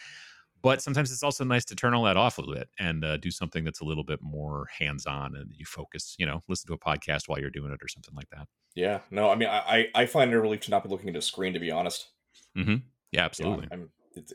But 0.64 0.82
sometimes 0.82 1.12
it's 1.12 1.22
also 1.22 1.44
nice 1.44 1.64
to 1.66 1.76
turn 1.76 1.92
all 1.92 2.04
that 2.04 2.16
off 2.16 2.38
a 2.38 2.40
little 2.40 2.54
bit 2.54 2.70
and 2.78 3.04
uh, 3.04 3.18
do 3.18 3.30
something 3.30 3.64
that's 3.64 3.80
a 3.80 3.84
little 3.84 4.02
bit 4.02 4.20
more 4.22 4.66
hands 4.78 5.04
on 5.04 5.36
and 5.36 5.52
you 5.54 5.66
focus. 5.66 6.16
You 6.18 6.24
know, 6.24 6.42
listen 6.48 6.66
to 6.68 6.72
a 6.72 6.78
podcast 6.78 7.28
while 7.28 7.38
you're 7.38 7.50
doing 7.50 7.70
it 7.70 7.82
or 7.82 7.88
something 7.88 8.14
like 8.14 8.30
that. 8.30 8.48
Yeah. 8.74 9.00
No, 9.10 9.28
I 9.28 9.34
mean, 9.34 9.48
I 9.48 9.88
I 9.94 10.06
find 10.06 10.32
it 10.32 10.36
a 10.36 10.40
relief 10.40 10.60
to 10.62 10.70
not 10.70 10.82
be 10.82 10.88
looking 10.88 11.10
at 11.10 11.16
a 11.16 11.22
screen. 11.22 11.52
To 11.52 11.60
be 11.60 11.70
honest. 11.70 12.08
Mm-hmm. 12.56 12.76
Yeah. 13.12 13.24
Absolutely. 13.24 13.68
I'm 13.70 13.90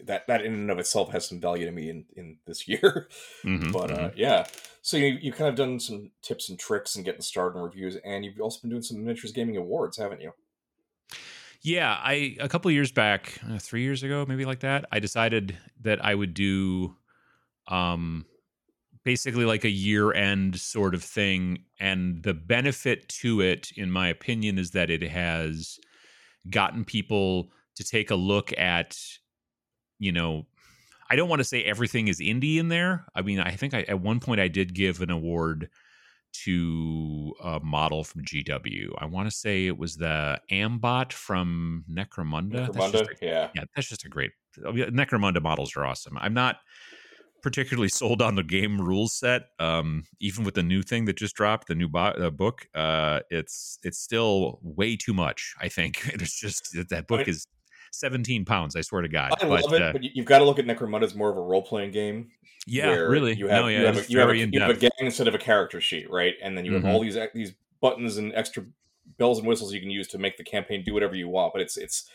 that 0.06 0.28
that 0.28 0.46
in 0.46 0.54
and 0.54 0.72
of 0.72 0.80
itself 0.80 1.12
has 1.12 1.28
some 1.28 1.40
value 1.40 1.66
to 1.66 1.72
me 1.72 1.90
in 1.90 2.06
in 2.16 2.38
this 2.46 2.68
year. 2.68 3.08
Mm-hmm, 3.44 3.72
but 3.72 3.92
uh, 3.92 3.98
mm-hmm. 3.98 4.20
yeah, 4.20 4.46
so 4.82 4.98
you 4.98 5.18
you 5.22 5.32
kind 5.32 5.50
of 5.50 5.56
done 5.56 5.80
some 5.80 6.12
tips 6.22 6.50
and 6.50 6.60
tricks 6.60 6.96
and 6.96 7.06
getting 7.06 7.22
started 7.22 7.56
and 7.56 7.66
reviews, 7.66 7.98
and 8.06 8.24
you've 8.24 8.40
also 8.40 8.60
been 8.62 8.70
doing 8.70 8.82
some 8.82 9.04
miniatures 9.04 9.32
gaming 9.32 9.58
awards, 9.58 9.98
haven't 9.98 10.22
you? 10.22 10.32
Yeah, 11.62 11.98
I 12.02 12.38
a 12.40 12.48
couple 12.48 12.72
years 12.72 12.92
back, 12.92 13.40
uh, 13.50 13.60
three 13.60 13.82
years 13.84 14.04
ago, 14.04 14.26
maybe 14.28 14.46
like 14.46 14.62
that, 14.62 14.86
I 14.92 15.00
decided 15.00 15.58
that 15.82 16.04
I 16.04 16.16
would 16.16 16.34
do, 16.34 16.96
um, 17.68 18.26
basically 19.04 19.46
like 19.46 19.66
a 19.66 19.70
year 19.70 20.14
end 20.14 20.60
sort 20.60 20.96
of 20.96 21.04
thing, 21.04 21.66
and 21.80 22.24
the 22.24 22.34
benefit 22.34 23.10
to 23.10 23.42
it, 23.42 23.72
in 23.76 23.92
my 23.92 24.08
opinion, 24.08 24.58
is 24.58 24.72
that 24.72 24.90
it 24.90 25.04
has 25.04 25.80
gotten 26.50 26.86
people 26.86 27.52
to 27.76 27.84
take 27.84 28.10
a 28.12 28.16
look 28.16 28.58
at 28.58 28.98
you 30.00 30.14
know, 30.14 30.46
I 31.10 31.16
don't 31.16 31.30
want 31.30 31.42
to 31.42 31.44
say 31.46 31.64
everything 31.64 32.08
is 32.08 32.20
indie 32.20 32.58
in 32.58 32.70
there. 32.70 33.06
I 33.14 33.22
mean, 33.22 33.40
I 33.40 33.52
think 33.52 33.74
I, 33.74 33.82
at 33.82 34.00
one 34.00 34.20
point 34.20 34.40
I 34.40 34.48
did 34.48 34.74
give 34.74 35.02
an 35.02 35.12
award 35.12 35.70
to 36.46 37.34
a 37.44 37.60
model 37.60 38.04
from 38.04 38.24
GW. 38.24 38.90
I 38.98 39.06
want 39.06 39.30
to 39.30 39.36
say 39.36 39.68
it 39.68 39.78
was 39.78 39.96
the 39.96 40.40
Ambot 40.52 41.12
from 41.14 41.84
Necromunda. 41.90 42.70
Necromunda, 42.70 43.02
a, 43.02 43.26
yeah, 43.26 43.50
yeah, 43.56 43.64
that's 43.76 43.90
just 43.90 44.06
a 44.06 44.10
great. 44.10 44.32
Necromunda 44.58 45.42
models 45.42 45.76
are 45.76 45.86
awesome. 45.86 46.18
I'm 46.18 46.34
not 46.34 46.58
particularly 47.42 47.90
sold 47.90 48.22
on 48.22 48.36
the 48.36 48.44
game 48.44 48.80
rules 48.80 49.14
set. 49.14 49.44
Um, 49.60 50.04
even 50.20 50.44
with 50.44 50.56
the 50.56 50.64
new 50.64 50.82
thing 50.82 51.06
that 51.06 51.18
just 51.18 51.36
dropped, 51.36 51.68
the 51.68 51.76
new 51.76 51.88
bo- 51.88 52.00
uh, 52.00 52.30
book, 52.30 52.68
uh, 52.76 53.22
it's 53.30 53.80
it's 53.84 54.00
still 54.00 54.60
way 54.62 54.96
too 54.96 55.14
much. 55.14 55.56
I 55.60 55.70
think 55.70 56.02
it's 56.14 56.40
just 56.40 56.76
that 56.90 57.08
book 57.08 57.22
I 57.22 57.24
mean, 57.24 57.30
is 57.30 57.46
17 57.92 58.46
pounds. 58.46 58.76
I 58.76 58.82
swear 58.82 59.02
to 59.02 59.08
God. 59.08 59.34
I 59.42 59.48
but, 59.48 59.64
love 59.64 59.74
it, 59.74 59.82
uh, 59.82 59.92
but 59.94 60.04
you've 60.04 60.26
got 60.26 60.40
to 60.40 60.46
look 60.46 60.60
at 60.60 60.66
Necromunda 60.66 61.04
as 61.04 61.16
more 61.16 61.30
of 61.30 61.38
a 61.38 61.42
role 61.42 61.62
playing 61.62 61.92
game. 61.92 62.30
Yeah, 62.66 62.90
really. 62.90 63.36
You 63.36 63.48
have, 63.48 63.64
no, 63.64 63.68
yeah, 63.68 63.80
you 63.80 63.86
have, 63.86 63.98
a, 63.98 64.12
you 64.12 64.20
have, 64.20 64.30
a, 64.30 64.38
you 64.38 64.60
have 64.60 64.70
a 64.70 64.80
gang 64.80 64.92
instead 65.00 65.28
of 65.28 65.36
a 65.36 65.40
character 65.40 65.82
sheet, 65.82 66.10
right? 66.10 66.36
And 66.42 66.58
then 66.58 66.66
you 66.66 66.74
have 66.74 66.84
mm-hmm. 66.84 66.92
all 66.92 67.02
these 67.02 67.18
these 67.34 67.54
buttons 67.82 68.18
and 68.18 68.34
extra 68.36 68.66
bells 69.18 69.40
and 69.40 69.48
whistles 69.48 69.74
you 69.74 69.80
can 69.80 69.90
use 69.90 70.08
to 70.10 70.18
make 70.18 70.38
the 70.38 70.44
campaign 70.44 70.84
do 70.84 70.94
whatever 70.94 71.16
you 71.16 71.28
want. 71.28 71.54
But 71.54 71.62
it's 71.62 71.78
it's 71.78 72.10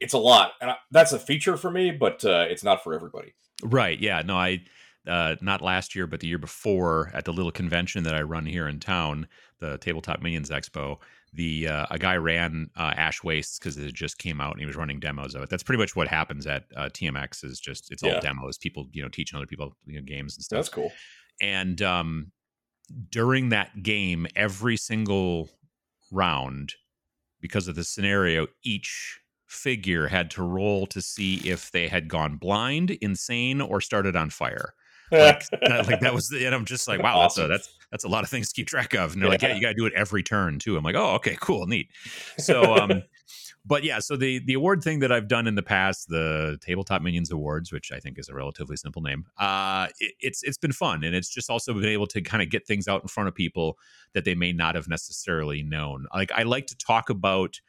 it's 0.00 0.14
a 0.14 0.18
lot, 0.18 0.52
and 0.60 0.70
I, 0.70 0.76
that's 0.90 1.12
a 1.12 1.18
feature 1.18 1.56
for 1.56 1.70
me, 1.70 1.90
but 1.90 2.24
uh, 2.24 2.46
it's 2.48 2.64
not 2.64 2.82
for 2.82 2.94
everybody. 2.94 3.34
Right? 3.62 3.98
Yeah. 4.00 4.22
No, 4.22 4.36
I 4.36 4.62
uh, 5.06 5.36
not 5.40 5.60
last 5.60 5.94
year, 5.94 6.06
but 6.06 6.20
the 6.20 6.28
year 6.28 6.38
before 6.38 7.10
at 7.14 7.24
the 7.24 7.32
little 7.32 7.52
convention 7.52 8.04
that 8.04 8.14
I 8.14 8.22
run 8.22 8.46
here 8.46 8.68
in 8.68 8.80
town, 8.80 9.26
the 9.58 9.78
Tabletop 9.78 10.22
Minions 10.22 10.50
Expo 10.50 10.98
the 11.32 11.68
uh, 11.68 11.86
a 11.90 11.98
guy 11.98 12.16
ran 12.16 12.70
uh, 12.76 12.92
Ash 12.96 13.22
Wastes 13.24 13.58
because 13.58 13.76
it 13.78 13.94
just 13.94 14.18
came 14.18 14.40
out 14.40 14.52
and 14.52 14.60
he 14.60 14.66
was 14.66 14.76
running 14.76 15.00
demos 15.00 15.34
of 15.34 15.42
it. 15.42 15.50
That's 15.50 15.62
pretty 15.62 15.80
much 15.80 15.96
what 15.96 16.08
happens 16.08 16.46
at 16.46 16.64
uh, 16.76 16.90
TMX. 16.90 17.44
Is 17.44 17.58
just 17.58 17.90
it's 17.90 18.02
all 18.02 18.20
demos. 18.20 18.58
People 18.58 18.86
you 18.92 19.02
know 19.02 19.08
teaching 19.08 19.36
other 19.36 19.46
people 19.46 19.74
you 19.86 19.96
know, 19.96 20.04
games 20.04 20.36
and 20.36 20.44
stuff. 20.44 20.58
That's 20.58 20.68
cool. 20.68 20.92
And 21.40 21.80
um, 21.80 22.32
during 23.10 23.48
that 23.48 23.82
game, 23.82 24.26
every 24.36 24.76
single 24.76 25.48
round, 26.10 26.74
because 27.40 27.66
of 27.66 27.76
the 27.76 27.84
scenario, 27.84 28.46
each 28.62 29.20
figure 29.46 30.08
had 30.08 30.30
to 30.30 30.42
roll 30.42 30.86
to 30.86 31.00
see 31.00 31.36
if 31.48 31.70
they 31.70 31.88
had 31.88 32.08
gone 32.08 32.36
blind, 32.36 32.90
insane, 32.90 33.60
or 33.60 33.80
started 33.80 34.16
on 34.16 34.30
fire 34.30 34.74
like, 35.12 35.44
that, 35.60 35.86
like 35.86 36.00
that 36.00 36.14
was, 36.14 36.28
the, 36.28 36.44
and 36.46 36.54
I'm 36.54 36.64
just 36.64 36.88
like, 36.88 37.02
wow, 37.02 37.20
awesome. 37.20 37.48
that's 37.48 37.66
a, 37.66 37.70
that's 37.70 37.78
that's 37.90 38.04
a 38.04 38.08
lot 38.08 38.24
of 38.24 38.30
things 38.30 38.48
to 38.48 38.54
keep 38.54 38.66
track 38.66 38.94
of. 38.94 39.12
And 39.12 39.22
they're 39.22 39.28
yeah. 39.28 39.32
like, 39.34 39.42
yeah, 39.42 39.54
you 39.54 39.60
got 39.60 39.68
to 39.68 39.74
do 39.74 39.86
it 39.86 39.92
every 39.94 40.22
turn 40.22 40.58
too. 40.58 40.76
I'm 40.76 40.82
like, 40.82 40.96
oh, 40.96 41.14
okay, 41.16 41.36
cool, 41.40 41.66
neat. 41.66 41.88
So, 42.38 42.74
um, 42.76 43.02
but 43.64 43.84
yeah, 43.84 44.00
so 44.00 44.16
the 44.16 44.40
the 44.40 44.54
award 44.54 44.82
thing 44.82 44.98
that 45.00 45.12
I've 45.12 45.28
done 45.28 45.46
in 45.46 45.54
the 45.54 45.62
past, 45.62 46.08
the 46.08 46.58
Tabletop 46.60 47.02
Minions 47.02 47.30
Awards, 47.30 47.70
which 47.70 47.92
I 47.92 48.00
think 48.00 48.18
is 48.18 48.28
a 48.28 48.34
relatively 48.34 48.76
simple 48.76 49.02
name, 49.02 49.26
uh, 49.38 49.86
it, 50.00 50.14
it's 50.20 50.42
it's 50.42 50.58
been 50.58 50.72
fun, 50.72 51.04
and 51.04 51.14
it's 51.14 51.28
just 51.28 51.48
also 51.48 51.72
been 51.74 51.84
able 51.84 52.08
to 52.08 52.20
kind 52.22 52.42
of 52.42 52.50
get 52.50 52.66
things 52.66 52.88
out 52.88 53.02
in 53.02 53.08
front 53.08 53.28
of 53.28 53.34
people 53.34 53.78
that 54.14 54.24
they 54.24 54.34
may 54.34 54.52
not 54.52 54.74
have 54.74 54.88
necessarily 54.88 55.62
known. 55.62 56.06
Like 56.12 56.32
I 56.32 56.42
like 56.42 56.66
to 56.68 56.76
talk 56.76 57.08
about 57.08 57.60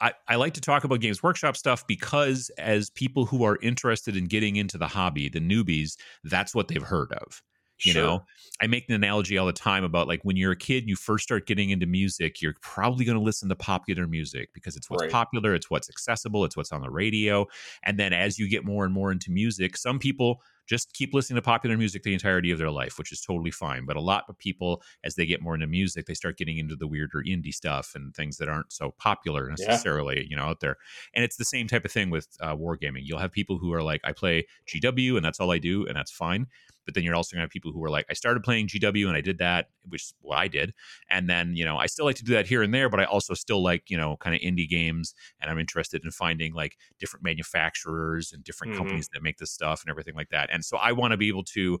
I, 0.00 0.12
I 0.28 0.36
like 0.36 0.54
to 0.54 0.60
talk 0.60 0.84
about 0.84 1.00
Games 1.00 1.22
Workshop 1.22 1.56
stuff 1.56 1.86
because, 1.86 2.50
as 2.58 2.90
people 2.90 3.26
who 3.26 3.44
are 3.44 3.58
interested 3.62 4.16
in 4.16 4.26
getting 4.26 4.56
into 4.56 4.78
the 4.78 4.86
hobby, 4.86 5.28
the 5.28 5.40
newbies, 5.40 5.96
that's 6.24 6.54
what 6.54 6.68
they've 6.68 6.82
heard 6.82 7.12
of. 7.12 7.42
You 7.84 7.92
sure. 7.92 8.02
know, 8.02 8.24
I 8.60 8.66
make 8.66 8.88
an 8.88 8.94
analogy 8.94 9.38
all 9.38 9.46
the 9.46 9.52
time 9.52 9.84
about 9.84 10.06
like 10.06 10.20
when 10.22 10.36
you're 10.36 10.52
a 10.52 10.56
kid, 10.56 10.86
you 10.86 10.96
first 10.96 11.24
start 11.24 11.46
getting 11.46 11.70
into 11.70 11.86
music, 11.86 12.42
you're 12.42 12.54
probably 12.60 13.04
going 13.06 13.16
to 13.16 13.24
listen 13.24 13.48
to 13.48 13.56
popular 13.56 14.06
music 14.06 14.50
because 14.52 14.76
it's 14.76 14.90
what's 14.90 15.04
right. 15.04 15.10
popular, 15.10 15.54
it's 15.54 15.70
what's 15.70 15.88
accessible, 15.88 16.44
it's 16.44 16.56
what's 16.56 16.72
on 16.72 16.82
the 16.82 16.90
radio. 16.90 17.46
And 17.82 17.98
then 17.98 18.12
as 18.12 18.38
you 18.38 18.50
get 18.50 18.66
more 18.66 18.84
and 18.84 18.92
more 18.92 19.10
into 19.12 19.30
music, 19.30 19.78
some 19.78 19.98
people 19.98 20.42
just 20.70 20.92
keep 20.92 21.12
listening 21.12 21.34
to 21.34 21.42
popular 21.42 21.76
music 21.76 22.04
the 22.04 22.12
entirety 22.12 22.52
of 22.52 22.58
their 22.58 22.70
life, 22.70 22.96
which 22.96 23.10
is 23.10 23.20
totally 23.20 23.50
fine. 23.50 23.84
But 23.84 23.96
a 23.96 24.00
lot 24.00 24.22
of 24.28 24.38
people, 24.38 24.82
as 25.02 25.16
they 25.16 25.26
get 25.26 25.42
more 25.42 25.54
into 25.54 25.66
music, 25.66 26.06
they 26.06 26.14
start 26.14 26.38
getting 26.38 26.58
into 26.58 26.76
the 26.76 26.86
weirder 26.86 27.24
indie 27.26 27.52
stuff 27.52 27.90
and 27.96 28.14
things 28.14 28.36
that 28.36 28.48
aren't 28.48 28.72
so 28.72 28.94
popular 28.96 29.50
necessarily, 29.50 30.18
yeah. 30.18 30.26
you 30.30 30.36
know, 30.36 30.44
out 30.44 30.60
there. 30.60 30.76
And 31.12 31.24
it's 31.24 31.36
the 31.36 31.44
same 31.44 31.66
type 31.66 31.84
of 31.84 31.90
thing 31.90 32.08
with 32.08 32.28
uh, 32.40 32.54
wargaming. 32.54 33.00
You'll 33.02 33.18
have 33.18 33.32
people 33.32 33.58
who 33.58 33.72
are 33.72 33.82
like, 33.82 34.00
I 34.04 34.12
play 34.12 34.46
GW 34.68 35.16
and 35.16 35.24
that's 35.24 35.40
all 35.40 35.50
I 35.50 35.58
do, 35.58 35.86
and 35.86 35.96
that's 35.96 36.12
fine. 36.12 36.46
But 36.90 36.96
then 36.96 37.04
you're 37.04 37.14
also 37.14 37.36
going 37.36 37.42
to 37.42 37.44
have 37.44 37.50
people 37.50 37.70
who 37.70 37.84
are 37.84 37.88
like, 37.88 38.04
I 38.10 38.14
started 38.14 38.42
playing 38.42 38.66
GW 38.66 39.06
and 39.06 39.16
I 39.16 39.20
did 39.20 39.38
that, 39.38 39.68
which 39.88 40.02
is 40.02 40.14
what 40.22 40.38
I 40.38 40.48
did. 40.48 40.74
And 41.08 41.30
then, 41.30 41.54
you 41.54 41.64
know, 41.64 41.76
I 41.76 41.86
still 41.86 42.04
like 42.04 42.16
to 42.16 42.24
do 42.24 42.32
that 42.32 42.48
here 42.48 42.64
and 42.64 42.74
there, 42.74 42.88
but 42.88 42.98
I 42.98 43.04
also 43.04 43.32
still 43.34 43.62
like, 43.62 43.88
you 43.88 43.96
know, 43.96 44.16
kind 44.16 44.34
of 44.34 44.42
indie 44.42 44.68
games. 44.68 45.14
And 45.40 45.48
I'm 45.48 45.60
interested 45.60 46.04
in 46.04 46.10
finding 46.10 46.52
like 46.52 46.76
different 46.98 47.22
manufacturers 47.22 48.32
and 48.32 48.42
different 48.42 48.72
mm-hmm. 48.72 48.82
companies 48.82 49.08
that 49.12 49.22
make 49.22 49.38
this 49.38 49.52
stuff 49.52 49.82
and 49.82 49.90
everything 49.90 50.16
like 50.16 50.30
that. 50.30 50.50
And 50.52 50.64
so 50.64 50.76
I 50.78 50.90
want 50.90 51.12
to 51.12 51.16
be 51.16 51.28
able 51.28 51.44
to 51.44 51.80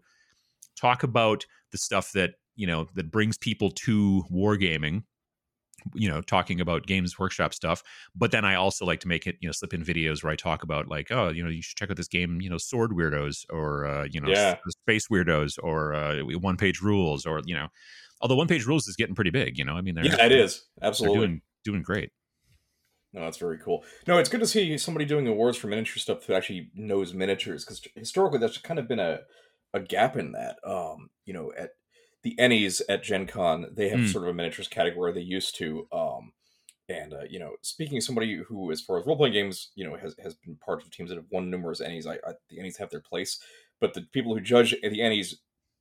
talk 0.76 1.02
about 1.02 1.44
the 1.72 1.78
stuff 1.78 2.12
that, 2.12 2.34
you 2.54 2.68
know, 2.68 2.86
that 2.94 3.10
brings 3.10 3.36
people 3.36 3.72
to 3.72 4.22
wargaming 4.32 5.02
you 5.94 6.08
know 6.08 6.20
talking 6.20 6.60
about 6.60 6.86
games 6.86 7.18
workshop 7.18 7.52
stuff 7.54 7.82
but 8.14 8.30
then 8.30 8.44
i 8.44 8.54
also 8.54 8.84
like 8.84 9.00
to 9.00 9.08
make 9.08 9.26
it 9.26 9.36
you 9.40 9.48
know 9.48 9.52
slip 9.52 9.74
in 9.74 9.84
videos 9.84 10.22
where 10.22 10.32
i 10.32 10.36
talk 10.36 10.62
about 10.62 10.88
like 10.88 11.10
oh 11.10 11.28
you 11.28 11.42
know 11.42 11.50
you 11.50 11.62
should 11.62 11.76
check 11.76 11.90
out 11.90 11.96
this 11.96 12.08
game 12.08 12.40
you 12.40 12.50
know 12.50 12.58
sword 12.58 12.92
weirdos 12.92 13.44
or 13.50 13.86
uh, 13.86 14.06
you 14.10 14.20
know 14.20 14.28
yeah. 14.28 14.56
space 14.68 15.08
weirdos 15.08 15.58
or 15.62 15.94
uh, 15.94 16.20
one 16.40 16.56
page 16.56 16.80
rules 16.80 17.26
or 17.26 17.40
you 17.44 17.54
know 17.54 17.68
although 18.20 18.36
one 18.36 18.48
page 18.48 18.66
rules 18.66 18.86
is 18.86 18.96
getting 18.96 19.14
pretty 19.14 19.30
big 19.30 19.58
you 19.58 19.64
know 19.64 19.74
i 19.74 19.80
mean 19.80 19.96
yeah 20.02 20.24
it 20.24 20.32
is 20.32 20.66
absolutely 20.82 21.18
doing, 21.18 21.42
doing 21.64 21.82
great 21.82 22.10
no, 23.12 23.22
that's 23.22 23.38
very 23.38 23.58
cool. 23.58 23.84
No, 24.06 24.18
it's 24.18 24.28
good 24.28 24.38
to 24.40 24.46
see 24.46 24.78
somebody 24.78 25.04
doing 25.04 25.26
awards 25.26 25.58
for 25.58 25.66
miniature 25.66 25.98
stuff 25.98 26.26
that 26.26 26.36
actually 26.36 26.70
knows 26.74 27.12
miniatures 27.12 27.64
because 27.64 27.82
historically 27.96 28.38
that's 28.38 28.58
kind 28.58 28.78
of 28.78 28.86
been 28.86 29.00
a 29.00 29.20
a 29.72 29.80
gap 29.80 30.16
in 30.16 30.32
that. 30.32 30.58
Um, 30.64 31.10
you 31.24 31.34
know, 31.34 31.52
at 31.58 31.70
the 32.22 32.34
Ennies 32.38 32.82
at 32.88 33.02
Gen 33.02 33.26
Con, 33.26 33.66
they 33.72 33.88
have 33.88 34.00
mm. 34.00 34.12
sort 34.12 34.24
of 34.24 34.30
a 34.30 34.34
miniatures 34.34 34.68
category 34.68 35.12
they 35.12 35.20
used 35.20 35.56
to. 35.56 35.86
Um, 35.92 36.32
and 36.88 37.14
uh, 37.14 37.22
you 37.28 37.38
know, 37.38 37.52
speaking 37.62 37.98
of 37.98 38.04
somebody 38.04 38.42
who, 38.46 38.70
as 38.70 38.80
far 38.80 38.98
as 38.98 39.06
role 39.06 39.16
playing 39.16 39.32
games, 39.32 39.70
you 39.74 39.88
know, 39.88 39.96
has, 39.96 40.14
has 40.22 40.34
been 40.34 40.56
part 40.56 40.82
of 40.82 40.90
teams 40.90 41.10
that 41.10 41.16
have 41.16 41.30
won 41.30 41.50
numerous 41.50 41.80
Ennies, 41.80 42.06
I, 42.06 42.14
I, 42.28 42.34
the 42.48 42.58
Ennies 42.58 42.78
have 42.78 42.90
their 42.90 43.00
place. 43.00 43.38
But 43.80 43.94
the 43.94 44.02
people 44.02 44.34
who 44.34 44.40
judge 44.40 44.74
the 44.82 44.98
Ennies 44.98 45.36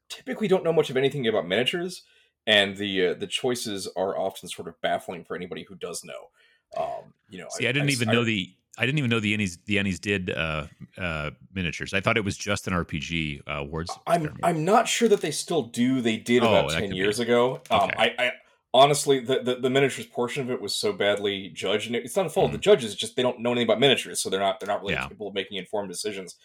typically 0.10 0.48
don't 0.48 0.64
know 0.64 0.74
much 0.74 0.90
of 0.90 0.98
anything 0.98 1.28
about 1.28 1.48
miniatures, 1.48 2.04
and 2.48 2.78
the 2.78 3.08
uh, 3.08 3.14
the 3.16 3.28
choices 3.28 3.88
are 3.98 4.18
often 4.18 4.48
sort 4.48 4.68
of 4.68 4.80
baffling 4.82 5.26
for 5.26 5.36
anybody 5.36 5.66
who 5.68 5.76
does 5.76 6.04
know. 6.04 6.30
Um, 6.78 7.14
you 7.30 7.40
know, 7.40 7.48
see, 7.50 7.66
I, 7.66 7.70
I 7.70 7.74
didn't 7.74 7.90
even 7.90 8.10
know 8.10 8.24
the 8.24 8.54
I 8.80 8.86
didn't 8.86 8.98
even 9.00 9.10
know 9.10 9.20
the 9.20 9.36
Ennies 9.36 9.58
the 9.66 9.76
Ennies 9.76 10.00
did 10.00 10.32
uh, 10.32 10.68
uh, 10.98 11.32
miniatures. 11.54 11.94
I 11.94 12.00
thought 12.00 12.16
it 12.16 12.24
was 12.24 12.38
just 12.38 12.66
an 12.66 12.74
RPG 12.74 13.42
uh, 13.46 13.52
awards. 13.56 13.92
I'm 14.08 14.38
I'm 14.42 14.64
not 14.64 14.88
sure 14.88 15.10
that 15.10 15.20
they 15.20 15.32
still 15.32 15.64
do. 15.64 16.00
They 16.00 16.16
did 16.16 16.44
oh, 16.44 16.48
about 16.48 16.72
ten 16.72 16.94
years 16.94 17.18
be. 17.18 17.24
ago. 17.24 17.62
Um, 17.70 17.90
okay. 17.90 17.96
I, 17.98 18.24
I, 18.24 18.32
honestly 18.74 19.20
the, 19.20 19.42
the, 19.42 19.56
the 19.56 19.70
miniatures 19.70 20.06
portion 20.06 20.44
of 20.44 20.50
it 20.50 20.62
was 20.62 20.74
so 20.74 20.94
badly 20.94 21.50
judged, 21.50 21.88
and 21.88 21.96
it's 21.96 22.16
not 22.16 22.26
a 22.26 22.30
fault 22.30 22.46
mm. 22.46 22.48
of 22.48 22.52
the 22.54 22.58
mm-hmm. 22.58 22.64
judges. 22.72 22.96
Just 22.96 23.18
they 23.18 23.22
don't 23.22 23.42
know 23.42 23.52
anything 23.52 23.68
about 23.68 23.82
miniatures, 23.82 24.22
so 24.22 24.30
they're 24.30 24.40
not 24.40 24.62
they're 24.62 24.68
not 24.68 24.82
really 24.82 24.94
yeah. 24.94 25.04
capable 25.04 25.28
of 25.28 25.34
making 25.34 25.58
informed 25.58 25.90
decisions. 25.90 26.38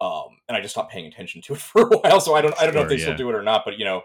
Um, 0.00 0.38
and 0.48 0.56
I 0.56 0.60
just 0.60 0.74
stopped 0.74 0.92
paying 0.92 1.06
attention 1.06 1.42
to 1.42 1.54
it 1.54 1.60
for 1.60 1.82
a 1.82 1.98
while, 1.98 2.20
so 2.20 2.36
I 2.36 2.40
don't 2.40 2.54
I 2.56 2.66
don't 2.66 2.72
sure, 2.72 2.82
know 2.82 2.82
if 2.82 2.88
they 2.88 2.96
yeah. 2.98 3.02
still 3.02 3.16
do 3.16 3.28
it 3.30 3.34
or 3.34 3.42
not. 3.42 3.62
But 3.64 3.80
you 3.80 3.84
know, 3.84 4.02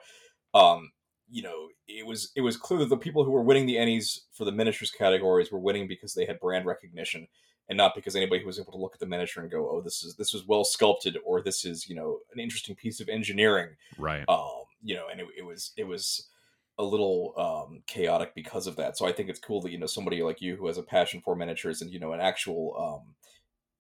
um, 0.56 0.92
you 1.30 1.44
know, 1.44 1.68
it 1.88 2.06
was 2.06 2.32
it 2.36 2.42
was 2.42 2.58
clear 2.58 2.80
that 2.80 2.90
the 2.90 2.98
people 2.98 3.24
who 3.24 3.32
were 3.32 3.44
winning 3.44 3.68
the 3.68 3.76
Ennies 3.76 4.22
for 4.34 4.44
the 4.44 4.52
miniatures 4.52 4.90
categories 4.90 5.52
were 5.52 5.60
winning 5.60 5.88
because 5.88 6.16
they 6.16 6.26
had 6.26 6.40
brand 6.40 6.66
recognition 6.66 7.28
and 7.70 7.78
not 7.78 7.96
because 7.96 8.16
anybody 8.16 8.42
who 8.42 8.48
was 8.48 8.60
able 8.60 8.72
to 8.74 8.78
look 8.78 8.94
at 8.94 9.00
the 9.00 9.06
miniature 9.06 9.44
and 9.44 9.52
go, 9.52 9.70
"Oh, 9.70 9.82
this 9.82 10.04
is 10.04 10.16
this 10.16 10.34
was 10.34 10.46
well 10.46 10.64
sculpted," 10.64 11.18
or 11.26 11.42
"This 11.42 11.66
is 11.66 11.88
you 11.90 11.96
know 11.96 12.20
an 12.34 12.40
interesting 12.40 12.76
piece 12.76 13.00
of 13.00 13.10
engineering." 13.10 13.70
Right. 13.98 14.26
Um, 14.28 14.64
you 14.84 14.96
know, 14.96 15.08
and 15.12 15.20
it, 15.20 15.28
it 15.38 15.46
was 15.46 15.72
it 15.78 15.86
was 15.86 16.30
a 16.78 16.84
little 16.84 17.34
um, 17.38 17.82
chaotic 17.88 18.36
because 18.36 18.68
of 18.68 18.76
that. 18.76 18.98
So 18.98 19.08
I 19.08 19.12
think 19.12 19.30
it's 19.30 19.40
cool 19.40 19.62
that 19.62 19.72
you 19.72 19.78
know 19.78 19.86
somebody 19.86 20.22
like 20.22 20.42
you 20.42 20.56
who 20.56 20.68
has 20.68 20.78
a 20.78 20.84
passion 20.84 21.22
for 21.24 21.36
miniatures 21.36 21.82
and 21.82 21.92
you 21.92 22.00
know 22.00 22.14
an 22.14 22.20
actual 22.20 22.76
um, 22.78 23.16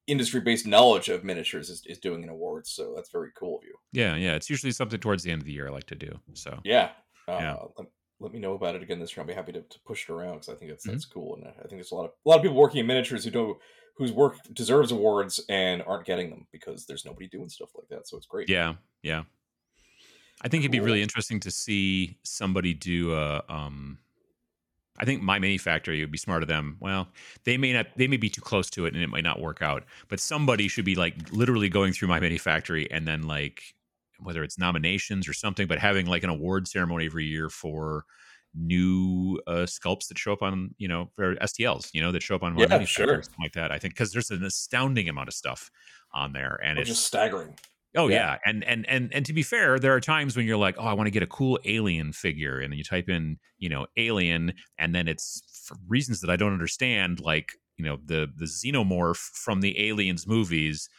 industry 0.08 0.42
based 0.42 0.66
knowledge 0.66 1.10
of 1.10 1.24
miniatures 1.24 1.70
is, 1.70 1.84
is 1.86 2.00
doing 2.00 2.24
an 2.24 2.30
award. 2.30 2.68
So 2.68 2.94
that's 2.96 3.12
very 3.12 3.30
cool 3.38 3.58
of 3.58 3.64
you. 3.64 3.76
Yeah, 3.92 4.16
yeah. 4.16 4.36
It's 4.36 4.50
usually 4.50 4.72
something 4.72 5.00
towards 5.00 5.24
the 5.24 5.32
end 5.32 5.42
of 5.42 5.46
the 5.46 5.54
year 5.54 5.68
I 5.68 5.72
like 5.72 5.88
to 5.88 5.96
do. 5.96 6.20
So 6.34 6.60
yeah, 6.64 6.92
uh, 7.28 7.38
yeah. 7.40 7.84
Let, 8.20 8.32
me 8.32 8.40
know 8.40 8.54
about 8.54 8.76
it 8.76 8.82
again 8.82 9.00
this 9.00 9.16
year. 9.16 9.22
I'll 9.22 9.28
be 9.28 9.34
happy 9.34 9.52
to, 9.52 9.62
to 9.62 9.80
push 9.86 10.10
it 10.10 10.14
around 10.14 10.36
because 10.36 10.50
I 10.50 10.56
think 10.56 10.72
that's 10.72 10.86
mm-hmm. 10.86 10.94
that's 10.94 11.06
cool, 11.06 11.36
and 11.36 11.48
I 11.48 11.52
think 11.52 11.72
there's 11.72 11.92
a 11.92 11.96
lot 11.96 12.06
of 12.06 12.12
a 12.26 12.30
lot 12.30 12.38
of 12.38 12.42
people 12.42 12.58
working 12.58 12.80
in 12.80 12.88
miniatures 12.88 13.24
who 13.24 13.32
don't 13.32 13.58
whose 13.98 14.12
work 14.12 14.38
deserves 14.54 14.92
awards 14.92 15.40
and 15.50 15.82
aren't 15.84 16.06
getting 16.06 16.30
them 16.30 16.48
because 16.52 16.86
there's 16.86 17.06
nobody 17.06 17.28
doing 17.28 17.50
stuff 17.50 17.70
like 17.76 17.88
that. 17.90 18.08
So 18.08 18.18
it's 18.18 18.26
great. 18.26 18.50
Yeah, 18.50 18.76
yeah. 19.04 19.24
I 20.42 20.50
think 20.50 20.62
cool. 20.62 20.66
it'd 20.66 20.72
be 20.72 20.80
really 20.82 21.02
interesting 21.02 21.40
to 21.42 21.52
see 21.52 22.18
somebody 22.24 22.74
do 22.74 23.14
a 23.14 23.44
um, 23.48 24.00
I 24.98 25.06
think 25.06 25.22
MyMiniFactory 25.22 26.00
would 26.02 26.12
be 26.12 26.18
smart 26.18 26.42
of 26.42 26.48
them. 26.48 26.78
Well, 26.80 27.10
they 27.44 27.58
may 27.58 27.74
not, 27.74 27.88
they 27.98 28.08
may 28.08 28.18
be 28.18 28.30
too 28.30 28.42
close 28.42 28.70
to 28.72 28.86
it 28.86 28.94
and 28.94 29.04
it 29.04 29.10
might 29.10 29.24
not 29.24 29.42
work 29.42 29.62
out. 29.62 29.84
But 30.08 30.20
somebody 30.20 30.68
should 30.68 30.86
be 30.86 30.96
like 30.96 31.16
literally 31.32 31.70
going 31.70 31.94
through 31.94 32.08
MyMiniFactory 32.08 32.88
and 32.92 33.08
then 33.08 33.24
like 33.24 33.76
whether 34.20 34.44
it's 34.44 34.58
nominations 34.58 35.28
or 35.28 35.34
something, 35.34 35.68
but 35.68 35.80
having 35.80 36.06
like 36.06 36.24
an 36.24 36.30
award 36.30 36.68
ceremony 36.68 37.06
every 37.06 37.26
year 37.26 37.50
for 37.50 38.06
new 38.54 39.40
uh, 39.48 39.66
sculpts 39.66 40.08
that 40.08 40.18
show 40.18 40.32
up 40.32 40.42
on 40.42 40.74
you 40.78 40.88
know 40.88 41.10
for 41.16 41.36
STLs, 41.36 41.90
you 41.94 42.02
know 42.02 42.12
that 42.12 42.24
show 42.24 42.36
up 42.36 42.44
on 42.44 42.58
yeah, 42.58 42.84
sure. 42.86 43.22
something 43.22 43.42
like 43.42 43.54
that. 43.54 43.72
I 43.72 43.80
think 43.80 43.94
because 43.94 44.12
there's 44.12 44.32
an 44.32 44.44
astounding 44.44 45.10
amount 45.10 45.28
of 45.28 45.34
stuff 45.34 45.70
on 46.14 46.34
there, 46.34 46.60
and 46.64 46.80
it's 46.80 46.90
just 46.90 47.06
staggering. 47.06 47.56
Oh 47.98 48.10
yeah. 48.10 48.16
yeah. 48.16 48.38
And 48.46 48.64
and 48.66 48.86
and 48.90 49.14
and 49.14 49.26
to 49.26 49.34
be 49.34 49.44
fair, 49.44 49.80
there 49.80 49.94
are 49.94 50.02
times 50.02 50.36
when 50.36 50.46
you're 50.46 50.58
like, 50.58 50.76
"Oh, 50.78 50.84
I 50.84 50.94
want 50.94 51.08
to 51.08 51.12
get 51.12 51.24
a 51.24 51.28
cool 51.28 51.60
alien 51.66 52.12
figure." 52.12 52.60
And 52.60 52.72
then 52.72 52.78
you 52.78 52.84
type 52.84 53.10
in, 53.10 53.38
you 53.58 53.70
know, 53.70 53.88
alien 53.98 54.54
and 54.78 54.94
then 54.94 55.08
it's 55.08 55.64
for 55.66 55.78
reasons 55.88 56.22
that 56.22 56.30
I 56.30 56.36
don't 56.36 56.54
understand 56.54 57.20
like, 57.22 57.54
you 57.78 57.86
know, 57.86 57.98
the 58.04 58.28
the 58.36 58.46
xenomorph 58.46 59.18
from 59.18 59.62
the 59.62 59.90
Aliens 59.90 60.28
movies 60.28 60.90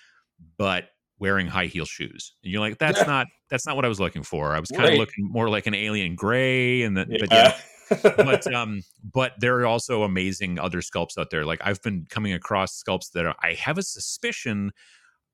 but 0.58 0.90
wearing 1.18 1.46
high 1.46 1.66
heel 1.66 1.84
shoes. 1.84 2.34
And 2.42 2.52
you're 2.52 2.60
like, 2.60 2.78
"That's 2.78 3.06
not 3.06 3.26
that's 3.50 3.66
not 3.66 3.76
what 3.76 3.84
I 3.84 3.88
was 3.88 4.00
looking 4.00 4.22
for. 4.22 4.54
I 4.54 4.60
was 4.60 4.70
kind 4.70 4.84
right. 4.84 4.92
of 4.94 4.98
looking 4.98 5.30
more 5.30 5.48
like 5.48 5.66
an 5.66 5.74
alien 5.74 6.14
gray 6.14 6.82
and 6.82 6.96
that 6.96 7.08
yeah. 7.10 7.18
but 7.20 7.32
yeah. 7.32 7.56
but 8.16 8.52
um 8.52 8.82
but 9.14 9.32
there 9.38 9.60
are 9.60 9.66
also 9.66 10.02
amazing 10.02 10.58
other 10.58 10.80
sculpts 10.80 11.18
out 11.18 11.30
there. 11.30 11.44
Like 11.44 11.60
I've 11.62 11.80
been 11.82 12.06
coming 12.10 12.32
across 12.32 12.82
sculpts 12.82 13.12
that 13.12 13.26
are, 13.26 13.36
I 13.42 13.54
have 13.54 13.78
a 13.78 13.82
suspicion 13.82 14.72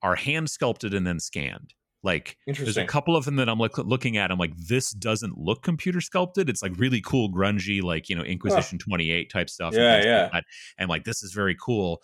are 0.03 0.16
hand 0.16 0.51
sculpted 0.51 0.92
and 0.92 1.07
then 1.07 1.21
scanned. 1.21 1.75
Like 2.03 2.37
there's 2.47 2.77
a 2.77 2.85
couple 2.85 3.16
of 3.16 3.25
them 3.25 3.37
that 3.37 3.49
I'm 3.49 3.61
like 3.61 3.79
looking 3.79 4.16
at. 4.16 4.33
I'm 4.33 4.38
like, 4.38 4.57
this 4.57 4.90
doesn't 4.90 5.38
look 5.38 5.62
computer 5.62 6.01
sculpted. 6.01 6.49
It's 6.49 6.62
like 6.62 6.73
really 6.77 7.01
cool, 7.01 7.33
grungy, 7.33 7.81
like 7.81 8.09
you 8.09 8.16
know, 8.16 8.23
Inquisition 8.23 8.79
huh. 8.81 8.88
28 8.88 9.31
type 9.31 9.49
stuff. 9.49 9.73
Yeah, 9.75 9.97
and 9.97 10.05
yeah. 10.05 10.29
Like 10.33 10.45
and 10.79 10.90
like 10.90 11.05
this 11.05 11.23
is 11.23 11.33
very 11.33 11.57
cool, 11.61 12.03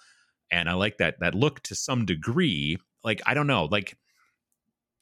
and 0.52 0.68
I 0.68 0.74
like 0.74 0.98
that 0.98 1.16
that 1.20 1.34
look 1.34 1.62
to 1.64 1.74
some 1.74 2.06
degree. 2.06 2.78
Like 3.04 3.20
I 3.26 3.34
don't 3.34 3.46
know, 3.46 3.64
like 3.66 3.96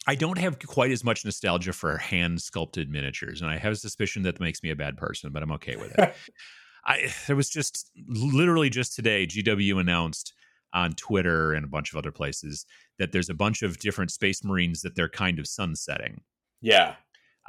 I 0.06 0.14
don't 0.14 0.38
have 0.38 0.58
quite 0.60 0.92
as 0.92 1.02
much 1.02 1.24
nostalgia 1.24 1.72
for 1.72 1.96
hand 1.96 2.40
sculpted 2.40 2.90
miniatures, 2.90 3.40
and 3.40 3.50
I 3.50 3.58
have 3.58 3.72
a 3.72 3.76
suspicion 3.76 4.22
that 4.22 4.40
makes 4.40 4.62
me 4.62 4.70
a 4.70 4.76
bad 4.76 4.96
person, 4.96 5.32
but 5.32 5.42
I'm 5.42 5.52
okay 5.52 5.76
with 5.76 5.98
it. 5.98 6.14
I 6.86 7.12
there 7.26 7.36
was 7.36 7.50
just 7.50 7.90
literally 8.08 8.70
just 8.70 8.94
today, 8.94 9.26
GW 9.26 9.80
announced 9.80 10.32
on 10.72 10.92
Twitter 10.92 11.52
and 11.52 11.64
a 11.64 11.68
bunch 11.68 11.92
of 11.92 11.96
other 11.96 12.12
places 12.12 12.66
that 12.98 13.10
there's 13.10 13.30
a 13.30 13.34
bunch 13.34 13.62
of 13.62 13.78
different 13.78 14.10
space 14.10 14.44
marines 14.44 14.82
that 14.82 14.94
they're 14.94 15.08
kind 15.08 15.38
of 15.38 15.46
sunsetting. 15.46 16.20
Yeah. 16.60 16.94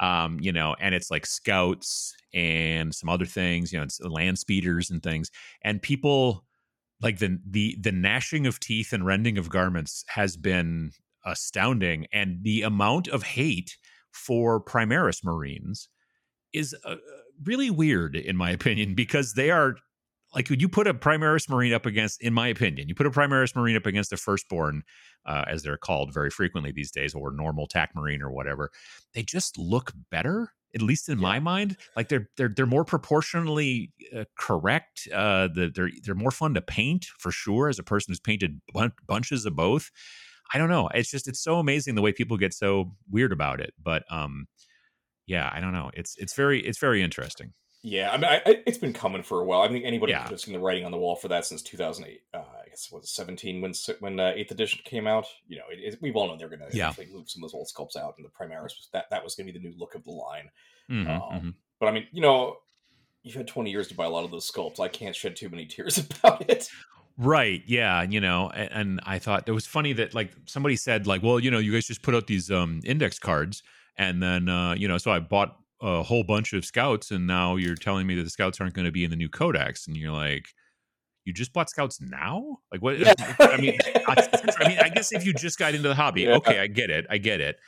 Um, 0.00 0.38
you 0.40 0.52
know, 0.52 0.74
and 0.80 0.94
it's 0.94 1.10
like 1.10 1.26
scouts 1.26 2.14
and 2.32 2.94
some 2.94 3.08
other 3.08 3.26
things, 3.26 3.72
you 3.72 3.78
know, 3.78 3.84
it's 3.84 4.00
land 4.00 4.38
speeders 4.38 4.90
and 4.90 5.02
things. 5.02 5.30
And 5.62 5.82
people 5.82 6.44
like 7.00 7.18
the 7.18 7.38
the 7.48 7.76
the 7.80 7.92
gnashing 7.92 8.46
of 8.46 8.60
teeth 8.60 8.92
and 8.92 9.06
rending 9.06 9.38
of 9.38 9.50
garments 9.50 10.04
has 10.08 10.36
been 10.36 10.90
astounding 11.24 12.06
and 12.12 12.42
the 12.42 12.62
amount 12.62 13.08
of 13.08 13.22
hate 13.22 13.76
for 14.12 14.62
Primaris 14.62 15.24
Marines 15.24 15.88
is 16.52 16.74
uh, 16.84 16.96
really 17.44 17.70
weird 17.70 18.16
in 18.16 18.36
my 18.36 18.50
opinion 18.50 18.94
because 18.94 19.34
they 19.34 19.50
are 19.50 19.76
like 20.34 20.50
you 20.50 20.68
put 20.68 20.86
a 20.86 20.94
Primaris 20.94 21.48
Marine 21.48 21.72
up 21.72 21.86
against, 21.86 22.20
in 22.22 22.34
my 22.34 22.48
opinion, 22.48 22.88
you 22.88 22.94
put 22.94 23.06
a 23.06 23.10
Primaris 23.10 23.56
Marine 23.56 23.76
up 23.76 23.86
against 23.86 24.12
a 24.12 24.16
Firstborn, 24.16 24.82
uh, 25.26 25.44
as 25.48 25.62
they're 25.62 25.78
called 25.78 26.12
very 26.12 26.30
frequently 26.30 26.70
these 26.70 26.90
days, 26.90 27.14
or 27.14 27.32
normal 27.32 27.66
TAC 27.66 27.94
Marine 27.94 28.22
or 28.22 28.30
whatever. 28.30 28.70
They 29.14 29.22
just 29.22 29.56
look 29.56 29.92
better, 30.10 30.52
at 30.74 30.82
least 30.82 31.08
in 31.08 31.18
yeah. 31.18 31.22
my 31.22 31.38
mind. 31.40 31.76
Like 31.96 32.08
they're 32.08 32.28
they're 32.36 32.48
they're 32.48 32.66
more 32.66 32.84
proportionally 32.84 33.92
uh, 34.16 34.24
correct. 34.38 35.08
Uh, 35.12 35.48
the, 35.48 35.70
they're 35.74 35.90
they're 36.02 36.14
more 36.14 36.30
fun 36.30 36.54
to 36.54 36.62
paint 36.62 37.06
for 37.18 37.30
sure. 37.30 37.68
As 37.68 37.78
a 37.78 37.84
person 37.84 38.12
who's 38.12 38.20
painted 38.20 38.60
bun- 38.72 38.92
bunches 39.06 39.46
of 39.46 39.56
both, 39.56 39.90
I 40.52 40.58
don't 40.58 40.70
know. 40.70 40.88
It's 40.94 41.10
just 41.10 41.28
it's 41.28 41.42
so 41.42 41.58
amazing 41.58 41.94
the 41.94 42.02
way 42.02 42.12
people 42.12 42.36
get 42.36 42.54
so 42.54 42.92
weird 43.10 43.32
about 43.32 43.60
it. 43.60 43.74
But 43.82 44.04
um, 44.10 44.46
yeah, 45.26 45.50
I 45.52 45.60
don't 45.60 45.72
know. 45.72 45.90
It's 45.94 46.16
it's 46.18 46.34
very 46.34 46.60
it's 46.60 46.78
very 46.78 47.02
interesting. 47.02 47.52
Yeah, 47.82 48.10
I 48.10 48.16
mean, 48.16 48.24
I, 48.24 48.42
I, 48.44 48.62
it's 48.66 48.78
been 48.78 48.92
coming 48.92 49.22
for 49.22 49.40
a 49.40 49.44
while. 49.44 49.60
I 49.60 49.68
think 49.68 49.84
anybody 49.84 50.12
yeah. 50.12 50.28
have 50.28 50.40
seen 50.40 50.52
the 50.52 50.60
writing 50.60 50.84
on 50.84 50.90
the 50.90 50.98
wall 50.98 51.14
for 51.14 51.28
that 51.28 51.44
since 51.44 51.62
2008. 51.62 52.20
Uh, 52.34 52.38
I 52.38 52.68
guess 52.68 52.88
it 52.90 52.94
was 52.94 53.10
17 53.10 53.60
when 53.60 53.72
when 54.00 54.18
uh, 54.18 54.32
Eighth 54.34 54.50
Edition 54.50 54.80
came 54.84 55.06
out. 55.06 55.26
You 55.46 55.58
know, 55.58 55.64
it, 55.70 55.94
it, 55.94 55.98
we've 56.02 56.16
all 56.16 56.26
known 56.26 56.38
they're 56.38 56.48
going 56.48 56.68
to 56.68 56.76
yeah. 56.76 56.92
move 57.12 57.30
some 57.30 57.44
of 57.44 57.50
those 57.50 57.54
old 57.54 57.68
sculpts 57.68 57.96
out, 57.96 58.14
and 58.18 58.26
the 58.26 58.30
Primaris 58.30 58.76
was 58.76 58.88
that 58.92 59.04
that 59.10 59.22
was 59.22 59.36
going 59.36 59.46
to 59.46 59.52
be 59.52 59.58
the 59.58 59.64
new 59.64 59.74
look 59.78 59.94
of 59.94 60.02
the 60.02 60.10
line. 60.10 60.50
Mm-hmm, 60.90 61.10
um, 61.10 61.20
mm-hmm. 61.20 61.50
But 61.78 61.86
I 61.86 61.92
mean, 61.92 62.08
you 62.10 62.20
know, 62.20 62.56
you've 63.22 63.36
had 63.36 63.46
20 63.46 63.70
years 63.70 63.86
to 63.88 63.94
buy 63.94 64.06
a 64.06 64.10
lot 64.10 64.24
of 64.24 64.32
those 64.32 64.50
sculpts. 64.50 64.80
I 64.80 64.88
can't 64.88 65.14
shed 65.14 65.36
too 65.36 65.48
many 65.48 65.66
tears 65.66 65.98
about 66.22 66.48
it. 66.50 66.68
Right. 67.16 67.62
Yeah. 67.66 68.02
You 68.02 68.20
know, 68.20 68.50
and, 68.50 68.70
and 68.72 69.00
I 69.04 69.18
thought 69.18 69.48
it 69.48 69.52
was 69.52 69.66
funny 69.66 69.92
that 69.94 70.14
like 70.14 70.32
somebody 70.46 70.76
said 70.76 71.06
like, 71.06 71.22
well, 71.22 71.38
you 71.38 71.50
know, 71.50 71.58
you 71.58 71.72
guys 71.72 71.86
just 71.86 72.02
put 72.02 72.14
out 72.14 72.26
these 72.26 72.50
um 72.50 72.80
index 72.84 73.18
cards, 73.18 73.62
and 73.96 74.22
then 74.22 74.48
uh, 74.48 74.74
you 74.74 74.88
know, 74.88 74.98
so 74.98 75.10
I 75.10 75.20
bought 75.20 75.56
a 75.80 76.02
whole 76.02 76.24
bunch 76.24 76.52
of 76.52 76.64
scouts 76.64 77.10
and 77.10 77.26
now 77.26 77.56
you're 77.56 77.76
telling 77.76 78.06
me 78.06 78.14
that 78.16 78.24
the 78.24 78.30
scouts 78.30 78.60
aren't 78.60 78.74
going 78.74 78.86
to 78.86 78.92
be 78.92 79.04
in 79.04 79.10
the 79.10 79.16
new 79.16 79.28
codex 79.28 79.86
and 79.86 79.96
you're 79.96 80.12
like 80.12 80.48
you 81.24 81.32
just 81.32 81.52
bought 81.52 81.70
scouts 81.70 82.00
now 82.00 82.58
like 82.72 82.82
what 82.82 82.98
yeah. 82.98 83.12
i 83.38 83.56
mean 83.58 83.78
I, 84.08 84.68
mean 84.68 84.78
i 84.80 84.88
guess 84.88 85.12
if 85.12 85.24
you 85.24 85.32
just 85.32 85.58
got 85.58 85.74
into 85.74 85.88
the 85.88 85.94
hobby 86.02 86.22
yeah. 86.22 86.36
okay 86.36 86.58
i 86.58 86.66
get 86.66 86.90
it 86.90 87.06
i 87.10 87.18
get 87.18 87.40
it 87.40 87.60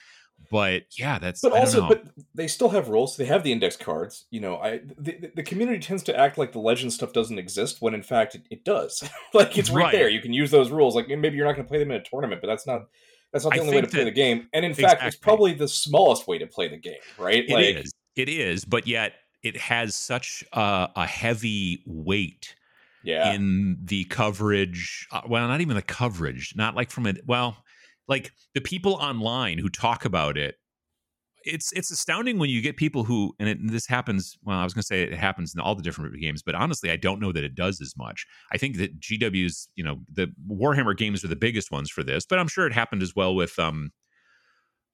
but 0.51 0.85
yeah 0.99 1.19
that's 1.19 1.41
but 1.43 1.53
also 1.53 1.87
but 1.87 2.05
they 2.35 2.49
still 2.49 2.71
have 2.71 2.89
rules 2.89 3.17
they 3.17 3.27
have 3.27 3.45
the 3.45 3.53
index 3.53 3.77
cards 3.77 4.25
you 4.31 4.41
know 4.41 4.57
i 4.57 4.81
the, 4.99 5.31
the 5.37 5.43
community 5.43 5.79
tends 5.79 6.03
to 6.03 6.19
act 6.19 6.39
like 6.39 6.53
the 6.53 6.59
legend 6.59 6.93
stuff 6.93 7.13
doesn't 7.13 7.39
exist 7.39 7.83
when 7.83 7.95
in 7.95 8.03
fact 8.03 8.35
it, 8.35 8.43
it 8.51 8.65
does 8.65 9.09
like 9.35 9.59
it's 9.59 9.71
right, 9.71 9.85
right, 9.85 9.93
there 9.93 10.09
you 10.09 10.21
can 10.21 10.33
use 10.33 10.51
those 10.51 10.71
rules 10.71 10.97
like 10.97 11.09
maybe 11.09 11.37
you're 11.37 11.47
not 11.47 11.55
going 11.55 11.65
to 11.65 11.69
play 11.69 11.79
them 11.79 11.91
in 11.91 12.01
a 12.01 12.05
tournament 12.05 12.41
but 12.41 12.47
that's 12.47 12.67
not 12.67 12.89
that's 13.33 13.45
not 13.45 13.53
the 13.53 13.61
I 13.61 13.63
only 13.63 13.77
way 13.77 13.83
to 13.83 13.87
play 13.87 14.05
the 14.05 14.11
game 14.11 14.49
and 14.53 14.65
in 14.65 14.73
exactly. 14.73 14.97
fact 14.97 15.05
it's 15.05 15.17
probably 15.17 15.53
the 15.53 15.69
smallest 15.69 16.27
way 16.27 16.39
to 16.39 16.47
play 16.47 16.69
the 16.69 16.79
game 16.79 16.99
right 17.19 17.45
it 17.47 17.51
like 17.51 17.85
is. 17.85 17.93
It 18.17 18.29
is, 18.29 18.65
but 18.65 18.87
yet 18.87 19.15
it 19.43 19.57
has 19.57 19.95
such 19.95 20.45
a, 20.53 20.89
a 20.97 21.07
heavy 21.07 21.83
weight 21.87 22.55
yeah. 23.03 23.33
in 23.33 23.79
the 23.83 24.05
coverage. 24.05 25.07
Uh, 25.11 25.23
well, 25.29 25.47
not 25.49 25.61
even 25.61 25.77
the 25.77 25.83
coverage, 25.83 26.53
not 26.57 26.75
like 26.75 26.91
from 26.91 27.07
it. 27.07 27.23
Well, 27.27 27.57
like 28.09 28.33
the 28.55 28.61
people 28.61 28.95
online 28.95 29.59
who 29.59 29.69
talk 29.69 30.05
about 30.05 30.37
it. 30.37 30.57
It's 31.43 31.73
it's 31.73 31.91
astounding 31.91 32.39
when 32.39 32.51
you 32.51 32.61
get 32.61 32.77
people 32.77 33.03
who 33.03 33.35
and, 33.39 33.49
it, 33.49 33.59
and 33.59 33.71
this 33.71 33.87
happens. 33.87 34.37
Well, 34.43 34.59
I 34.59 34.65
was 34.65 34.75
going 34.75 34.83
to 34.83 34.87
say 34.87 35.03
it 35.03 35.15
happens 35.15 35.55
in 35.55 35.61
all 35.61 35.75
the 35.75 35.83
different 35.83 36.15
games, 36.21 36.43
but 36.43 36.55
honestly, 36.55 36.91
I 36.91 36.97
don't 36.97 37.19
know 37.19 37.33
that 37.33 37.45
it 37.45 37.55
does 37.55 37.81
as 37.81 37.95
much. 37.97 38.27
I 38.53 38.59
think 38.59 38.77
that 38.77 39.01
GW's, 39.01 39.71
you 39.75 39.83
know, 39.83 40.01
the 40.13 40.31
Warhammer 40.51 40.95
games 40.95 41.25
are 41.25 41.29
the 41.29 41.37
biggest 41.37 41.71
ones 41.71 41.89
for 41.89 42.03
this, 42.03 42.27
but 42.27 42.39
I'm 42.39 42.49
sure 42.49 42.67
it 42.67 42.75
happened 42.75 43.03
as 43.03 43.17
well 43.17 43.35
with 43.35 43.59
um 43.59 43.91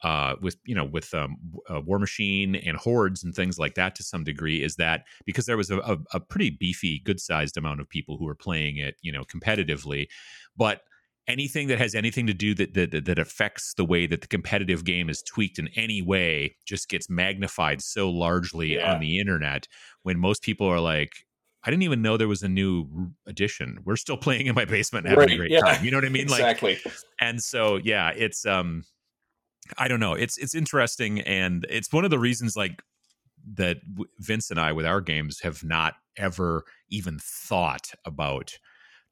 uh, 0.03 0.35
with 0.41 0.57
you 0.65 0.75
know 0.75 0.85
with 0.85 1.13
um, 1.15 1.37
uh, 1.69 1.81
Warmachine 1.81 2.61
and 2.67 2.77
Hordes 2.77 3.25
and 3.25 3.35
things 3.35 3.59
like 3.59 3.75
that 3.75 3.95
to 3.97 4.03
some 4.03 4.25
degree 4.25 4.63
is 4.63 4.77
that 4.77 5.03
because 5.25 5.47
there 5.47 5.57
was 5.57 5.71
a, 5.71 5.79
a, 5.79 5.97
a 6.15 6.21
pretty 6.21 6.51
beefy, 6.51 7.01
good 7.05 7.21
sized 7.21 7.57
amount 7.57 7.81
of 7.81 7.89
people 7.89 8.17
who 8.17 8.25
were 8.25 8.35
playing 8.35 8.77
it, 8.77 8.97
you 9.03 9.11
know, 9.11 9.25
competitively, 9.25 10.07
but 10.57 10.83
anything 11.29 11.67
that 11.69 11.79
has 11.79 11.95
anything 11.95 12.27
to 12.27 12.35
do 12.35 12.55
that, 12.55 12.75
that 12.75 13.05
that 13.05 13.19
affects 13.19 13.75
the 13.75 13.85
way 13.85 14.07
that 14.07 14.21
the 14.21 14.29
competitive 14.29 14.85
game 14.85 15.09
is 15.09 15.23
tweaked 15.23 15.59
in 15.59 15.69
any 15.77 16.03
way 16.03 16.57
just 16.67 16.89
gets 16.89 17.11
magnified 17.11 17.83
so 17.83 18.11
largely 18.11 18.75
yeah. 18.75 18.93
on 18.93 19.01
the 19.01 19.19
internet 19.19 19.67
when 20.03 20.19
most 20.19 20.43
people 20.43 20.67
are 20.67 20.81
like 20.81 21.13
I 21.65 21.71
didn't 21.71 21.83
even 21.83 22.01
know 22.01 22.17
there 22.17 22.29
was 22.29 22.45
a 22.45 22.49
new 22.49 23.11
edition. 23.27 23.81
We're 23.85 23.97
still 23.97 24.17
playing 24.17 24.47
in 24.47 24.55
my 24.55 24.65
basement 24.65 25.07
and 25.07 25.19
having 25.19 25.31
right, 25.31 25.35
a 25.35 25.37
great 25.37 25.51
yeah. 25.51 25.61
time. 25.61 25.85
You 25.85 25.91
know 25.91 25.97
what 25.97 26.05
I 26.05 26.09
mean? 26.11 26.23
exactly. 26.23 26.79
Like, 26.85 26.95
and 27.21 27.43
so 27.43 27.81
yeah, 27.83 28.13
it's 28.15 28.47
um 28.47 28.85
I 29.79 29.89
don't 29.89 30.01
know. 30.01 30.15
It's 30.15 30.37
it's 30.39 30.55
interesting, 30.55 31.21
and 31.21 31.67
it's 31.69 31.93
one 31.93 32.05
of 32.05 32.11
the 32.11 32.19
reasons 32.19 32.57
like 32.57 32.83
that 33.55 33.79
Vince 34.19 34.51
and 34.51 34.61
I 34.61 34.73
with 34.73 34.87
our 34.87 35.01
games 35.01 35.41
have 35.41 35.63
not 35.63 35.95
ever 36.17 36.65
even 36.91 37.19
thought 37.21 37.93
about 38.05 38.59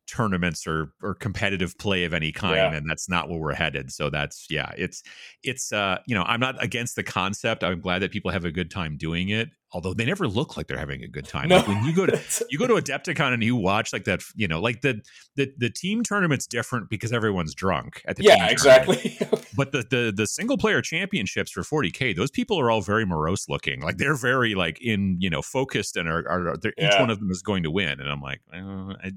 tournaments 0.07 0.67
or 0.67 0.93
or 1.03 1.15
competitive 1.15 1.79
play 1.79 2.05
of 2.05 2.13
any 2.13 2.31
kind 2.31 2.57
yeah. 2.57 2.75
and 2.75 2.89
that's 2.89 3.09
not 3.09 3.31
where 3.31 3.39
we're 3.39 3.55
headed 3.55 3.91
so 3.91 4.11
that's 4.11 4.47
yeah 4.51 4.71
it's 4.77 5.03
it's 5.43 5.73
uh 5.73 5.97
you 6.07 6.15
know 6.15 6.23
i'm 6.25 6.41
not 6.41 6.63
against 6.63 6.95
the 6.95 7.03
concept 7.03 7.65
i'm 7.65 7.81
glad 7.81 8.01
that 8.01 8.11
people 8.11 8.31
have 8.31 8.45
a 8.45 8.53
good 8.53 8.71
time 8.71 8.99
doing 8.99 9.31
it 9.31 9.49
although 9.75 9.93
they 9.93 10.05
never 10.05 10.29
look 10.29 10.57
like 10.57 10.69
they're 10.69 10.79
having 10.79 11.03
a 11.03 11.09
good 11.09 11.27
time. 11.27 11.49
No. 11.49 11.57
Like 11.57 11.69
when 11.69 11.85
you 11.85 11.93
go 11.93 12.07
to 12.07 12.47
you 12.49 12.59
go 12.59 12.67
to 12.67 12.75
Adepticon 12.75 13.35
and 13.35 13.43
you 13.43 13.57
watch 13.57 13.93
like 13.93 14.05
that, 14.05 14.23
you 14.35 14.49
know, 14.49 14.61
like 14.61 14.81
the 14.81 15.03
the 15.35 15.53
the 15.59 15.69
team 15.69 16.03
tournament's 16.03 16.47
different 16.47 16.89
because 16.89 17.13
everyone's 17.13 17.55
drunk 17.55 18.01
at 18.07 18.17
the 18.17 18.23
yeah 18.23 18.49
exactly. 18.49 19.19
but 19.57 19.73
the 19.73 19.85
the 19.91 20.13
the 20.15 20.27
single 20.27 20.59
player 20.59 20.83
championships 20.83 21.51
for 21.51 21.63
40k, 21.63 22.15
those 22.17 22.31
people 22.31 22.59
are 22.59 22.71
all 22.71 22.81
very 22.81 23.05
morose 23.05 23.49
looking. 23.49 23.81
Like 23.81 23.99
they're 23.99 24.17
very 24.17 24.55
like 24.55 24.81
in 24.81 25.17
you 25.21 25.31
know 25.31 25.43
focused 25.43 25.97
and 25.97 26.09
are, 26.09 26.29
are 26.29 26.55
yeah. 26.77 26.89
each 26.89 26.99
one 27.01 27.11
of 27.11 27.21
them 27.21 27.31
is 27.31 27.43
going 27.43 27.63
to 27.63 27.71
win. 27.71 28.01
And 28.01 28.09
I'm 28.09 28.21
like, 28.21 28.41
uh, 28.53 28.95
I 29.03 29.13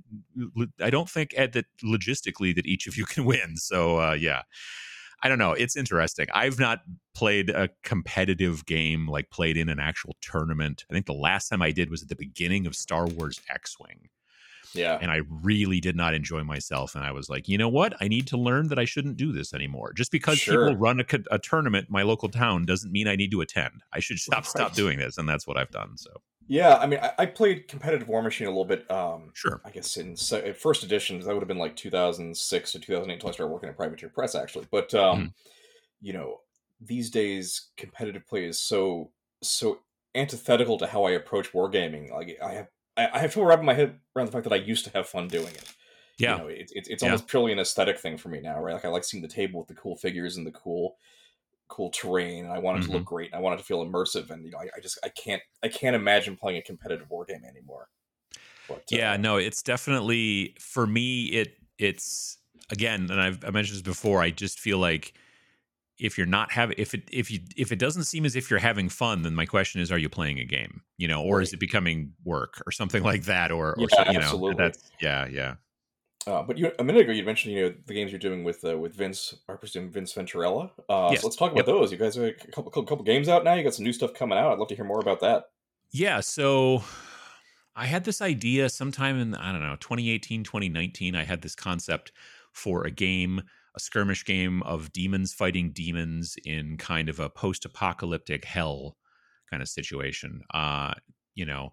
I 0.81 0.89
don't 0.89 1.09
think 1.09 1.33
Ed 1.35 1.53
that 1.53 1.65
logistically 1.83 2.55
that 2.55 2.65
each 2.65 2.88
of 2.88 2.97
you 2.97 3.05
can 3.07 3.25
win. 3.25 3.57
So 3.57 3.99
uh, 3.99 4.13
yeah. 4.13 4.43
I 5.23 5.29
don't 5.29 5.39
know. 5.39 5.53
It's 5.53 5.75
interesting. 5.75 6.27
I've 6.31 6.59
not 6.59 6.81
played 7.15 7.49
a 7.49 7.69
competitive 7.83 8.67
game, 8.67 9.07
like 9.07 9.31
played 9.31 9.57
in 9.57 9.67
an 9.67 9.79
actual 9.79 10.15
tournament. 10.21 10.85
I 10.91 10.93
think 10.93 11.07
the 11.07 11.13
last 11.13 11.49
time 11.49 11.63
I 11.63 11.71
did 11.71 11.89
was 11.89 12.03
at 12.03 12.09
the 12.09 12.15
beginning 12.15 12.67
of 12.67 12.75
Star 12.75 13.07
Wars 13.07 13.41
X 13.49 13.77
Wing. 13.79 14.09
Yeah. 14.74 14.97
And 15.01 15.11
I 15.11 15.22
really 15.30 15.80
did 15.80 15.95
not 15.95 16.13
enjoy 16.13 16.43
myself. 16.43 16.95
And 16.95 17.03
I 17.03 17.11
was 17.11 17.30
like, 17.30 17.47
you 17.47 17.57
know 17.57 17.70
what? 17.70 17.95
I 17.99 18.07
need 18.07 18.28
to 18.28 18.38
learn 18.38 18.68
that 18.70 18.80
I 18.80 18.86
shouldn't 18.86 19.18
do 19.18 19.32
this 19.32 19.53
anymore. 19.53 19.93
Just 19.93 20.11
because 20.11 20.38
sure. 20.39 20.68
people 20.68 20.78
run 20.80 20.99
a, 20.99 21.05
a, 21.32 21.39
tournament 21.39 21.88
in 21.89 21.93
my 21.93 22.03
local 22.03 22.30
town 22.30 22.65
doesn't 22.65 22.91
mean 22.91 23.07
I 23.07 23.15
need 23.15 23.32
to 23.32 23.41
attend. 23.41 23.82
I 23.93 23.99
should 23.99 24.20
stop, 24.20 24.39
right. 24.39 24.45
stop 24.45 24.74
doing 24.74 24.99
this. 24.99 25.18
And 25.18 25.28
that's 25.28 25.47
what 25.47 25.57
I've 25.57 25.72
done. 25.72 25.97
So. 25.97 26.11
Yeah, 26.47 26.78
I 26.78 26.88
mean, 26.88 26.99
I, 27.01 27.11
I, 27.20 27.26
played 27.26 27.68
competitive 27.68 28.07
Warmachine 28.07 28.45
a 28.45 28.49
little 28.49 28.65
bit. 28.65 28.89
Um, 28.89 29.32
sure. 29.34 29.61
I 29.65 29.70
guess 29.70 29.97
in 29.97 30.15
se- 30.15 30.53
first 30.53 30.84
edition, 30.84 31.20
that 31.20 31.28
would 31.28 31.41
have 31.41 31.47
been 31.47 31.57
like 31.57 31.76
2006 31.76 32.72
to 32.72 32.80
2008 32.80 33.13
until 33.13 33.30
I 33.30 33.32
started 33.34 33.51
working 33.51 33.70
at 33.70 33.76
Privateer 33.76 34.09
Press, 34.09 34.34
actually. 34.34 34.65
But 34.72 34.93
um, 34.93 35.20
mm-hmm. 35.20 35.28
you 35.99 36.13
know, 36.13 36.38
these 36.80 37.09
days, 37.09 37.70
competitive 37.76 38.26
play 38.26 38.45
is 38.45 38.61
so 38.61 39.11
so 39.43 39.80
antithetical 40.15 40.78
to 40.78 40.88
how 40.88 41.03
I 41.03 41.11
approach 41.11 41.51
wargaming. 41.51 42.11
Like, 42.11 42.38
I 42.41 42.53
have 42.53 42.68
I, 42.97 43.09
I 43.13 43.19
have 43.19 43.31
trouble 43.31 43.47
wrapping 43.47 43.65
my 43.65 43.73
head 43.73 43.99
around 44.15 44.25
the 44.25 44.31
fact 44.31 44.43
that 44.45 44.53
I 44.53 44.57
used 44.57 44.85
to 44.85 44.91
have 44.91 45.07
fun 45.07 45.27
doing 45.27 45.53
it. 45.53 45.73
Yeah, 46.17 46.37
you 46.37 46.41
know, 46.41 46.47
it, 46.47 46.71
it, 46.73 46.87
it's 46.89 47.03
almost 47.03 47.25
yeah. 47.25 47.31
purely 47.31 47.51
an 47.51 47.59
aesthetic 47.59 47.99
thing 47.99 48.17
for 48.17 48.29
me 48.29 48.41
now, 48.41 48.59
right? 48.59 48.73
Like, 48.73 48.85
I 48.85 48.87
like 48.87 49.03
seeing 49.03 49.21
the 49.21 49.29
table 49.29 49.59
with 49.59 49.67
the 49.67 49.75
cool 49.75 49.95
figures 49.95 50.35
and 50.35 50.47
the 50.47 50.51
cool 50.51 50.97
cool 51.67 51.89
terrain 51.89 52.45
and 52.45 52.53
I 52.53 52.59
want 52.59 52.77
it 52.77 52.81
mm-hmm. 52.81 52.91
to 52.91 52.93
look 52.93 53.01
mm-hmm. 53.03 53.15
great 53.15 53.31
and 53.31 53.39
I 53.39 53.41
want 53.41 53.55
it 53.55 53.57
to 53.57 53.65
feel 53.65 53.85
immersive 53.85 54.29
and 54.29 54.45
you 54.45 54.51
know 54.51 54.57
I, 54.57 54.67
I, 54.77 54.79
just 54.79 54.97
I 55.03 55.09
can't 55.09 55.41
I 55.63 55.67
can't 55.67 55.95
imagine 55.95 56.37
playing 56.37 56.57
a 56.57 56.61
competitive 56.61 57.09
war 57.09 57.25
game 57.25 57.41
anymore. 57.43 57.89
But, 58.67 58.83
yeah, 58.89 59.13
uh, 59.13 59.17
no, 59.17 59.37
it's 59.37 59.61
definitely 59.61 60.55
for 60.59 60.87
me 60.87 61.25
it 61.25 61.57
it's 61.77 62.37
again 62.69 63.09
and 63.11 63.21
I've 63.21 63.43
I 63.43 63.49
mentioned 63.49 63.75
this 63.75 63.81
before 63.81 64.21
I 64.21 64.29
just 64.29 64.59
feel 64.59 64.77
like 64.77 65.13
if 65.99 66.17
you're 66.17 66.27
not 66.27 66.51
having 66.51 66.75
if 66.77 66.93
it 66.93 67.03
if 67.11 67.31
you 67.31 67.39
if 67.55 67.71
it 67.71 67.79
doesn't 67.79 68.03
seem 68.03 68.25
as 68.25 68.35
if 68.35 68.49
you're 68.49 68.59
having 68.59 68.89
fun 68.89 69.23
then 69.23 69.33
my 69.33 69.45
question 69.45 69.81
is 69.81 69.91
are 69.91 69.97
you 69.97 70.09
playing 70.09 70.39
a 70.39 70.45
game 70.45 70.81
you 70.97 71.07
know 71.07 71.21
or 71.21 71.37
right. 71.37 71.43
is 71.43 71.53
it 71.53 71.59
becoming 71.59 72.13
work 72.23 72.61
or 72.65 72.71
something 72.71 73.03
like 73.03 73.23
that 73.23 73.51
or, 73.51 73.77
or 73.79 73.87
yeah, 73.91 74.11
you 74.11 74.19
know 74.19 74.25
absolutely. 74.25 74.63
that's 74.63 74.91
yeah 75.01 75.25
yeah 75.27 75.55
uh, 76.27 76.43
but 76.43 76.57
you, 76.57 76.69
a 76.77 76.83
minute 76.83 77.03
ago, 77.03 77.13
you 77.13 77.23
mentioned 77.23 77.53
you 77.53 77.61
know 77.61 77.73
the 77.85 77.93
games 77.93 78.11
you're 78.11 78.19
doing 78.19 78.43
with 78.43 78.63
uh, 78.65 78.77
with 78.77 78.93
Vince, 78.93 79.33
I 79.47 79.53
presume 79.53 79.89
Vince 79.89 80.13
Venturella. 80.13 80.69
Uh, 80.89 81.07
yes. 81.09 81.21
So 81.21 81.27
let's 81.27 81.37
talk 81.37 81.53
about 81.53 81.65
yep. 81.65 81.67
those. 81.67 81.89
You 81.89 81.97
guys 81.97 82.15
have 82.15 82.25
a 82.25 82.33
couple, 82.33 82.63
couple, 82.63 82.83
couple 82.83 83.05
games 83.05 83.29
out 83.29 83.45
now. 83.45 83.53
You 83.53 83.63
got 83.63 83.73
some 83.73 83.85
new 83.85 83.93
stuff 83.93 84.13
coming 84.13 84.37
out. 84.37 84.51
I'd 84.51 84.59
love 84.59 84.67
to 84.67 84.75
hear 84.75 84.83
more 84.83 84.99
about 84.99 85.21
that. 85.21 85.45
Yeah. 85.91 86.19
So 86.19 86.83
I 87.77 87.85
had 87.85 88.03
this 88.03 88.21
idea 88.21 88.67
sometime 88.67 89.19
in 89.19 89.35
I 89.35 89.53
don't 89.53 89.61
know 89.61 89.77
2018, 89.79 90.43
2019. 90.43 91.15
I 91.15 91.23
had 91.23 91.41
this 91.41 91.55
concept 91.55 92.11
for 92.51 92.85
a 92.85 92.91
game, 92.91 93.43
a 93.78 93.80
skirmish 93.80 94.25
game 94.25 94.61
of 94.63 94.91
demons 94.91 95.34
fighting 95.34 95.71
demons 95.71 96.36
in 96.43 96.75
kind 96.78 97.07
of 97.07 97.21
a 97.21 97.30
post-apocalyptic 97.30 98.43
hell 98.43 98.97
kind 99.49 99.61
of 99.61 99.69
situation. 99.69 100.41
Uh, 100.53 100.93
you 101.38 101.45
know 101.45 101.71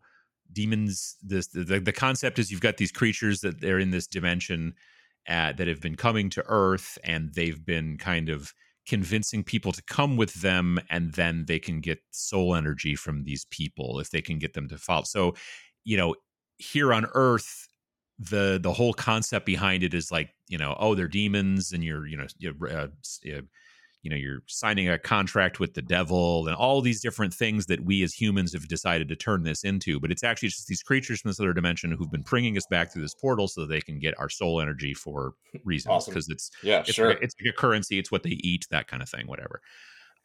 demons 0.53 1.17
this 1.23 1.49
the, 1.49 1.81
the 1.81 1.93
concept 1.93 2.39
is 2.39 2.53
you've 2.53 2.61
got 2.61 2.77
these 2.77 2.93
creatures 2.93 3.41
that 3.41 3.61
they're 3.61 3.81
in 3.81 3.91
this 3.91 4.07
dimension 4.07 4.75
uh, 5.29 5.53
that 5.53 5.67
have 5.67 5.81
been 5.81 5.97
coming 5.97 6.29
to 6.29 6.45
earth 6.47 6.99
and 7.03 7.33
they've 7.35 7.65
been 7.65 7.97
kind 7.97 8.29
of 8.29 8.53
convincing 8.87 9.43
people 9.43 9.73
to 9.73 9.83
come 9.85 10.19
with 10.19 10.35
them 10.43 10.79
and 10.91 11.15
then 11.15 11.47
they 11.49 11.59
can 11.59 11.81
get 11.81 11.99
soul 12.11 12.55
energy 12.55 12.95
from 12.95 13.25
these 13.25 13.47
people 13.47 13.99
if 13.99 14.11
they 14.11 14.21
can 14.21 14.39
get 14.39 14.53
them 14.53 14.69
to 14.69 14.77
follow 14.77 15.03
so 15.03 15.35
you 15.83 15.97
know 15.97 16.15
here 16.59 16.93
on 16.93 17.07
earth 17.15 17.67
the 18.19 18.61
the 18.62 18.73
whole 18.73 18.95
concept 18.95 19.45
behind 19.45 19.83
it 19.83 19.93
is 19.95 20.12
like 20.12 20.31
you 20.49 20.59
know 20.59 20.77
oh 20.79 20.95
they're 20.95 21.09
demons 21.09 21.73
and 21.73 21.83
you're 21.83 22.07
you 22.07 22.17
know 22.17 22.27
you're, 22.39 22.55
uh, 22.71 22.87
you 23.25 24.11
know 24.11 24.17
you're 24.17 24.43
signing 24.47 24.89
a 24.89 24.99
contract 24.99 25.59
with 25.59 25.75
the 25.75 25.83
devil 25.83 26.47
and 26.47 26.55
all 26.55 26.81
these 26.81 27.01
different 27.01 27.35
things 27.35 27.67
that 27.67 27.85
we 27.85 28.03
as 28.03 28.12
humans 28.12 28.53
have 28.53 28.69
decided 28.69 29.09
to 29.09 29.17
turn 29.17 29.43
this 29.43 29.65
into 29.65 29.99
but 29.99 30.12
it's 30.12 30.23
actually 30.23 30.49
just 30.49 30.69
these 30.69 30.83
creatures 30.83 31.21
from 31.21 31.31
this 31.31 31.41
other 31.41 31.53
dimension 31.53 31.91
who've 31.91 32.11
been 32.11 32.23
bringing 32.23 32.57
us 32.57 32.67
back 32.71 32.93
through 32.93 33.03
this 33.03 33.15
portal 33.15 33.49
so 33.49 33.62
that 33.62 33.69
they 33.69 33.81
can 33.81 33.99
get 33.99 34.15
our 34.19 34.29
soul 34.29 34.61
energy 34.61 34.95
for 34.95 35.33
reasons 35.65 36.07
because 36.07 36.27
awesome. 36.27 36.33
it's 36.33 36.51
yeah 36.62 36.81
it's 36.81 36.93
sure 36.93 37.11
it's 37.11 37.35
like 37.43 37.53
a 37.53 37.57
currency 37.57 37.99
it's 37.99 38.12
what 38.12 38.23
they 38.23 38.39
eat 38.43 38.67
that 38.71 38.87
kind 38.87 39.03
of 39.03 39.09
thing 39.09 39.27
whatever 39.27 39.61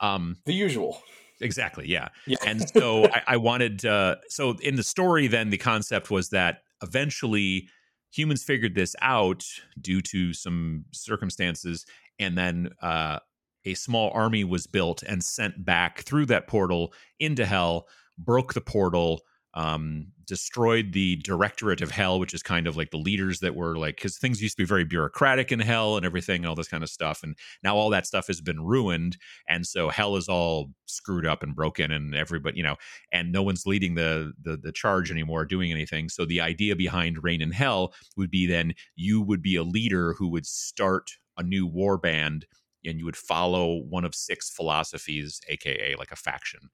um 0.02 0.36
the 0.46 0.54
usual 0.54 1.02
exactly 1.42 1.88
yeah, 1.88 2.10
yeah. 2.28 2.38
and 2.46 2.70
so 2.74 3.06
I, 3.06 3.22
I 3.28 3.38
wanted 3.38 3.86
uh 3.86 4.18
so 4.28 4.58
in 4.62 4.76
the 4.76 4.84
story 4.84 5.28
then 5.28 5.50
the 5.50 5.58
concept 5.58 6.12
was 6.12 6.30
that 6.30 6.60
eventually 6.84 7.68
humans 8.12 8.44
figured 8.44 8.76
this 8.76 8.96
out 9.02 9.46
due 9.80 10.02
to 10.02 10.34
some 10.34 10.86
circumstances 10.92 11.86
and 12.20 12.38
then 12.38 12.70
uh, 12.82 13.20
a 13.66 13.74
small 13.74 14.12
army 14.14 14.44
was 14.44 14.68
built 14.68 15.04
and 15.04 15.24
sent 15.24 15.66
back 15.66 16.02
through 16.02 16.26
that 16.28 16.48
portal 16.48 16.94
into 17.20 17.46
hell, 17.46 17.88
broke 18.18 18.54
the 18.54 18.62
portal, 18.62 19.22
um, 19.56 20.08
destroyed 20.26 20.94
the 20.94 21.16
directorate 21.18 21.82
of 21.82 21.90
hell, 21.90 22.20
which 22.20 22.34
is 22.34 22.44
kind 22.44 22.68
of 22.68 22.78
like 22.78 22.92
the 22.92 22.98
leaders 22.98 23.40
that 23.40 23.56
were 23.56 23.78
like, 23.78 23.96
because 23.96 24.18
things 24.18 24.42
used 24.42 24.56
to 24.56 24.62
be 24.62 24.68
very 24.68 24.84
bureaucratic 24.84 25.52
in 25.52 25.60
hell 25.60 25.98
and 25.98 26.06
everything 26.06 26.38
and 26.42 26.46
all 26.46 26.56
this 26.56 26.68
kind 26.68 26.84
of 26.84 26.90
stuff. 26.90 27.24
And 27.24 27.36
now 27.64 27.76
all 27.76 27.90
that 27.90 28.06
stuff 28.06 28.28
has 28.28 28.42
been 28.42 28.64
ruined. 28.64 29.18
And 29.48 29.66
so 29.66 29.90
hell 29.90 30.16
is 30.16 30.30
all 30.30 30.72
screwed 30.86 31.26
up 31.26 31.42
and 31.42 31.56
broken 31.56 31.92
and 31.92 32.14
everybody, 32.14 32.58
you 32.58 32.64
know, 32.64 32.76
and 33.12 33.32
no 33.32 33.42
one's 33.42 33.66
leading 33.66 33.96
the, 33.96 34.34
the, 34.42 34.56
the 34.56 34.72
charge 34.72 35.10
anymore, 35.10 35.46
doing 35.46 35.72
anything. 35.72 36.10
So 36.10 36.26
the 36.26 36.42
idea 36.42 36.76
behind 36.76 37.24
Reign 37.24 37.42
in 37.42 37.52
Hell 37.52 37.94
would 38.16 38.30
be 38.30 38.46
then 38.46 38.74
you 38.96 39.22
would 39.22 39.42
be 39.42 39.56
a 39.56 39.64
leader 39.64 40.14
who 40.14 40.30
would 40.30 40.46
start 40.46 41.12
a 41.38 41.44
new 41.44 41.66
war 41.66 41.98
band 41.98 42.46
and 42.86 43.00
you 43.00 43.06
would 43.06 43.18
follow 43.18 43.82
one 43.90 44.06
of 44.06 44.16
six 44.16 44.50
philosophies, 44.50 45.42
aka 45.50 45.96
like 45.98 46.12
a 46.12 46.16
faction. 46.16 46.70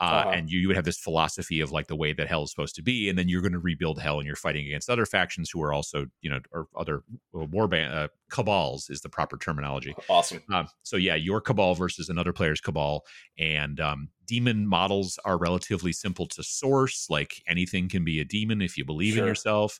Uh, 0.00 0.04
uh-huh. 0.04 0.30
And 0.30 0.50
you, 0.50 0.58
you 0.58 0.68
would 0.68 0.76
have 0.76 0.84
this 0.84 0.98
philosophy 0.98 1.60
of 1.60 1.70
like 1.70 1.86
the 1.86 1.94
way 1.96 2.12
that 2.12 2.26
hell 2.26 2.42
is 2.42 2.50
supposed 2.50 2.74
to 2.76 2.82
be, 2.82 3.08
and 3.08 3.18
then 3.18 3.28
you're 3.28 3.42
going 3.42 3.52
to 3.52 3.60
rebuild 3.60 4.00
hell, 4.00 4.18
and 4.18 4.26
you're 4.26 4.34
fighting 4.34 4.66
against 4.66 4.90
other 4.90 5.06
factions 5.06 5.50
who 5.50 5.62
are 5.62 5.72
also, 5.72 6.06
you 6.20 6.30
know, 6.30 6.40
or 6.52 6.66
other 6.76 7.02
war 7.32 7.68
band 7.68 7.94
uh, 7.94 8.08
cabals 8.30 8.90
is 8.90 9.00
the 9.02 9.08
proper 9.08 9.36
terminology. 9.36 9.94
Awesome. 10.08 10.42
Um, 10.52 10.68
so 10.82 10.96
yeah, 10.96 11.14
your 11.14 11.40
cabal 11.40 11.74
versus 11.74 12.08
another 12.08 12.32
player's 12.32 12.60
cabal, 12.60 13.04
and 13.38 13.78
um, 13.78 14.08
demon 14.26 14.66
models 14.66 15.18
are 15.24 15.38
relatively 15.38 15.92
simple 15.92 16.26
to 16.26 16.42
source. 16.42 17.06
Like 17.08 17.42
anything 17.46 17.88
can 17.88 18.04
be 18.04 18.20
a 18.20 18.24
demon 18.24 18.62
if 18.62 18.76
you 18.76 18.84
believe 18.84 19.14
sure. 19.14 19.22
in 19.22 19.28
yourself 19.28 19.78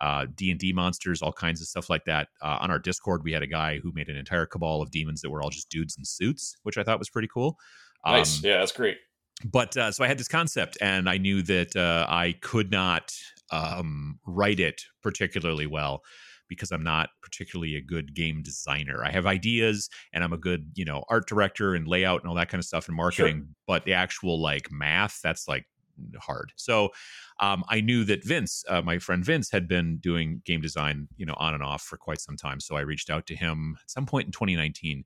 uh, 0.00 0.26
D&D 0.34 0.72
monsters, 0.72 1.22
all 1.22 1.32
kinds 1.32 1.60
of 1.60 1.66
stuff 1.66 1.88
like 1.88 2.04
that. 2.04 2.28
Uh, 2.42 2.58
on 2.60 2.70
our 2.70 2.78
Discord, 2.78 3.22
we 3.24 3.32
had 3.32 3.42
a 3.42 3.46
guy 3.46 3.78
who 3.78 3.92
made 3.94 4.08
an 4.08 4.16
entire 4.16 4.46
cabal 4.46 4.82
of 4.82 4.90
demons 4.90 5.20
that 5.22 5.30
were 5.30 5.42
all 5.42 5.50
just 5.50 5.70
dudes 5.70 5.96
in 5.96 6.04
suits, 6.04 6.56
which 6.62 6.78
I 6.78 6.82
thought 6.82 6.98
was 6.98 7.10
pretty 7.10 7.28
cool. 7.32 7.58
Um, 8.04 8.14
nice. 8.14 8.42
Yeah, 8.42 8.58
that's 8.58 8.72
great. 8.72 8.98
But 9.44 9.76
uh, 9.76 9.92
so 9.92 10.04
I 10.04 10.08
had 10.08 10.18
this 10.18 10.28
concept, 10.28 10.78
and 10.80 11.08
I 11.08 11.18
knew 11.18 11.42
that 11.42 11.76
uh, 11.76 12.06
I 12.08 12.34
could 12.40 12.70
not 12.70 13.14
um, 13.50 14.18
write 14.26 14.60
it 14.60 14.82
particularly 15.02 15.66
well 15.66 16.02
because 16.48 16.70
I'm 16.72 16.82
not 16.82 17.10
particularly 17.22 17.76
a 17.76 17.80
good 17.80 18.14
game 18.14 18.42
designer. 18.42 19.02
I 19.04 19.10
have 19.10 19.26
ideas 19.26 19.88
and 20.12 20.22
I'm 20.22 20.32
a 20.32 20.38
good, 20.38 20.72
you 20.74 20.84
know, 20.84 21.04
art 21.08 21.26
director 21.26 21.74
and 21.74 21.88
layout 21.88 22.20
and 22.20 22.28
all 22.28 22.36
that 22.36 22.48
kind 22.48 22.58
of 22.60 22.66
stuff 22.66 22.86
and 22.86 22.96
marketing, 22.96 23.36
sure. 23.36 23.46
but 23.66 23.84
the 23.84 23.94
actual 23.94 24.40
like 24.40 24.70
math, 24.70 25.20
that's 25.22 25.48
like 25.48 25.66
hard. 26.18 26.52
So 26.56 26.90
um, 27.40 27.64
I 27.68 27.80
knew 27.80 28.04
that 28.04 28.24
Vince, 28.24 28.64
uh, 28.68 28.82
my 28.82 28.98
friend 28.98 29.24
Vince, 29.24 29.50
had 29.50 29.68
been 29.68 29.98
doing 29.98 30.42
game 30.44 30.60
design, 30.60 31.08
you 31.16 31.26
know, 31.26 31.34
on 31.38 31.54
and 31.54 31.62
off 31.62 31.82
for 31.82 31.96
quite 31.96 32.20
some 32.20 32.36
time. 32.36 32.60
So 32.60 32.76
I 32.76 32.80
reached 32.80 33.10
out 33.10 33.26
to 33.28 33.36
him 33.36 33.76
at 33.82 33.90
some 33.90 34.06
point 34.06 34.26
in 34.26 34.32
2019 34.32 35.04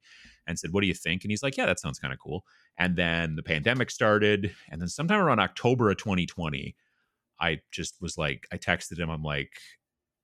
and 0.49 0.59
said, 0.59 0.73
"What 0.73 0.81
do 0.81 0.89
you 0.89 0.95
think?" 0.95 1.23
And 1.23 1.31
he's 1.31 1.43
like, 1.43 1.57
"Yeah, 1.57 1.67
that 1.67 1.79
sounds 1.79 2.01
kind 2.01 2.13
of 2.13 2.19
cool." 2.19 2.45
And 2.77 2.97
then 2.97 3.37
the 3.37 3.43
pandemic 3.43 3.91
started, 3.91 4.53
and 4.71 4.81
then 4.81 4.89
sometime 4.89 5.21
around 5.21 5.39
October 5.39 5.91
of 5.91 5.99
2020, 5.99 6.75
I 7.41 7.61
just 7.71 8.01
was 8.01 8.19
like, 8.19 8.47
I 8.53 8.59
texted 8.59 8.99
him, 8.99 9.11
I'm 9.11 9.23
like, 9.23 9.53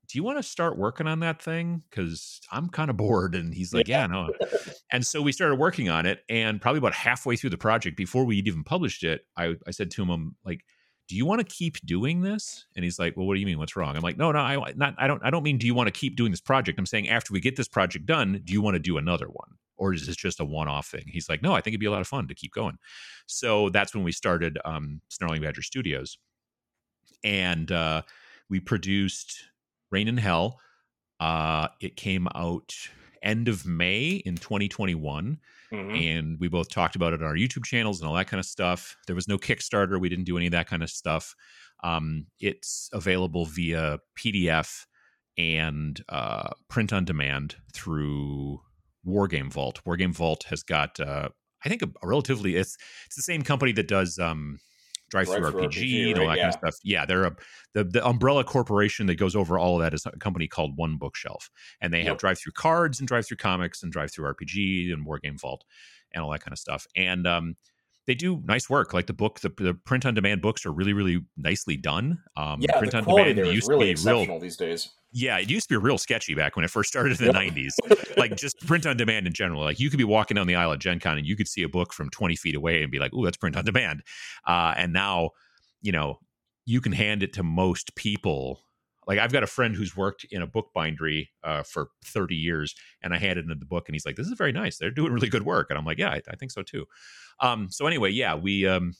do 0.08 0.18
you 0.18 0.22
want 0.22 0.38
to 0.38 0.42
start 0.42 0.78
working 0.78 1.06
on 1.06 1.20
that 1.20 1.42
thing? 1.42 1.82
Because 1.88 2.40
I'm 2.52 2.68
kind 2.68 2.90
of 2.90 2.96
bored. 2.96 3.34
And 3.34 3.54
he's 3.54 3.72
like, 3.72 3.88
yeah. 3.88 4.02
yeah, 4.02 4.06
no. 4.06 4.30
and 4.92 5.06
so 5.06 5.22
we 5.22 5.32
started 5.32 5.56
working 5.56 5.88
on 5.88 6.06
it. 6.06 6.24
And 6.28 6.60
probably 6.60 6.78
about 6.78 6.94
halfway 6.94 7.36
through 7.36 7.50
the 7.50 7.58
project, 7.58 7.96
before 7.96 8.24
we 8.24 8.36
even 8.36 8.64
published 8.64 9.02
it, 9.02 9.26
I, 9.36 9.54
I 9.66 9.70
said 9.70 9.90
to 9.92 10.02
him, 10.02 10.10
I'm 10.10 10.36
like, 10.44 10.64
do 11.08 11.16
you 11.16 11.26
want 11.26 11.40
to 11.40 11.44
keep 11.44 11.78
doing 11.84 12.22
this? 12.22 12.66
And 12.76 12.84
he's 12.84 12.98
like, 12.98 13.16
well, 13.16 13.26
what 13.26 13.34
do 13.34 13.40
you 13.40 13.46
mean? 13.46 13.58
What's 13.58 13.76
wrong? 13.76 13.96
I'm 13.96 14.02
like, 14.02 14.16
no, 14.16 14.32
no, 14.32 14.38
I 14.38 14.72
not, 14.74 14.94
I 14.98 15.06
don't, 15.06 15.22
I 15.24 15.30
don't 15.30 15.42
mean, 15.42 15.58
do 15.58 15.66
you 15.66 15.74
want 15.74 15.86
to 15.86 15.92
keep 15.92 16.16
doing 16.16 16.30
this 16.30 16.40
project? 16.40 16.78
I'm 16.78 16.86
saying 16.86 17.08
after 17.08 17.32
we 17.32 17.40
get 17.40 17.56
this 17.56 17.68
project 17.68 18.06
done, 18.06 18.40
do 18.44 18.52
you 18.52 18.62
want 18.62 18.74
to 18.74 18.80
do 18.80 18.96
another 18.96 19.26
one? 19.26 19.56
Or 19.76 19.92
is 19.92 20.06
this 20.06 20.16
just 20.16 20.40
a 20.40 20.44
one-off 20.44 20.88
thing? 20.88 21.04
He's 21.06 21.28
like, 21.28 21.42
no, 21.42 21.52
I 21.52 21.60
think 21.60 21.72
it'd 21.72 21.80
be 21.80 21.86
a 21.86 21.90
lot 21.90 22.00
of 22.00 22.08
fun 22.08 22.28
to 22.28 22.34
keep 22.34 22.52
going. 22.52 22.76
So 23.26 23.70
that's 23.70 23.94
when 23.94 24.04
we 24.04 24.12
started 24.12 24.58
um, 24.64 25.00
Snarling 25.08 25.42
Badger 25.42 25.62
Studios. 25.62 26.18
And 27.24 27.72
uh, 27.72 28.02
we 28.48 28.60
produced 28.60 29.44
Reign 29.90 30.08
in 30.08 30.16
Hell. 30.16 30.58
Uh, 31.18 31.68
it 31.80 31.96
came 31.96 32.28
out 32.34 32.74
end 33.22 33.48
of 33.48 33.66
May 33.66 34.22
in 34.24 34.36
2021. 34.36 35.38
Mm-hmm. 35.72 35.94
And 35.96 36.38
we 36.38 36.48
both 36.48 36.68
talked 36.68 36.94
about 36.94 37.14
it 37.14 37.22
on 37.22 37.26
our 37.26 37.34
YouTube 37.34 37.64
channels 37.64 38.00
and 38.00 38.08
all 38.08 38.14
that 38.14 38.28
kind 38.28 38.38
of 38.38 38.46
stuff. 38.46 38.96
There 39.06 39.16
was 39.16 39.26
no 39.26 39.38
Kickstarter. 39.38 39.98
We 39.98 40.08
didn't 40.08 40.26
do 40.26 40.36
any 40.36 40.46
of 40.46 40.52
that 40.52 40.68
kind 40.68 40.82
of 40.82 40.90
stuff. 40.90 41.34
Um, 41.82 42.26
it's 42.38 42.88
available 42.92 43.46
via 43.46 43.98
PDF 44.16 44.86
and 45.36 46.02
uh, 46.08 46.50
print 46.68 46.92
on 46.92 47.04
demand 47.04 47.56
through 47.72 48.60
Wargame 49.07 49.52
Vault. 49.52 49.80
Wargame 49.86 50.14
Vault 50.14 50.44
has 50.48 50.62
got, 50.62 50.98
uh, 51.00 51.28
I 51.64 51.68
think, 51.68 51.82
a, 51.82 51.88
a, 52.02 52.09
relatively 52.09 52.57
it's 52.57 52.76
it's 53.07 53.16
the 53.16 53.22
same 53.22 53.42
company 53.42 53.72
that 53.72 53.88
does 53.88 54.18
um, 54.18 54.59
DriveThruRPG, 55.12 55.70
RPG, 55.70 56.11
and 56.11 56.18
all 56.18 56.28
that 56.28 56.36
yeah. 56.36 56.42
kind 56.44 56.55
of 56.55 56.61
stuff. 56.61 56.80
Yeah, 56.82 57.05
they're 57.07 57.24
a 57.24 57.36
the 57.74 57.84
the 57.84 58.07
umbrella 58.07 58.44
corporation 58.44 59.07
that 59.07 59.16
goes 59.16 59.36
over 59.36 59.59
all 59.59 59.76
of 59.76 59.82
that 59.82 59.94
is 59.94 60.07
a 60.07 60.18
company 60.18 60.48
called 60.48 60.76
One 60.76 60.96
Bookshelf, 60.96 61.50
and 61.80 61.92
they 61.92 61.98
yep. 61.98 62.09
have 62.09 62.18
DriveThruCards 62.18 63.00
and 63.00 63.09
DriveThruComics 63.09 63.82
and 63.82 63.94
DriveThruRPG 63.94 64.92
and 64.92 65.07
Wargame 65.07 65.40
Vault 65.40 65.64
and 66.12 66.22
all 66.22 66.30
that 66.30 66.40
kind 66.40 66.52
of 66.52 66.59
stuff. 66.59 66.86
And 66.96 67.26
um, 67.26 67.57
they 68.07 68.14
do 68.14 68.42
nice 68.44 68.68
work. 68.68 68.92
Like 68.92 69.07
the 69.07 69.12
book, 69.12 69.40
the, 69.40 69.48
the 69.48 69.74
print 69.74 70.05
on 70.05 70.14
demand 70.14 70.42
books 70.42 70.66
are 70.66 70.72
really, 70.72 70.92
really 70.92 71.24
nicely 71.36 71.76
done. 71.76 72.18
Um, 72.36 72.61
yeah, 72.61 72.78
print 72.78 72.92
the 72.92 72.98
on 72.98 73.05
quality 73.05 73.30
demand 73.30 73.46
there 73.46 73.55
used 73.55 73.68
really 73.68 73.94
to 73.94 74.05
be 74.05 74.11
real 74.11 74.38
these 74.38 74.57
days. 74.57 74.90
Yeah, 75.12 75.38
it 75.38 75.48
used 75.48 75.68
to 75.68 75.78
be 75.78 75.82
real 75.82 75.96
sketchy 75.96 76.34
back 76.34 76.57
when 76.57 76.64
it 76.64 76.70
first 76.70 76.88
started 76.88 77.18
in 77.20 77.28
the 77.28 77.32
yep. 77.32 77.55
90s. 77.55 78.16
like 78.16 78.36
just 78.36 78.59
print 78.66 78.84
on 78.84 78.96
demand 78.96 79.26
in 79.26 79.32
general. 79.32 79.62
Like 79.62 79.78
you 79.78 79.88
could 79.88 79.98
be 79.98 80.05
walking 80.05 80.34
down 80.34 80.46
the 80.46 80.57
aisle 80.57 80.72
at 80.72 80.80
Gen 80.80 80.98
Con 80.98 81.16
and 81.16 81.26
you 81.26 81.36
could 81.36 81.48
see 81.48 81.62
a 81.62 81.68
book 81.68 81.92
from 81.92 82.11
20 82.11 82.36
feet 82.36 82.57
away 82.57 82.82
and 82.82 82.90
be 82.90 82.98
like, 82.98 83.12
oh, 83.14 83.24
that's 83.24 83.36
print 83.36 83.57
on 83.57 83.64
demand. 83.64 84.02
Uh, 84.46 84.74
and 84.76 84.92
now, 84.92 85.30
you 85.82 85.92
know, 85.92 86.18
you 86.66 86.80
can 86.80 86.92
hand 86.92 87.22
it 87.22 87.32
to 87.34 87.42
most 87.42 87.94
people 87.94 88.61
like 89.07 89.18
I've 89.18 89.32
got 89.32 89.42
a 89.42 89.48
friend 89.48 89.74
who's 89.74 89.96
worked 89.96 90.24
in 90.30 90.42
a 90.42 90.46
book 90.46 90.70
bindery 90.74 91.30
uh, 91.42 91.62
for 91.62 91.88
30 92.05 92.34
years, 92.34 92.74
and 93.02 93.14
I 93.14 93.18
handed 93.18 93.44
him 93.44 93.59
the 93.59 93.66
book, 93.66 93.88
and 93.88 93.94
he's 93.94 94.07
like, 94.07 94.16
"This 94.16 94.26
is 94.26 94.34
very 94.36 94.52
nice. 94.52 94.78
They're 94.78 94.90
doing 94.90 95.12
really 95.12 95.28
good 95.28 95.44
work." 95.44 95.68
And 95.70 95.78
I'm 95.78 95.84
like, 95.84 95.98
"Yeah, 95.98 96.11
I, 96.11 96.22
I 96.28 96.36
think 96.36 96.50
so 96.50 96.62
too." 96.62 96.86
Um, 97.40 97.68
so 97.70 97.86
anyway, 97.86 98.11
yeah, 98.11 98.34
we 98.34 98.66
um, 98.66 98.94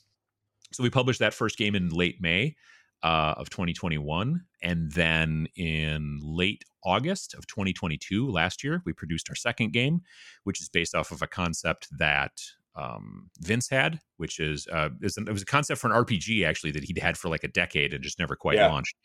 so 0.71 0.83
we 0.83 0.89
published 0.89 1.19
that 1.19 1.33
first 1.33 1.57
game 1.57 1.75
in 1.75 1.89
late 1.89 2.17
May 2.21 2.55
uh, 3.03 3.35
of 3.37 3.49
2021, 3.49 4.41
and 4.61 4.91
then 4.91 5.47
in 5.55 6.19
late 6.21 6.63
August 6.83 7.33
of 7.33 7.47
2022, 7.47 8.29
last 8.29 8.63
year, 8.63 8.81
we 8.85 8.93
produced 8.93 9.29
our 9.29 9.35
second 9.35 9.73
game, 9.73 10.01
which 10.43 10.61
is 10.61 10.69
based 10.69 10.95
off 10.95 11.11
of 11.11 11.21
a 11.21 11.27
concept 11.27 11.87
that 11.97 12.31
um, 12.75 13.29
Vince 13.39 13.69
had, 13.69 13.99
which 14.17 14.39
is 14.39 14.67
uh, 14.71 14.89
it 15.01 15.31
was 15.31 15.41
a 15.41 15.45
concept 15.45 15.79
for 15.79 15.87
an 15.87 15.93
RPG 15.93 16.45
actually 16.45 16.71
that 16.71 16.83
he'd 16.83 16.97
had 16.97 17.17
for 17.17 17.29
like 17.29 17.43
a 17.43 17.47
decade 17.47 17.93
and 17.93 18.03
just 18.03 18.19
never 18.19 18.35
quite 18.35 18.57
yeah. 18.57 18.67
launched. 18.67 18.97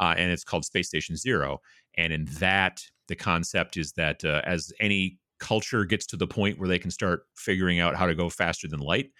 Uh, 0.00 0.14
and 0.16 0.32
it's 0.32 0.44
called 0.44 0.64
Space 0.64 0.88
Station 0.88 1.14
Zero. 1.14 1.58
And 1.96 2.12
in 2.12 2.24
that, 2.38 2.82
the 3.08 3.16
concept 3.16 3.76
is 3.76 3.92
that 3.92 4.24
uh, 4.24 4.40
as 4.44 4.72
any 4.80 5.18
culture 5.38 5.84
gets 5.84 6.06
to 6.06 6.16
the 6.16 6.26
point 6.26 6.58
where 6.58 6.68
they 6.68 6.78
can 6.78 6.90
start 6.90 7.24
figuring 7.36 7.80
out 7.80 7.96
how 7.96 8.06
to 8.06 8.14
go 8.14 8.30
faster 8.30 8.66
than 8.66 8.80
light, 8.80 9.10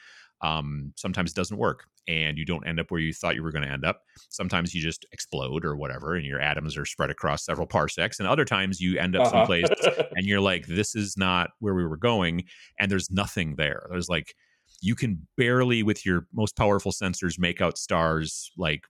um, 0.43 0.93
sometimes 0.97 1.33
it 1.33 1.37
doesn't 1.37 1.59
work 1.59 1.85
and 2.09 2.39
you 2.39 2.45
don't 2.45 2.67
end 2.67 2.81
up 2.81 2.91
where 2.91 3.01
you 3.01 3.13
thought 3.13 3.35
you 3.35 3.43
were 3.43 3.53
going 3.53 3.65
to 3.65 3.71
end 3.71 3.85
up. 3.85 4.03
Sometimes 4.31 4.75
you 4.75 4.83
just 4.83 5.05
explode 5.13 5.65
or 5.65 5.77
whatever, 5.77 6.15
and 6.15 6.25
your 6.25 6.41
atoms 6.41 6.77
are 6.77 6.87
spread 6.87 7.11
across 7.11 7.45
several 7.45 7.67
parsecs. 7.67 8.19
And 8.19 8.29
other 8.29 8.45
times 8.45 8.81
you 8.81 8.99
end 8.99 9.17
up 9.17 9.27
uh-huh. 9.27 9.31
someplace 9.31 9.69
and 10.17 10.27
you're 10.27 10.41
like, 10.41 10.67
this 10.67 10.95
is 10.95 11.17
not 11.17 11.51
where 11.59 11.75
we 11.75 11.85
were 11.85 11.99
going. 11.99 12.45
And 12.79 12.91
there's 12.91 13.11
nothing 13.11 13.57
there. 13.57 13.87
There's 13.91 14.09
like, 14.09 14.35
you 14.81 14.95
can 14.95 15.27
barely, 15.37 15.83
with 15.83 16.07
your 16.07 16.27
most 16.33 16.57
powerful 16.57 16.93
sensors, 16.93 17.39
make 17.39 17.61
out 17.61 17.77
stars 17.77 18.51
like 18.57 18.85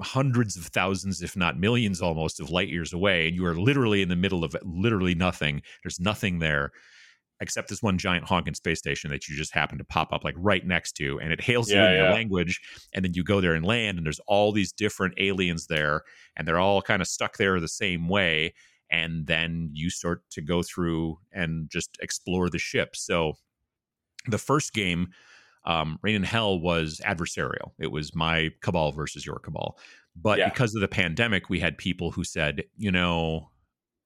hundreds 0.00 0.56
of 0.56 0.66
thousands, 0.66 1.22
if 1.22 1.36
not 1.36 1.58
millions 1.58 2.00
almost, 2.00 2.40
of 2.40 2.50
light 2.50 2.68
years 2.68 2.92
away. 2.92 3.26
And 3.26 3.36
you 3.36 3.44
are 3.46 3.54
literally 3.54 4.02
in 4.02 4.08
the 4.08 4.16
middle 4.16 4.44
of 4.44 4.54
literally 4.62 5.14
nothing. 5.14 5.62
There's 5.82 6.00
nothing 6.00 6.38
there 6.38 6.72
except 7.40 7.68
this 7.68 7.82
one 7.82 7.98
giant 7.98 8.26
honking 8.26 8.54
space 8.54 8.78
station 8.78 9.10
that 9.10 9.26
you 9.26 9.34
just 9.34 9.54
happen 9.54 9.78
to 9.78 9.84
pop 9.84 10.12
up 10.12 10.24
like 10.24 10.34
right 10.36 10.66
next 10.66 10.92
to 10.92 11.18
and 11.20 11.32
it 11.32 11.40
hails 11.40 11.70
yeah, 11.70 11.76
you 11.76 11.88
in 11.88 11.92
yeah. 11.92 12.02
your 12.04 12.12
language 12.12 12.60
and 12.92 13.04
then 13.04 13.14
you 13.14 13.24
go 13.24 13.40
there 13.40 13.54
and 13.54 13.64
land 13.64 13.96
and 13.96 14.06
there's 14.06 14.20
all 14.26 14.52
these 14.52 14.72
different 14.72 15.14
aliens 15.18 15.66
there 15.66 16.02
and 16.36 16.46
they're 16.46 16.58
all 16.58 16.82
kind 16.82 17.00
of 17.00 17.08
stuck 17.08 17.36
there 17.38 17.58
the 17.58 17.68
same 17.68 18.08
way 18.08 18.52
and 18.90 19.26
then 19.26 19.70
you 19.72 19.88
start 19.88 20.22
to 20.30 20.42
go 20.42 20.62
through 20.62 21.18
and 21.32 21.70
just 21.70 21.96
explore 22.02 22.50
the 22.50 22.58
ship 22.58 22.94
so 22.94 23.32
the 24.26 24.38
first 24.38 24.74
game 24.74 25.08
um, 25.64 25.98
Reign 26.02 26.16
in 26.16 26.22
Hell 26.22 26.58
was 26.58 27.00
adversarial. 27.04 27.72
It 27.78 27.90
was 27.90 28.14
my 28.14 28.50
cabal 28.60 28.92
versus 28.92 29.24
your 29.24 29.38
cabal. 29.38 29.78
But 30.16 30.38
yeah. 30.38 30.48
because 30.48 30.74
of 30.74 30.80
the 30.80 30.88
pandemic, 30.88 31.48
we 31.48 31.60
had 31.60 31.78
people 31.78 32.10
who 32.10 32.24
said, 32.24 32.64
you 32.76 32.90
know, 32.90 33.50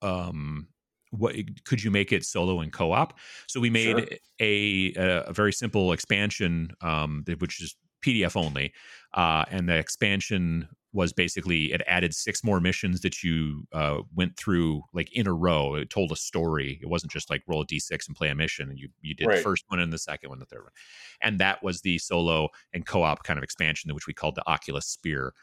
um, 0.02 0.68
what 1.10 1.34
could 1.64 1.82
you 1.82 1.90
make 1.90 2.12
it 2.12 2.24
solo 2.24 2.60
and 2.60 2.72
co-op? 2.72 3.18
So 3.46 3.60
we 3.60 3.70
made 3.70 3.98
sure. 3.98 4.06
a, 4.40 4.92
a, 4.96 5.24
a 5.28 5.32
very 5.32 5.52
simple 5.52 5.92
expansion, 5.92 6.70
um, 6.80 7.24
which 7.38 7.62
is 7.62 7.76
PDF 8.04 8.36
only, 8.36 8.72
uh, 9.14 9.44
and 9.50 9.68
the 9.68 9.76
expansion 9.76 10.68
was 10.94 11.12
basically 11.12 11.72
it 11.72 11.82
added 11.86 12.14
six 12.14 12.44
more 12.44 12.60
missions 12.60 13.00
that 13.00 13.22
you 13.22 13.66
uh, 13.72 13.98
went 14.14 14.36
through 14.36 14.80
like 14.94 15.12
in 15.12 15.26
a 15.26 15.32
row. 15.32 15.74
It 15.74 15.90
told 15.90 16.12
a 16.12 16.16
story. 16.16 16.78
It 16.80 16.86
wasn't 16.86 17.12
just 17.12 17.28
like 17.28 17.42
roll 17.46 17.62
a 17.62 17.66
d6 17.66 18.06
and 18.06 18.16
play 18.16 18.28
a 18.30 18.34
mission. 18.34 18.70
And 18.70 18.78
you 18.78 18.88
you 19.02 19.14
did 19.14 19.26
right. 19.26 19.36
the 19.36 19.42
first 19.42 19.64
one 19.68 19.80
and 19.80 19.92
the 19.92 19.98
second 19.98 20.30
one, 20.30 20.38
the 20.38 20.46
third 20.46 20.62
one, 20.62 20.72
and 21.20 21.38
that 21.40 21.62
was 21.62 21.80
the 21.80 21.98
solo 21.98 22.48
and 22.72 22.86
co-op 22.86 23.24
kind 23.24 23.38
of 23.38 23.44
expansion, 23.44 23.92
which 23.92 24.06
we 24.06 24.14
called 24.14 24.36
the 24.36 24.48
Oculus 24.48 24.86
Spear. 24.86 25.34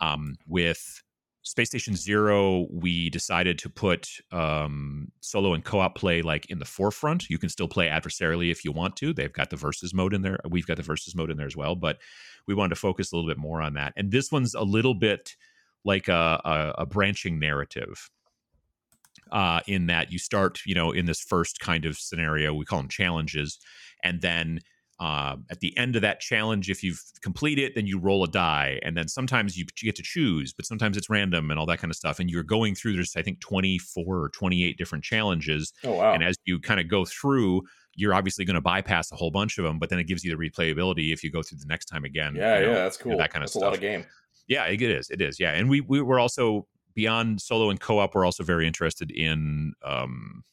Um, 0.00 0.34
with 0.48 1.03
Space 1.44 1.68
Station 1.68 1.94
Zero, 1.94 2.66
we 2.70 3.10
decided 3.10 3.58
to 3.58 3.68
put 3.68 4.08
um, 4.32 5.12
solo 5.20 5.52
and 5.52 5.62
co-op 5.62 5.94
play 5.94 6.22
like 6.22 6.46
in 6.46 6.58
the 6.58 6.64
forefront. 6.64 7.28
You 7.28 7.36
can 7.36 7.50
still 7.50 7.68
play 7.68 7.88
adversarially 7.88 8.50
if 8.50 8.64
you 8.64 8.72
want 8.72 8.96
to. 8.96 9.12
They've 9.12 9.32
got 9.32 9.50
the 9.50 9.56
versus 9.56 9.92
mode 9.92 10.14
in 10.14 10.22
there. 10.22 10.38
We've 10.48 10.66
got 10.66 10.78
the 10.78 10.82
versus 10.82 11.14
mode 11.14 11.30
in 11.30 11.36
there 11.36 11.46
as 11.46 11.56
well, 11.56 11.76
but 11.76 11.98
we 12.46 12.54
wanted 12.54 12.70
to 12.70 12.80
focus 12.80 13.12
a 13.12 13.16
little 13.16 13.28
bit 13.28 13.36
more 13.36 13.60
on 13.60 13.74
that. 13.74 13.92
And 13.94 14.10
this 14.10 14.32
one's 14.32 14.54
a 14.54 14.62
little 14.62 14.94
bit 14.94 15.36
like 15.84 16.08
a, 16.08 16.40
a, 16.44 16.82
a 16.82 16.86
branching 16.86 17.38
narrative. 17.38 18.10
Uh, 19.30 19.60
in 19.66 19.86
that 19.86 20.12
you 20.12 20.18
start, 20.18 20.60
you 20.64 20.74
know, 20.74 20.92
in 20.92 21.06
this 21.06 21.20
first 21.20 21.58
kind 21.58 21.84
of 21.84 21.96
scenario, 21.96 22.54
we 22.54 22.64
call 22.64 22.78
them 22.78 22.88
challenges, 22.88 23.58
and 24.02 24.20
then 24.20 24.60
uh, 25.04 25.36
at 25.50 25.60
the 25.60 25.76
end 25.76 25.96
of 25.96 26.02
that 26.02 26.18
challenge, 26.18 26.70
if 26.70 26.82
you've 26.82 27.02
completed 27.20 27.62
it, 27.62 27.74
then 27.74 27.86
you 27.86 27.98
roll 27.98 28.24
a 28.24 28.26
die, 28.26 28.80
and 28.82 28.96
then 28.96 29.06
sometimes 29.06 29.54
you, 29.54 29.66
you, 29.78 29.84
get 29.84 29.94
to 29.96 30.02
choose, 30.02 30.54
but 30.54 30.64
sometimes 30.64 30.96
it's 30.96 31.10
random 31.10 31.50
and 31.50 31.60
all 31.60 31.66
that 31.66 31.78
kind 31.78 31.90
of 31.90 31.96
stuff. 31.96 32.20
And 32.20 32.30
you're 32.30 32.42
going 32.42 32.74
through 32.74 32.94
there's 32.94 33.14
I 33.14 33.20
think 33.20 33.40
24 33.40 34.02
or 34.06 34.30
28 34.30 34.78
different 34.78 35.04
challenges. 35.04 35.74
Oh 35.84 35.92
wow! 35.92 36.14
And 36.14 36.24
as 36.24 36.36
you 36.46 36.58
kind 36.58 36.80
of 36.80 36.88
go 36.88 37.04
through, 37.04 37.60
you're 37.94 38.14
obviously 38.14 38.46
going 38.46 38.54
to 38.54 38.62
bypass 38.62 39.12
a 39.12 39.16
whole 39.16 39.30
bunch 39.30 39.58
of 39.58 39.64
them, 39.64 39.78
but 39.78 39.90
then 39.90 39.98
it 39.98 40.04
gives 40.04 40.24
you 40.24 40.34
the 40.34 40.50
replayability 40.50 41.12
if 41.12 41.22
you 41.22 41.30
go 41.30 41.42
through 41.42 41.58
the 41.58 41.66
next 41.66 41.84
time 41.84 42.04
again. 42.04 42.34
Yeah, 42.34 42.60
you 42.60 42.64
know, 42.64 42.72
yeah, 42.72 42.78
that's 42.78 42.96
cool. 42.96 43.12
You 43.12 43.18
know, 43.18 43.22
that 43.24 43.30
kind 43.30 43.42
that's 43.42 43.54
of 43.54 43.60
stuff. 43.60 43.62
a 43.62 43.66
lot 43.66 43.74
of 43.74 43.82
game. 43.82 44.06
Yeah, 44.48 44.64
it 44.64 44.80
is. 44.80 45.10
It 45.10 45.20
is. 45.20 45.38
Yeah, 45.38 45.50
and 45.50 45.68
we 45.68 45.82
we 45.82 46.00
were 46.00 46.18
also 46.18 46.66
beyond 46.94 47.42
solo 47.42 47.68
and 47.68 47.78
co-op. 47.78 48.14
We're 48.14 48.24
also 48.24 48.42
very 48.42 48.66
interested 48.66 49.10
in 49.10 49.74
um, 49.84 50.44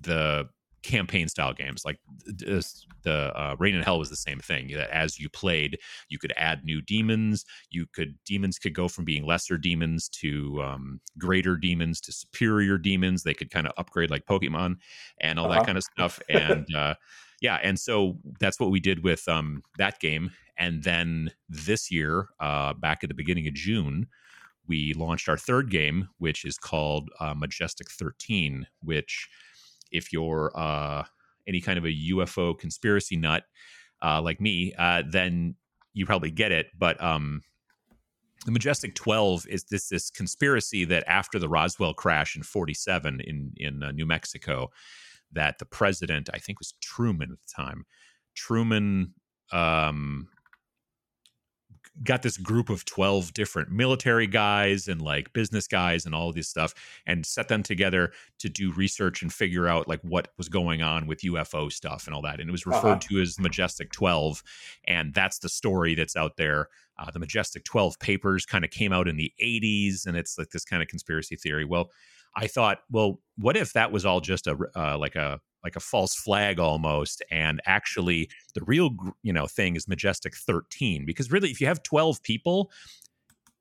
the 0.00 0.48
campaign 0.82 1.28
style 1.28 1.52
games 1.52 1.84
like 1.84 1.98
this, 2.24 2.86
the 3.02 3.36
uh, 3.38 3.56
Reign 3.58 3.74
in 3.74 3.82
Hell 3.82 3.98
was 3.98 4.10
the 4.10 4.16
same 4.16 4.38
thing 4.38 4.68
that 4.68 4.90
as 4.90 5.18
you 5.18 5.28
played 5.28 5.78
you 6.08 6.18
could 6.18 6.32
add 6.36 6.64
new 6.64 6.80
demons 6.80 7.44
you 7.70 7.86
could 7.92 8.14
demons 8.24 8.58
could 8.58 8.74
go 8.74 8.88
from 8.88 9.04
being 9.04 9.24
lesser 9.24 9.58
demons 9.58 10.08
to 10.08 10.60
um, 10.62 11.00
greater 11.18 11.56
demons 11.56 12.00
to 12.00 12.12
superior 12.12 12.78
demons 12.78 13.22
they 13.22 13.34
could 13.34 13.50
kind 13.50 13.66
of 13.66 13.72
upgrade 13.76 14.10
like 14.10 14.24
pokemon 14.26 14.76
and 15.20 15.38
all 15.38 15.46
uh-huh. 15.46 15.60
that 15.60 15.66
kind 15.66 15.78
of 15.78 15.84
stuff 15.84 16.20
and 16.28 16.66
uh, 16.74 16.94
yeah 17.40 17.58
and 17.62 17.78
so 17.78 18.16
that's 18.38 18.58
what 18.58 18.70
we 18.70 18.80
did 18.80 19.04
with 19.04 19.26
um, 19.28 19.62
that 19.78 19.98
game 20.00 20.30
and 20.56 20.82
then 20.82 21.30
this 21.48 21.90
year 21.90 22.28
uh, 22.40 22.72
back 22.74 23.00
at 23.02 23.08
the 23.08 23.14
beginning 23.14 23.46
of 23.46 23.54
june 23.54 24.06
we 24.66 24.94
launched 24.94 25.28
our 25.28 25.36
third 25.36 25.70
game 25.70 26.08
which 26.18 26.44
is 26.44 26.56
called 26.56 27.10
uh, 27.20 27.34
majestic 27.34 27.90
13 27.90 28.66
which 28.82 29.28
if 29.90 30.12
you're 30.12 30.52
uh, 30.54 31.04
any 31.46 31.60
kind 31.60 31.78
of 31.78 31.84
a 31.84 31.94
UFO 32.12 32.58
conspiracy 32.58 33.16
nut 33.16 33.44
uh, 34.02 34.20
like 34.22 34.40
me, 34.40 34.72
uh, 34.78 35.02
then 35.08 35.54
you 35.92 36.06
probably 36.06 36.30
get 36.30 36.52
it. 36.52 36.66
But 36.78 37.02
um, 37.02 37.42
the 38.46 38.52
Majestic 38.52 38.94
12 38.94 39.46
is 39.48 39.64
this 39.64 39.88
this 39.88 40.10
conspiracy 40.10 40.84
that 40.86 41.04
after 41.06 41.38
the 41.38 41.48
Roswell 41.48 41.94
crash 41.94 42.36
in 42.36 42.42
47 42.42 43.20
in 43.20 43.52
in 43.56 43.82
uh, 43.82 43.92
New 43.92 44.06
Mexico 44.06 44.70
that 45.32 45.58
the 45.58 45.66
president 45.66 46.28
I 46.32 46.38
think 46.38 46.58
was 46.58 46.74
Truman 46.80 47.30
at 47.32 47.38
the 47.40 47.62
time 47.62 47.84
Truman 48.34 49.14
um 49.52 50.28
got 52.02 52.22
this 52.22 52.36
group 52.36 52.70
of 52.70 52.84
12 52.84 53.34
different 53.34 53.70
military 53.70 54.26
guys 54.26 54.88
and 54.88 55.02
like 55.02 55.32
business 55.32 55.66
guys 55.66 56.06
and 56.06 56.14
all 56.14 56.28
of 56.28 56.34
this 56.34 56.48
stuff 56.48 56.74
and 57.06 57.26
set 57.26 57.48
them 57.48 57.62
together 57.62 58.12
to 58.38 58.48
do 58.48 58.72
research 58.72 59.22
and 59.22 59.32
figure 59.32 59.66
out 59.66 59.88
like 59.88 60.00
what 60.02 60.28
was 60.38 60.48
going 60.48 60.82
on 60.82 61.06
with 61.06 61.20
UFO 61.20 61.70
stuff 61.70 62.06
and 62.06 62.14
all 62.14 62.22
that. 62.22 62.40
And 62.40 62.48
it 62.48 62.52
was 62.52 62.66
referred 62.66 62.88
uh-huh. 62.88 63.08
to 63.10 63.20
as 63.20 63.38
Majestic 63.38 63.92
12. 63.92 64.42
And 64.86 65.12
that's 65.12 65.38
the 65.38 65.48
story 65.48 65.94
that's 65.94 66.16
out 66.16 66.36
there. 66.36 66.68
Uh, 66.98 67.10
the 67.10 67.18
Majestic 67.18 67.64
12 67.64 67.98
papers 67.98 68.46
kind 68.46 68.64
of 68.64 68.70
came 68.70 68.92
out 68.92 69.08
in 69.08 69.16
the 69.16 69.32
80s 69.42 70.06
and 70.06 70.16
it's 70.16 70.38
like 70.38 70.50
this 70.50 70.64
kind 70.64 70.82
of 70.82 70.88
conspiracy 70.88 71.36
theory. 71.36 71.64
Well, 71.64 71.90
I 72.34 72.46
thought, 72.46 72.78
well, 72.90 73.20
what 73.36 73.56
if 73.56 73.72
that 73.72 73.90
was 73.92 74.06
all 74.06 74.20
just 74.20 74.46
a 74.46 74.56
uh, 74.76 74.96
like 74.96 75.16
a 75.16 75.40
like 75.64 75.76
a 75.76 75.80
false 75.80 76.14
flag 76.14 76.58
almost 76.58 77.22
and 77.30 77.60
actually 77.66 78.28
the 78.54 78.62
real 78.64 78.90
you 79.22 79.32
know 79.32 79.46
thing 79.46 79.76
is 79.76 79.86
majestic 79.86 80.34
13 80.34 81.04
because 81.04 81.30
really 81.30 81.50
if 81.50 81.60
you 81.60 81.66
have 81.66 81.82
12 81.82 82.22
people 82.22 82.70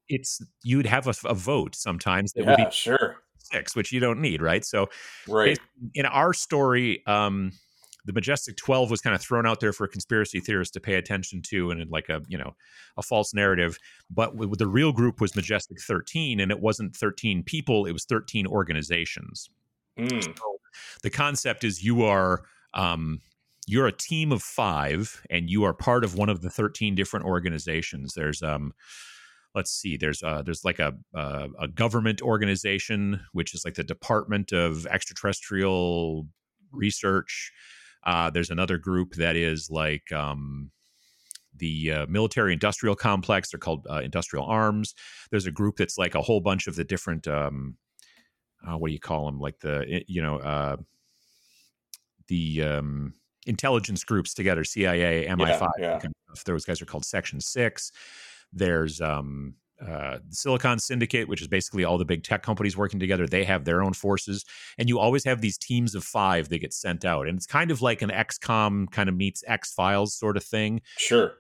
it's 0.09 0.41
you'd 0.63 0.87
have 0.87 1.07
a, 1.07 1.13
a 1.25 1.33
vote 1.33 1.75
sometimes 1.75 2.33
that 2.33 2.43
yeah, 2.43 2.49
would 2.49 2.57
be 2.57 2.71
sure. 2.71 3.17
six 3.37 3.75
which 3.75 3.91
you 3.91 3.99
don't 3.99 4.19
need 4.19 4.41
right? 4.41 4.65
So 4.65 4.89
right. 5.27 5.57
in 5.93 6.05
our 6.05 6.33
story 6.33 7.03
um 7.05 7.51
the 8.05 8.13
majestic 8.13 8.55
12 8.57 8.89
was 8.89 9.01
kind 9.01 9.15
of 9.15 9.21
thrown 9.21 9.45
out 9.45 9.59
there 9.59 9.73
for 9.73 9.87
conspiracy 9.87 10.39
theorists 10.39 10.71
to 10.73 10.79
pay 10.79 10.95
attention 10.95 11.41
to 11.43 11.69
and 11.69 11.89
like 11.91 12.09
a 12.09 12.21
you 12.27 12.37
know 12.37 12.55
a 12.97 13.03
false 13.03 13.33
narrative 13.33 13.77
but 14.09 14.35
with, 14.35 14.57
the 14.57 14.67
real 14.67 14.91
group 14.91 15.21
was 15.21 15.35
majestic 15.35 15.79
13 15.81 16.39
and 16.39 16.51
it 16.51 16.59
wasn't 16.59 16.95
13 16.95 17.43
people 17.43 17.85
it 17.85 17.91
was 17.91 18.05
13 18.05 18.47
organizations. 18.47 19.49
Mm. 19.97 20.23
so 20.23 20.58
the 21.03 21.09
concept 21.09 21.63
is 21.63 21.83
you 21.83 22.03
are 22.03 22.43
um, 22.73 23.21
you're 23.69 23.87
a 23.87 23.91
team 23.91 24.31
of 24.31 24.41
five 24.41 25.21
and 25.29 25.47
you 25.47 25.63
are 25.63 25.75
part 25.75 26.03
of 26.03 26.15
one 26.15 26.27
of 26.29 26.41
the 26.41 26.49
13 26.49 26.95
different 26.95 27.25
organizations. 27.25 28.13
There's 28.15 28.41
um 28.41 28.73
let's 29.53 29.71
see 29.71 29.95
there's 29.95 30.23
uh 30.23 30.41
there's 30.41 30.65
like 30.65 30.79
a 30.79 30.95
uh, 31.15 31.47
a 31.59 31.67
government 31.67 32.21
organization 32.21 33.21
which 33.33 33.53
is 33.53 33.63
like 33.63 33.75
the 33.75 33.83
department 33.83 34.51
of 34.51 34.87
extraterrestrial 34.87 36.27
research. 36.71 37.51
Uh 38.03 38.31
there's 38.31 38.49
another 38.49 38.79
group 38.79 39.13
that 39.15 39.35
is 39.35 39.69
like 39.69 40.11
um 40.11 40.71
the 41.55 41.91
uh, 41.91 42.05
military 42.07 42.53
industrial 42.53 42.95
complex. 42.95 43.51
They're 43.51 43.59
called 43.59 43.85
uh, 43.89 44.01
industrial 44.01 44.45
arms. 44.45 44.95
There's 45.29 45.45
a 45.45 45.51
group 45.51 45.75
that's 45.77 45.97
like 45.97 46.15
a 46.15 46.21
whole 46.21 46.39
bunch 46.39 46.65
of 46.65 46.75
the 46.75 46.83
different 46.83 47.27
um 47.27 47.77
uh, 48.67 48.77
what 48.77 48.87
do 48.87 48.93
you 48.93 48.99
call 48.99 49.25
them? 49.25 49.39
Like 49.39 49.59
the 49.59 49.85
eh, 49.89 50.03
you 50.07 50.21
know 50.21 50.37
uh, 50.37 50.77
the 52.27 52.63
um, 52.63 53.13
intelligence 53.45 54.03
groups 54.03 54.33
together, 54.33 54.63
CIA, 54.63 55.27
MI5. 55.27 55.59
Yeah, 55.59 55.67
yeah. 55.79 55.99
Kind 55.99 56.13
of 56.29 56.43
Those 56.43 56.65
guys 56.65 56.81
are 56.81 56.85
called 56.85 57.05
Section 57.05 57.41
Six. 57.41 57.91
There's 58.51 58.99
um, 59.01 59.55
uh, 59.81 60.19
the 60.27 60.35
Silicon 60.35 60.79
Syndicate, 60.79 61.27
which 61.27 61.41
is 61.41 61.47
basically 61.47 61.83
all 61.83 61.97
the 61.97 62.05
big 62.05 62.23
tech 62.23 62.43
companies 62.43 62.75
working 62.75 62.99
together. 62.99 63.27
They 63.27 63.43
have 63.45 63.65
their 63.65 63.81
own 63.81 63.93
forces, 63.93 64.45
and 64.77 64.89
you 64.89 64.99
always 64.99 65.23
have 65.23 65.41
these 65.41 65.57
teams 65.57 65.95
of 65.95 66.03
five 66.03 66.49
that 66.49 66.59
get 66.59 66.73
sent 66.73 67.05
out, 67.05 67.27
and 67.27 67.37
it's 67.37 67.47
kind 67.47 67.71
of 67.71 67.81
like 67.81 68.01
an 68.01 68.09
XCOM 68.09 68.91
kind 68.91 69.09
of 69.09 69.15
meets 69.15 69.43
X 69.47 69.73
Files 69.73 70.13
sort 70.13 70.37
of 70.37 70.43
thing. 70.43 70.81
Sure 70.97 71.33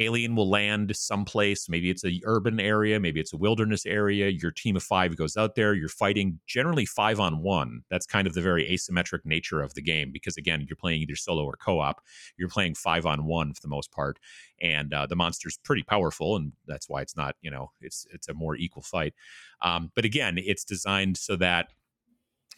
alien 0.00 0.34
will 0.34 0.48
land 0.48 0.94
someplace 0.96 1.68
maybe 1.68 1.90
it's 1.90 2.04
a 2.04 2.20
urban 2.24 2.58
area 2.58 2.98
maybe 2.98 3.20
it's 3.20 3.32
a 3.32 3.36
wilderness 3.36 3.86
area 3.86 4.28
your 4.28 4.50
team 4.50 4.76
of 4.76 4.82
five 4.82 5.16
goes 5.16 5.36
out 5.36 5.54
there 5.54 5.74
you're 5.74 5.88
fighting 5.88 6.38
generally 6.46 6.86
five 6.86 7.20
on 7.20 7.42
one. 7.42 7.82
That's 7.90 8.06
kind 8.06 8.26
of 8.26 8.34
the 8.34 8.40
very 8.40 8.68
asymmetric 8.68 9.20
nature 9.24 9.62
of 9.62 9.74
the 9.74 9.82
game 9.82 10.10
because 10.12 10.36
again 10.36 10.66
you're 10.68 10.76
playing 10.76 11.02
either 11.02 11.16
solo 11.16 11.44
or 11.44 11.56
co-op. 11.56 12.00
You're 12.36 12.48
playing 12.48 12.74
five 12.74 13.06
on 13.06 13.24
one 13.24 13.54
for 13.54 13.62
the 13.62 13.68
most 13.68 13.90
part 13.90 14.18
and 14.60 14.92
uh, 14.92 15.06
the 15.06 15.16
monster's 15.16 15.58
pretty 15.58 15.82
powerful 15.82 16.36
and 16.36 16.52
that's 16.66 16.88
why 16.88 17.00
it's 17.00 17.16
not 17.16 17.36
you 17.40 17.50
know 17.50 17.70
it's 17.80 18.06
it's 18.12 18.28
a 18.28 18.34
more 18.34 18.56
equal 18.56 18.82
fight. 18.82 19.14
Um, 19.62 19.90
but 19.94 20.04
again 20.04 20.38
it's 20.38 20.64
designed 20.64 21.16
so 21.16 21.36
that 21.36 21.68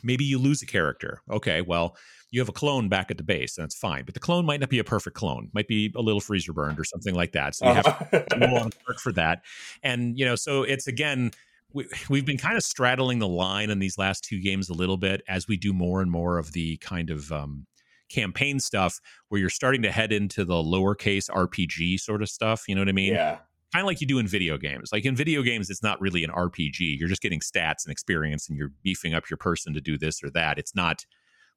maybe 0.03 0.25
you 0.25 0.39
lose 0.39 0.63
a 0.63 0.67
character 0.67 1.23
okay 1.31 1.61
well 1.61 1.97
you 2.33 2.41
have 2.41 2.49
a 2.49 2.53
clone 2.53 2.89
back 2.89 3.11
at 3.11 3.19
the 3.19 3.23
base, 3.23 3.57
and 3.57 3.63
that's 3.63 3.77
fine. 3.77 4.05
But 4.05 4.15
the 4.15 4.21
clone 4.21 4.47
might 4.47 4.59
not 4.59 4.71
be 4.71 4.79
a 4.79 4.85
perfect 4.85 5.15
clone; 5.15 5.51
might 5.53 5.69
be 5.69 5.93
a 5.95 6.01
little 6.01 6.21
freezer 6.21 6.53
burned 6.53 6.81
or 6.81 6.85
something 6.85 7.15
like 7.15 7.33
that. 7.33 7.55
So 7.55 7.69
you 7.69 7.75
have 7.75 8.11
to 8.11 8.71
work 8.89 8.99
for 9.01 9.13
that. 9.13 9.43
And 9.83 10.19
you 10.19 10.25
know, 10.25 10.35
so 10.35 10.65
it's 10.65 10.89
again. 10.89 11.31
We, 11.75 11.89
we've 12.11 12.27
been 12.27 12.37
kind 12.37 12.59
of 12.59 12.63
straddling 12.63 13.19
the 13.19 13.27
line 13.27 13.71
in 13.71 13.79
these 13.79 13.97
last 13.97 14.25
two 14.25 14.43
games 14.43 14.69
a 14.69 14.75
little 14.75 14.99
bit 14.99 15.23
as 15.27 15.49
we 15.49 15.57
do 15.57 15.73
more 15.73 16.03
and 16.03 16.11
more 16.11 16.37
of 16.37 16.53
the 16.53 16.77
kind 16.83 17.09
of 17.09 17.33
um, 17.33 17.67
campaign 18.11 18.61
stuff 18.61 19.01
where 19.31 19.41
you're 19.41 19.49
starting 19.49 19.81
to 19.81 19.91
head 19.91 20.13
into 20.13 20.45
the 20.45 20.53
lowercase 20.53 21.31
RPG 21.31 21.99
sort 21.99 22.21
of 22.21 22.29
stuff. 22.29 22.65
You 22.69 22.75
know 22.75 22.83
what 22.83 22.91
I 22.91 22.93
mean? 22.93 23.15
Yeah 23.15 23.39
kind 23.73 23.83
of 23.83 23.87
like 23.87 24.01
you 24.01 24.07
do 24.07 24.19
in 24.19 24.27
video 24.27 24.59
games. 24.59 24.91
Like 24.93 25.05
in 25.05 25.17
video 25.17 25.43
games, 25.43 25.71
it's 25.71 25.83
not 25.83 26.01
really 26.01 26.25
an 26.25 26.31
RPG. 26.31 26.99
You're 26.99 27.09
just 27.09 27.23
getting 27.23 27.41
stats 27.41 27.85
and 27.85 27.93
experience, 27.93 28.49
and 28.49 28.59
you're 28.59 28.73
beefing 28.83 29.15
up 29.15 29.31
your 29.31 29.39
person 29.39 29.73
to 29.75 29.81
do 29.81 29.97
this 29.97 30.23
or 30.23 30.31
that. 30.31 30.59
It's 30.59 30.75
not 30.75 31.05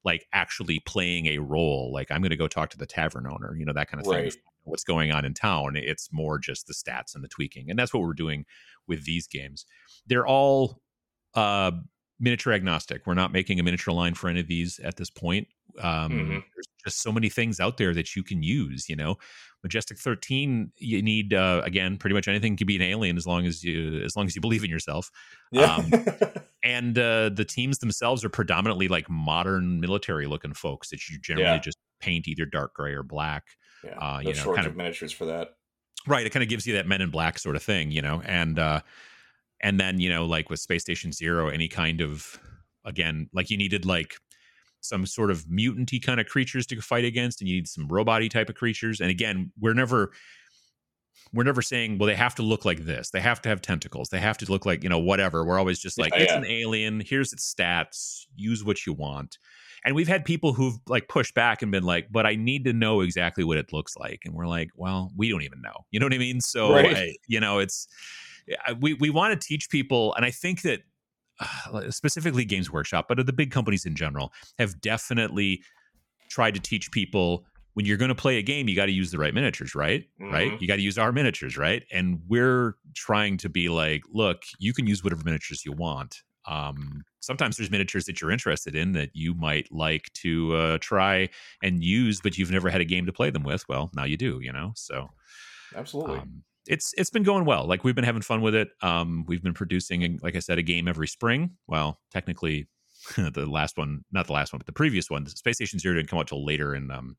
like 0.06 0.28
actually 0.32 0.80
playing 0.86 1.26
a 1.26 1.40
role 1.40 1.92
like 1.92 2.10
i'm 2.12 2.22
going 2.22 2.30
to 2.30 2.38
go 2.38 2.48
talk 2.48 2.70
to 2.70 2.78
the 2.78 2.86
tavern 2.86 3.26
owner 3.28 3.56
you 3.58 3.66
know 3.66 3.74
that 3.74 3.90
kind 3.90 4.00
of 4.00 4.08
right. 4.08 4.32
thing 4.32 4.42
what's 4.64 4.84
going 4.84 5.12
on 5.12 5.26
in 5.26 5.34
town 5.34 5.76
it's 5.76 6.10
more 6.14 6.38
just 6.38 6.68
the 6.68 6.74
stats 6.74 7.16
and 7.16 7.24
the 7.24 7.28
tweaking 7.28 7.70
and 7.70 7.78
that's 7.78 7.94
what 7.94 8.02
we're 8.04 8.14
doing 8.14 8.46
with 8.88 9.04
these 9.06 9.28
games 9.28 9.66
they're 10.08 10.28
all 10.28 10.80
uh 11.34 11.72
miniature 12.20 12.54
agnostic 12.54 13.02
we're 13.06 13.14
not 13.14 13.34
making 13.34 13.60
a 13.60 13.64
miniature 13.64 13.94
line 13.94 14.14
for 14.14 14.30
any 14.30 14.40
of 14.40 14.48
these 14.48 14.80
at 14.84 14.96
this 14.96 15.10
point 15.10 15.48
um 15.82 16.12
mm-hmm. 16.12 16.30
there's 16.30 16.68
just 16.86 17.02
so 17.02 17.12
many 17.12 17.30
things 17.30 17.60
out 17.60 17.78
there 17.78 17.94
that 17.94 18.16
you 18.16 18.24
can 18.24 18.42
use 18.42 18.88
you 18.88 18.96
know 18.96 19.16
majestic 19.64 19.98
13 19.98 20.72
you 20.78 21.02
need 21.02 21.34
uh 21.34 21.62
again 21.66 21.98
pretty 21.98 22.14
much 22.14 22.28
anything 22.28 22.56
can 22.56 22.68
be 22.68 22.76
an 22.76 22.82
alien 22.82 23.18
as 23.18 23.26
long 23.26 23.46
as 23.46 23.64
you 23.64 24.02
as 24.04 24.16
long 24.16 24.26
as 24.26 24.36
you 24.36 24.42
believe 24.42 24.64
in 24.64 24.70
yourself 24.70 25.10
yeah. 25.52 25.76
um 25.76 25.92
and 26.66 26.98
uh, 26.98 27.30
the 27.30 27.46
teams 27.46 27.78
themselves 27.78 28.26
are 28.26 28.30
predominantly 28.30 28.88
like 28.88 29.08
modern 29.08 29.80
military 29.80 30.26
looking 30.26 30.54
folks 30.54 30.90
that 30.90 31.08
you 31.08 31.20
generally 31.20 31.52
yeah. 31.52 31.60
just 31.60 31.78
paint 32.00 32.28
either 32.28 32.46
dark 32.46 32.74
gray 32.74 32.94
or 32.94 33.04
black. 33.04 33.44
Yeah, 33.84 33.98
uh, 34.00 34.20
you 34.20 34.34
know, 34.34 34.54
kind 34.56 34.66
of 34.66 34.76
miniatures 34.76 35.12
for 35.12 35.26
that. 35.26 35.52
Right, 36.08 36.26
it 36.26 36.32
kind 36.32 36.44
of 36.44 36.50
gives 36.50 36.66
you 36.66 36.74
that 36.74 36.88
Men 36.88 37.02
in 37.02 37.12
Black 37.12 37.38
sort 37.38 37.56
of 37.56 37.62
thing, 37.64 37.92
you 37.92 38.02
know, 38.02 38.22
and 38.26 38.58
uh, 38.58 38.82
and 39.62 39.80
then 39.80 40.00
you 40.00 40.10
know, 40.10 40.26
like 40.26 40.50
with 40.50 40.60
Space 40.60 40.82
Station 40.82 41.12
Zero, 41.12 41.50
any 41.50 41.68
kind 41.68 42.02
of 42.02 42.40
again, 42.84 43.30
like 43.32 43.52
you 43.52 43.58
needed 43.58 43.86
like 43.86 44.18
some 44.86 45.06
sort 45.06 45.32
of 45.32 45.46
mutanty 45.46 46.02
kind 46.02 46.20
of 46.20 46.28
creatures 46.28 46.66
to 46.68 46.82
fight 46.82 47.06
against, 47.06 47.42
and 47.42 47.50
you 47.50 47.56
need 47.56 47.68
some 47.68 47.88
roboty 47.88 48.30
type 48.30 48.50
of 48.50 48.56
creatures. 48.56 49.02
And 49.02 49.10
again, 49.10 49.52
we're 49.60 49.74
never 49.74 50.12
we're 51.34 51.44
never 51.44 51.62
saying, 51.62 51.98
well, 51.98 52.08
they 52.08 52.16
have 52.16 52.36
to 52.36 52.44
look 52.44 52.66
like 52.66 52.86
this. 52.86 53.10
They 53.10 53.20
have 53.20 53.42
to 53.42 53.50
have 53.50 53.62
tentacles. 53.62 54.10
They 54.10 54.20
have 54.20 54.38
to 54.38 54.50
look 54.50 54.66
like, 54.66 54.84
you 54.84 54.90
know, 54.90 55.00
whatever. 55.00 55.44
We're 55.44 55.60
always 55.60 55.80
just 55.80 55.98
like, 55.98 56.14
yeah, 56.14 56.22
it's 56.22 56.32
yeah. 56.32 56.38
an 56.38 56.46
alien. 56.46 57.02
Here's 57.02 57.34
its 57.34 57.54
stats. 57.54 58.26
Use 58.36 58.64
what 58.64 58.86
you 58.86 58.94
want. 58.94 59.38
And 59.84 59.96
we've 59.96 60.08
had 60.08 60.24
people 60.24 60.54
who've 60.54 60.78
like 60.88 61.10
pushed 61.10 61.34
back 61.34 61.62
and 61.62 61.72
been 61.72 61.84
like, 61.84 62.08
but 62.10 62.26
I 62.26 62.36
need 62.36 62.64
to 62.66 62.74
know 62.74 63.02
exactly 63.02 63.44
what 63.44 63.58
it 63.58 63.74
looks 63.74 63.98
like. 63.98 64.22
And 64.26 64.34
we're 64.34 64.48
like, 64.48 64.70
well, 64.76 65.12
we 65.16 65.30
don't 65.30 65.44
even 65.44 65.62
know. 65.62 65.86
You 65.92 66.00
know 66.00 66.06
what 66.06 66.14
I 66.14 66.20
mean? 66.20 66.42
So, 66.42 66.74
right. 66.74 66.96
I, 66.96 67.16
you 67.28 67.40
know, 67.40 67.60
it's, 67.60 67.88
we, 68.80 68.94
we 68.94 69.10
want 69.10 69.40
to 69.40 69.48
teach 69.48 69.70
people. 69.70 70.14
And 70.16 70.26
I 70.26 70.32
think 70.32 70.62
that 70.62 70.82
specifically 71.90 72.46
Games 72.46 72.72
Workshop, 72.72 73.06
but 73.08 73.26
the 73.26 73.34
big 73.34 73.52
companies 73.52 73.86
in 73.86 73.96
general 73.96 74.34
have 74.60 74.80
definitely 74.82 75.62
tried 76.30 76.54
to 76.56 76.60
teach 76.60 76.92
people 76.92 77.46
when 77.76 77.86
you're 77.86 77.98
going 77.98 78.10
to 78.10 78.16
play 78.16 78.38
a 78.38 78.42
game, 78.42 78.70
you 78.70 78.76
got 78.76 78.86
to 78.86 78.92
use 78.94 79.12
the 79.12 79.18
right 79.18 79.34
miniatures, 79.34 79.76
right? 79.76 80.06
Mm-hmm. 80.20 80.34
Right? 80.34 80.62
You 80.62 80.68
got 80.68 80.78
to 80.78 80.82
use 80.82 80.98
our 80.98 81.12
miniatures, 81.12 81.58
right? 81.58 81.84
And 81.92 82.22
we're 82.28 82.78
trying 82.96 83.38
to 83.38 83.50
be 83.50 83.68
like, 83.68 84.04
look, 84.12 84.44
you 84.60 84.74
can 84.74 84.88
use 84.88 85.04
whatever 85.04 85.24
miniatures 85.26 85.66
you 85.66 85.74
want. 85.74 86.24
Um, 86.48 87.04
sometimes 87.20 87.58
there's 87.58 87.72
miniatures 87.72 88.06
that 88.06 88.22
you're 88.22 88.32
interested 88.32 88.76
in 88.76 88.94
that 88.94 89.10
you 89.14 89.34
might 89.34 89.68
like 89.74 90.12
to 90.14 90.56
uh, 90.56 90.78
try 90.80 91.28
and 91.62 91.84
use, 91.84 92.22
but 92.22 92.38
you've 92.38 92.52
never 92.52 92.70
had 92.70 92.80
a 92.80 92.86
game 92.86 93.06
to 93.08 93.14
play 93.14 93.30
them 93.30 93.44
with. 93.44 93.68
Well, 93.68 93.92
now 93.94 94.06
you 94.06 94.16
do, 94.16 94.40
you 94.42 94.54
know. 94.54 94.72
So, 94.76 95.10
absolutely. 95.76 96.20
Um, 96.20 96.44
it's 96.68 96.94
it's 96.98 97.10
been 97.10 97.24
going 97.24 97.46
well. 97.46 97.68
Like 97.68 97.84
we've 97.84 97.96
been 97.96 98.04
having 98.04 98.22
fun 98.22 98.42
with 98.42 98.56
it. 98.56 98.70
Um, 98.82 99.26
we've 99.28 99.44
been 99.44 99.54
producing, 99.54 100.20
like 100.22 100.36
I 100.36 100.40
said, 100.40 100.58
a 100.58 100.64
game 100.64 100.88
every 100.88 101.08
spring. 101.08 101.52
Well, 101.68 102.00
technically, 102.12 102.68
the 103.16 103.46
last 103.46 103.78
one, 103.78 104.04
not 104.12 104.28
the 104.28 104.34
last 104.34 104.54
one, 104.54 104.60
but 104.60 104.66
the 104.66 104.74
previous 104.74 105.10
one, 105.10 105.26
Space 105.28 105.56
Station 105.56 105.80
Zero 105.80 105.96
didn't 105.96 106.10
come 106.10 106.20
out 106.20 106.28
till 106.28 106.46
later 106.46 106.76
in 106.76 106.90
um, 106.92 107.18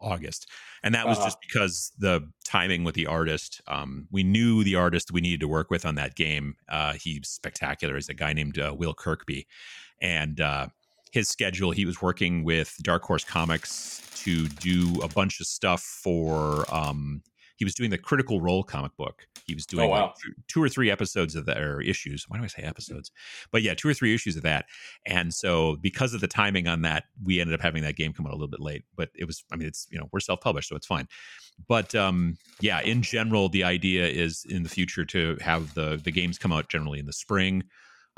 August. 0.00 0.48
And 0.82 0.94
that 0.94 1.06
was 1.06 1.18
uh-huh. 1.18 1.26
just 1.26 1.38
because 1.40 1.92
the 1.98 2.28
timing 2.44 2.84
with 2.84 2.94
the 2.94 3.06
artist. 3.06 3.60
Um, 3.66 4.08
we 4.10 4.22
knew 4.22 4.64
the 4.64 4.76
artist 4.76 5.12
we 5.12 5.20
needed 5.20 5.40
to 5.40 5.48
work 5.48 5.70
with 5.70 5.86
on 5.86 5.94
that 5.94 6.16
game. 6.16 6.56
Uh, 6.68 6.94
he's 6.94 7.28
spectacular. 7.28 7.94
He's 7.94 8.08
a 8.08 8.14
guy 8.14 8.32
named 8.32 8.58
uh, 8.58 8.74
Will 8.76 8.94
Kirkby. 8.94 9.46
And 10.00 10.40
uh, 10.40 10.68
his 11.12 11.28
schedule, 11.28 11.70
he 11.70 11.84
was 11.84 12.02
working 12.02 12.44
with 12.44 12.74
Dark 12.82 13.02
Horse 13.04 13.24
Comics 13.24 14.00
to 14.16 14.48
do 14.48 15.00
a 15.02 15.08
bunch 15.08 15.40
of 15.40 15.46
stuff 15.46 15.82
for. 15.82 16.64
Um, 16.74 17.22
he 17.62 17.64
was 17.64 17.76
doing 17.76 17.90
the 17.90 17.98
Critical 17.98 18.40
Role 18.40 18.64
comic 18.64 18.96
book. 18.96 19.28
He 19.46 19.54
was 19.54 19.66
doing 19.66 19.86
oh, 19.86 19.90
wow. 19.90 20.06
like 20.06 20.34
two 20.48 20.60
or 20.60 20.68
three 20.68 20.90
episodes 20.90 21.36
of 21.36 21.46
that 21.46 21.58
or 21.58 21.80
issues. 21.80 22.24
Why 22.26 22.38
do 22.38 22.42
I 22.42 22.48
say 22.48 22.64
episodes? 22.64 23.12
But 23.52 23.62
yeah, 23.62 23.74
two 23.74 23.88
or 23.88 23.94
three 23.94 24.12
issues 24.12 24.36
of 24.36 24.42
that. 24.42 24.64
And 25.06 25.32
so 25.32 25.76
because 25.76 26.12
of 26.12 26.20
the 26.20 26.26
timing 26.26 26.66
on 26.66 26.82
that, 26.82 27.04
we 27.22 27.40
ended 27.40 27.54
up 27.54 27.60
having 27.60 27.84
that 27.84 27.94
game 27.94 28.12
come 28.12 28.26
out 28.26 28.32
a 28.32 28.34
little 28.34 28.48
bit 28.48 28.58
late. 28.58 28.82
But 28.96 29.10
it 29.14 29.26
was, 29.26 29.44
I 29.52 29.56
mean, 29.56 29.68
it's 29.68 29.86
you 29.92 29.98
know 30.00 30.08
we're 30.10 30.18
self 30.18 30.40
published, 30.40 30.70
so 30.70 30.74
it's 30.74 30.88
fine. 30.88 31.06
But 31.68 31.94
um, 31.94 32.36
yeah, 32.60 32.80
in 32.80 33.00
general, 33.00 33.48
the 33.48 33.62
idea 33.62 34.08
is 34.08 34.44
in 34.48 34.64
the 34.64 34.68
future 34.68 35.04
to 35.04 35.38
have 35.40 35.72
the 35.74 36.00
the 36.02 36.10
games 36.10 36.38
come 36.38 36.50
out 36.50 36.68
generally 36.68 36.98
in 36.98 37.06
the 37.06 37.12
spring. 37.12 37.62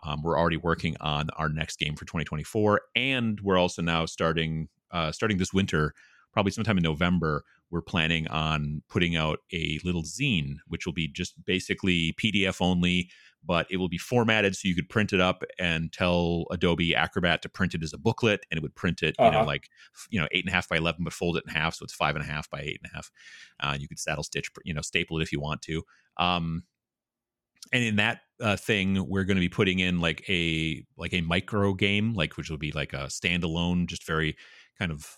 Um, 0.05 0.22
we're 0.22 0.38
already 0.38 0.57
working 0.57 0.97
on 1.03 1.28
our 1.36 1.51
next 1.51 1.78
game 1.78 1.97
for 1.97 2.07
2024, 2.07 2.80
and 2.97 3.38
we're 3.40 3.59
also 3.59 3.82
now 3.82 4.07
starting 4.07 4.68
uh, 4.90 5.12
starting 5.12 5.36
this 5.36 5.53
winter, 5.53 5.92
probably 6.32 6.53
sometime 6.53 6.78
in 6.78 6.82
November. 6.82 7.45
We're 7.75 7.83
planning 7.83 8.29
on 8.29 8.83
putting 8.89 9.16
out 9.16 9.41
a 9.53 9.81
little 9.83 10.05
zine, 10.05 10.59
which 10.68 10.87
will 10.87 10.93
be 10.93 11.09
just 11.09 11.45
basically 11.45 12.14
PDF 12.22 12.59
only, 12.61 13.11
but 13.45 13.66
it 13.68 13.79
will 13.79 13.89
be 13.89 13.99
formatted 13.99 14.55
so 14.55 14.68
you 14.68 14.77
could 14.77 14.89
print 14.89 15.12
it 15.12 15.20
up 15.20 15.43
and 15.59 15.93
tell 15.93 16.45
Adobe 16.53 16.95
Acrobat 16.95 17.43
to 17.43 17.49
print 17.49 17.75
it 17.75 17.83
as 17.83 17.93
a 17.93 17.99
booklet, 17.99 18.47
and 18.49 18.59
it 18.59 18.62
would 18.62 18.77
print 18.77 19.03
it, 19.03 19.16
you 19.18 19.25
uh-huh. 19.25 19.41
know, 19.41 19.45
like 19.45 19.68
you 20.09 20.20
know, 20.20 20.29
eight 20.31 20.45
and 20.45 20.53
a 20.53 20.55
half 20.55 20.68
by 20.68 20.77
eleven, 20.77 21.03
but 21.03 21.12
fold 21.12 21.37
it 21.37 21.43
in 21.49 21.53
half, 21.53 21.75
so 21.75 21.83
it's 21.83 21.93
five 21.93 22.14
and 22.14 22.25
a 22.25 22.29
half 22.29 22.49
by 22.49 22.61
eight 22.61 22.79
and 22.81 22.93
a 22.93 22.95
half. 22.95 23.11
Uh, 23.59 23.77
you 23.77 23.89
could 23.89 23.99
saddle 23.99 24.22
stitch, 24.22 24.51
you 24.64 24.72
know, 24.72 24.81
staple 24.81 25.18
it 25.18 25.25
if 25.25 25.33
you 25.33 25.41
want 25.41 25.61
to. 25.62 25.83
Um, 26.16 26.62
and 27.72 27.83
in 27.83 27.97
that 27.97 28.20
uh, 28.41 28.57
thing 28.57 29.09
we're 29.09 29.25
going 29.25 29.37
to 29.37 29.41
be 29.41 29.49
putting 29.49 29.81
in 29.81 30.01
like 30.01 30.25
a 30.29 30.85
like 30.97 31.12
a 31.12 31.20
micro 31.22 31.72
game 31.72 32.12
like 32.14 32.37
which 32.37 32.51
will 32.51 32.59
be 32.59 32.72
like 32.72 32.93
a 32.93 33.07
standalone 33.07 33.87
just 33.87 34.07
very 34.07 34.37
kind 34.79 34.93
of 34.93 35.16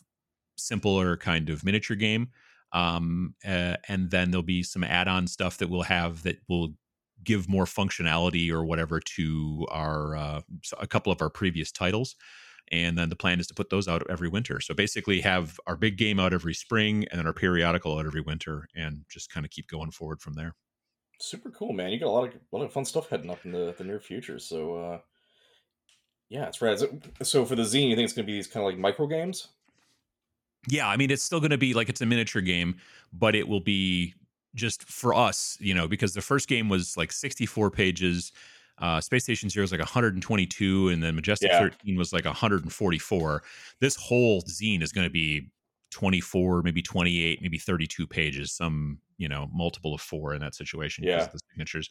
simpler 0.56 1.16
kind 1.16 1.50
of 1.50 1.64
miniature 1.64 1.96
game 1.96 2.28
um 2.76 3.34
uh, 3.46 3.76
and 3.88 4.10
then 4.10 4.30
there'll 4.30 4.42
be 4.42 4.62
some 4.62 4.84
add-on 4.84 5.26
stuff 5.26 5.58
that 5.58 5.68
we'll 5.70 5.82
have 5.82 6.22
that 6.22 6.38
will 6.48 6.74
give 7.24 7.48
more 7.48 7.64
functionality 7.64 8.50
or 8.50 8.64
whatever 8.64 9.00
to 9.00 9.66
our 9.70 10.16
uh, 10.16 10.40
a 10.78 10.86
couple 10.86 11.12
of 11.12 11.22
our 11.22 11.30
previous 11.30 11.72
titles 11.72 12.14
and 12.72 12.98
then 12.98 13.08
the 13.08 13.16
plan 13.16 13.40
is 13.40 13.46
to 13.46 13.54
put 13.54 13.70
those 13.70 13.88
out 13.88 14.02
every 14.10 14.28
winter 14.28 14.60
so 14.60 14.74
basically 14.74 15.20
have 15.20 15.58
our 15.66 15.76
big 15.76 15.96
game 15.96 16.20
out 16.20 16.32
every 16.32 16.54
spring 16.54 17.06
and 17.10 17.18
then 17.18 17.26
our 17.26 17.32
periodical 17.32 17.98
out 17.98 18.06
every 18.06 18.20
winter 18.20 18.68
and 18.74 19.04
just 19.08 19.30
kind 19.32 19.46
of 19.46 19.50
keep 19.50 19.66
going 19.68 19.90
forward 19.90 20.20
from 20.20 20.34
there 20.34 20.54
Super 21.18 21.50
cool, 21.50 21.72
man. 21.72 21.90
You 21.90 21.98
got 21.98 22.08
a 22.08 22.10
lot 22.10 22.28
of 22.28 22.34
a 22.34 22.56
lot 22.56 22.64
of 22.64 22.72
fun 22.72 22.84
stuff 22.84 23.08
heading 23.08 23.30
up 23.30 23.44
in 23.44 23.52
the, 23.52 23.74
the 23.76 23.84
near 23.84 24.00
future. 24.00 24.38
So 24.38 24.76
uh 24.76 24.98
yeah, 26.28 26.46
it's 26.46 26.60
rad. 26.60 26.78
So 27.22 27.44
for 27.44 27.54
the 27.54 27.62
zine, 27.62 27.88
you 27.88 27.96
think 27.96 28.04
it's 28.04 28.12
gonna 28.12 28.26
be 28.26 28.34
these 28.34 28.48
kind 28.48 28.64
of 28.66 28.70
like 28.70 28.78
micro 28.78 29.06
games? 29.06 29.48
Yeah, 30.68 30.88
I 30.88 30.96
mean 30.96 31.10
it's 31.10 31.22
still 31.22 31.40
gonna 31.40 31.58
be 31.58 31.74
like 31.74 31.88
it's 31.88 32.00
a 32.00 32.06
miniature 32.06 32.42
game, 32.42 32.76
but 33.12 33.34
it 33.34 33.48
will 33.48 33.60
be 33.60 34.14
just 34.54 34.84
for 34.84 35.14
us, 35.14 35.56
you 35.60 35.74
know, 35.74 35.86
because 35.86 36.14
the 36.14 36.22
first 36.22 36.48
game 36.48 36.68
was 36.68 36.96
like 36.96 37.12
64 37.12 37.70
pages. 37.70 38.32
Uh, 38.78 39.00
Space 39.00 39.24
Station 39.24 39.48
Zero 39.48 39.64
is 39.64 39.70
like 39.70 39.80
122, 39.80 40.88
and 40.88 41.02
then 41.02 41.14
Majestic 41.14 41.50
yeah. 41.50 41.60
13 41.60 41.96
was 41.96 42.12
like 42.12 42.24
144. 42.24 43.42
This 43.80 43.96
whole 43.96 44.42
zine 44.42 44.82
is 44.82 44.92
going 44.92 45.06
to 45.06 45.10
be 45.10 45.48
24, 45.92 46.62
maybe 46.62 46.82
28, 46.82 47.40
maybe 47.40 47.58
32 47.58 48.06
pages, 48.06 48.52
some 48.52 48.98
you 49.18 49.28
know 49.28 49.48
multiple 49.52 49.94
of 49.94 50.00
four 50.00 50.34
in 50.34 50.40
that 50.40 50.54
situation 50.54 51.04
yeah 51.04 51.26
the 51.26 51.38
signatures 51.50 51.88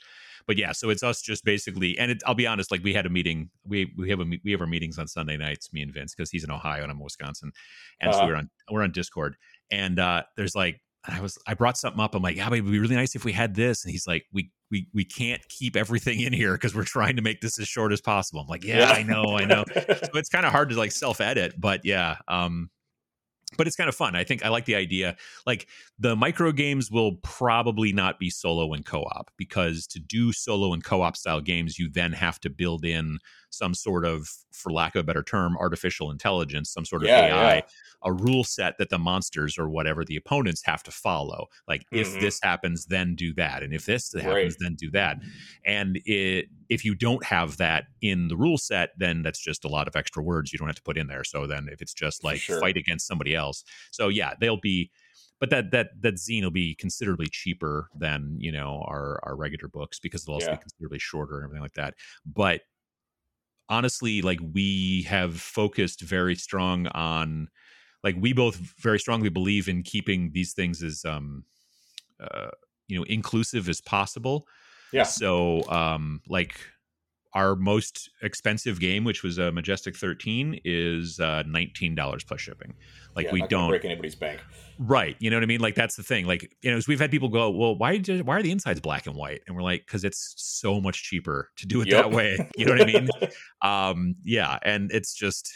but 0.47 0.57
yeah 0.57 0.71
so 0.71 0.89
it's 0.89 1.03
us 1.03 1.21
just 1.21 1.43
basically 1.43 1.97
and 1.97 2.11
it, 2.11 2.21
i'll 2.25 2.35
be 2.35 2.47
honest 2.47 2.71
like 2.71 2.83
we 2.83 2.93
had 2.93 3.05
a 3.05 3.09
meeting 3.09 3.49
we 3.65 3.91
we 3.97 4.09
have 4.09 4.19
a 4.19 4.25
we 4.43 4.51
have 4.51 4.61
our 4.61 4.67
meetings 4.67 4.97
on 4.97 5.07
sunday 5.07 5.37
nights 5.37 5.71
me 5.73 5.81
and 5.81 5.93
vince 5.93 6.13
because 6.15 6.29
he's 6.29 6.43
in 6.43 6.51
ohio 6.51 6.83
and 6.83 6.91
i'm 6.91 6.97
in 6.97 7.03
wisconsin 7.03 7.51
and 7.99 8.11
uh-huh. 8.11 8.19
so 8.19 8.25
we're 8.25 8.35
on 8.35 8.49
we're 8.71 8.83
on 8.83 8.91
discord 8.91 9.35
and 9.71 9.99
uh 9.99 10.23
there's 10.37 10.55
like 10.55 10.79
I 11.07 11.21
was 11.21 11.37
I 11.45 11.53
brought 11.53 11.77
something 11.77 12.01
up. 12.01 12.15
I'm 12.15 12.23
like, 12.23 12.35
yeah, 12.35 12.49
but 12.49 12.57
it'd 12.57 12.71
be 12.71 12.79
really 12.79 12.95
nice 12.95 13.15
if 13.15 13.25
we 13.25 13.31
had 13.31 13.55
this. 13.55 13.83
And 13.83 13.91
he's 13.91 14.07
like, 14.07 14.25
we 14.33 14.51
we 14.71 14.87
we 14.93 15.05
can't 15.05 15.41
keep 15.49 15.75
everything 15.75 16.19
in 16.19 16.33
here 16.33 16.53
because 16.53 16.73
we're 16.73 16.83
trying 16.83 17.15
to 17.17 17.21
make 17.21 17.41
this 17.41 17.59
as 17.59 17.67
short 17.67 17.91
as 17.91 18.01
possible. 18.01 18.41
I'm 18.41 18.47
like, 18.47 18.63
yeah, 18.63 18.79
yeah. 18.79 18.91
I 18.91 19.03
know, 19.03 19.37
I 19.37 19.45
know. 19.45 19.63
so 19.75 20.09
it's 20.15 20.29
kind 20.29 20.45
of 20.45 20.51
hard 20.51 20.69
to 20.69 20.75
like 20.75 20.91
self 20.91 21.21
edit, 21.21 21.53
but 21.59 21.81
yeah, 21.83 22.17
um, 22.27 22.69
but 23.57 23.67
it's 23.67 23.75
kind 23.75 23.89
of 23.89 23.95
fun. 23.95 24.15
I 24.15 24.23
think 24.23 24.43
I 24.45 24.49
like 24.49 24.65
the 24.65 24.75
idea. 24.75 25.15
Like 25.45 25.67
the 25.97 26.15
micro 26.15 26.51
games 26.51 26.91
will 26.91 27.13
probably 27.23 27.91
not 27.93 28.19
be 28.19 28.29
solo 28.29 28.73
and 28.73 28.85
co-op 28.85 29.31
because 29.37 29.87
to 29.87 29.99
do 29.99 30.31
solo 30.31 30.73
and 30.73 30.83
co-op 30.83 31.17
style 31.17 31.41
games, 31.41 31.79
you 31.79 31.89
then 31.89 32.13
have 32.13 32.39
to 32.41 32.49
build 32.49 32.85
in 32.85 33.19
some 33.49 33.73
sort 33.73 34.05
of, 34.05 34.29
for 34.51 34.71
lack 34.71 34.95
of 34.95 35.01
a 35.01 35.03
better 35.03 35.23
term, 35.23 35.55
artificial 35.57 36.11
intelligence, 36.11 36.69
some 36.69 36.85
sort 36.85 37.03
of 37.03 37.07
yeah, 37.07 37.27
AI, 37.27 37.55
yeah. 37.55 37.61
a 38.03 38.11
rule 38.11 38.43
set 38.43 38.77
that 38.77 38.89
the 38.89 38.99
monsters 38.99 39.57
or 39.57 39.69
whatever 39.69 40.03
the 40.03 40.17
opponents 40.17 40.61
have 40.65 40.83
to 40.83 40.91
follow. 40.91 41.47
Like 41.67 41.81
mm-hmm. 41.83 41.97
if 41.97 42.19
this 42.19 42.39
happens, 42.41 42.85
then 42.85 43.15
do 43.15 43.33
that, 43.35 43.63
and 43.63 43.73
if 43.73 43.85
this 43.85 44.13
happens, 44.13 44.33
right. 44.33 44.53
then 44.59 44.75
do 44.75 44.91
that. 44.91 45.17
And 45.65 45.99
it, 46.05 46.47
if 46.69 46.85
you 46.85 46.95
don't 46.95 47.23
have 47.23 47.57
that 47.57 47.85
in 48.01 48.27
the 48.27 48.37
rule 48.37 48.57
set, 48.57 48.89
then 48.97 49.21
that's 49.21 49.39
just 49.39 49.65
a 49.65 49.67
lot 49.67 49.87
of 49.87 49.95
extra 49.95 50.23
words 50.23 50.51
you 50.51 50.59
don't 50.59 50.67
have 50.67 50.75
to 50.75 50.81
put 50.81 50.97
in 50.97 51.07
there. 51.07 51.23
So 51.23 51.47
then 51.47 51.67
if 51.71 51.81
it's 51.81 51.93
just 51.93 52.23
like 52.23 52.39
sure. 52.39 52.59
fight 52.59 52.77
against 52.77 53.07
somebody 53.07 53.35
else, 53.35 53.63
so 53.91 54.07
yeah, 54.07 54.33
they'll 54.39 54.59
be 54.59 54.91
but 55.39 55.49
that 55.49 55.71
that 55.71 55.89
that 56.01 56.15
zine 56.15 56.43
will 56.43 56.51
be 56.51 56.75
considerably 56.75 57.27
cheaper 57.27 57.89
than 57.97 58.37
you 58.39 58.51
know 58.51 58.83
our 58.87 59.19
our 59.23 59.35
regular 59.35 59.67
books 59.67 59.99
because 59.99 60.23
it'll 60.23 60.35
also 60.35 60.47
yeah. 60.47 60.55
be 60.55 60.61
considerably 60.61 60.99
shorter 60.99 61.35
and 61.35 61.45
everything 61.45 61.61
like 61.61 61.73
that. 61.73 61.93
But 62.25 62.61
honestly, 63.69 64.21
like 64.21 64.39
we 64.53 65.03
have 65.03 65.39
focused 65.39 66.01
very 66.01 66.35
strong 66.35 66.87
on, 66.87 67.49
like 68.03 68.15
we 68.19 68.33
both 68.33 68.55
very 68.79 68.99
strongly 68.99 69.29
believe 69.29 69.67
in 69.67 69.83
keeping 69.83 70.31
these 70.33 70.53
things 70.53 70.81
as 70.83 71.03
um, 71.05 71.43
uh, 72.19 72.51
you 72.87 72.97
know 72.97 73.03
inclusive 73.03 73.67
as 73.67 73.81
possible. 73.81 74.47
Yeah. 74.95 75.03
So 75.03 75.67
um, 75.69 76.21
like 76.27 76.57
our 77.33 77.55
most 77.55 78.09
expensive 78.23 78.79
game, 78.79 79.03
which 79.03 79.21
was 79.21 79.37
a 79.37 79.51
Majestic 79.51 79.97
13, 79.97 80.61
is 80.63 81.19
uh, 81.19 81.43
$19 81.45 82.25
plus 82.25 82.39
shipping. 82.39 82.73
Like 83.13 83.25
yeah, 83.25 83.33
we 83.33 83.41
don't 83.47 83.69
break 83.69 83.83
anybody's 83.83 84.15
bank. 84.15 84.39
Right. 84.79 85.17
You 85.19 85.29
know 85.29 85.35
what 85.35 85.43
I 85.43 85.47
mean? 85.47 85.59
Like 85.59 85.75
that's 85.75 85.97
the 85.97 86.03
thing. 86.03 86.25
Like, 86.25 86.55
you 86.61 86.71
know, 86.71 86.79
we've 86.87 86.99
had 86.99 87.11
people 87.11 87.27
go, 87.27 87.49
well, 87.49 87.77
why 87.77 87.97
did, 87.97 88.25
why 88.25 88.37
are 88.37 88.41
the 88.41 88.51
insides 88.51 88.79
black 88.79 89.05
and 89.05 89.15
white? 89.15 89.41
And 89.47 89.55
we're 89.55 89.63
like, 89.63 89.85
cause 89.85 90.05
it's 90.05 90.33
so 90.37 90.79
much 90.79 91.03
cheaper 91.03 91.49
to 91.57 91.65
do 91.65 91.81
it 91.81 91.89
yep. 91.89 92.03
that 92.03 92.11
way. 92.11 92.37
You 92.57 92.65
know 92.65 92.71
what 92.71 92.81
I 92.81 92.85
mean? 92.85 93.09
um, 93.61 94.15
yeah. 94.23 94.57
And 94.63 94.91
it's 94.91 95.13
just 95.13 95.51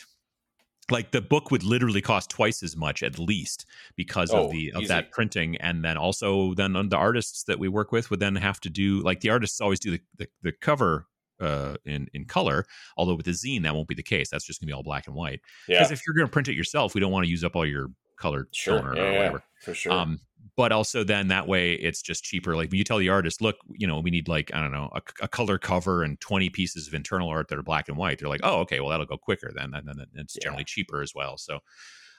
like 0.92 1.12
the 1.12 1.22
book 1.22 1.52
would 1.52 1.64
literally 1.64 2.02
cost 2.02 2.30
twice 2.30 2.64
as 2.64 2.76
much 2.76 3.04
at 3.04 3.20
least 3.20 3.66
because 3.96 4.32
oh, 4.32 4.46
of 4.46 4.52
the 4.52 4.72
of 4.74 4.82
easy. 4.82 4.88
that 4.88 5.12
printing 5.12 5.56
and 5.58 5.84
then 5.84 5.98
also 5.98 6.54
then 6.54 6.74
the 6.74 6.98
artists 6.98 7.44
that 7.44 7.60
we 7.60 7.68
work 7.68 7.92
with 7.92 8.10
would 8.10 8.20
then 8.20 8.36
have 8.36 8.60
to 8.62 8.70
do 8.70 9.02
like 9.02 9.22
the 9.22 9.30
artists 9.30 9.62
always 9.62 9.80
do 9.80 9.92
the, 9.92 10.02
the, 10.18 10.28
the 10.44 10.52
cover 10.52 11.08
uh, 11.40 11.76
in 11.86 12.08
in 12.14 12.26
color. 12.26 12.66
Although 12.98 13.16
with 13.16 13.26
the 13.26 13.32
zine, 13.32 13.64
that 13.64 13.74
won't 13.74 13.88
be 13.88 13.96
the 13.96 14.04
case. 14.04 14.30
That's 14.30 14.46
just 14.46 14.60
gonna 14.60 14.68
be 14.68 14.74
all 14.74 14.84
black 14.84 15.08
and 15.08 15.16
white. 15.16 15.42
Because 15.68 15.90
yeah. 15.90 15.94
if 15.94 16.02
you're 16.06 16.16
gonna 16.16 16.28
print 16.28 16.48
it 16.48 16.56
yourself, 16.56 16.94
we 16.94 17.02
don't 17.02 17.12
want 17.12 17.26
to 17.26 17.30
use 17.30 17.44
up 17.44 17.56
all 17.56 17.66
your 17.66 17.88
colored 18.18 18.48
sure. 18.52 18.80
toner 18.80 18.96
yeah, 18.96 19.02
or 19.02 19.12
whatever. 19.14 19.38
Yeah, 19.38 19.66
for 19.66 19.74
sure. 19.74 19.92
Um, 19.92 20.20
but 20.60 20.74
also 20.74 21.05
then 21.05 21.30
that 21.30 21.47
way 21.47 21.72
it's 21.72 22.01
just 22.01 22.22
cheaper. 22.22 22.53
Like 22.53 22.70
when 22.70 22.80
you 22.80 22.84
tell 22.84 22.97
the 22.97 23.07
artist, 23.07 23.41
look, 23.41 23.55
you 23.72 23.88
know, 23.88 24.01
we 24.01 24.12
need 24.12 24.28
like 24.28 24.53
I 24.53 24.60
don't 24.60 24.74
know 24.74 24.89
a, 24.93 25.01
a, 25.22 25.28
color 25.30 25.57
cover 25.57 26.03
and 26.03 26.20
twenty 26.20 26.49
pieces 26.49 26.86
of 26.86 26.93
internal 26.93 27.30
art 27.30 27.47
that 27.47 27.57
are 27.57 27.64
black 27.64 27.88
and 27.88 27.95
white. 27.95 28.20
They're 28.20 28.28
like, 28.28 28.41
oh, 28.43 28.60
okay, 28.60 28.82
well 28.82 28.89
that'll 28.89 29.05
go 29.05 29.16
quicker 29.16 29.53
then, 29.55 29.74
and 29.74 29.88
then 29.88 29.95
it's 30.16 30.34
generally 30.34 30.66
cheaper 30.66 31.01
as 31.01 31.14
well. 31.16 31.38
So, 31.38 31.60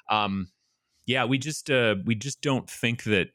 um, 0.09 0.49
yeah, 1.05 1.26
we 1.26 1.36
just 1.36 1.70
uh, 1.70 1.97
we 2.07 2.14
just 2.14 2.41
don't 2.41 2.66
think 2.66 3.05
that 3.05 3.26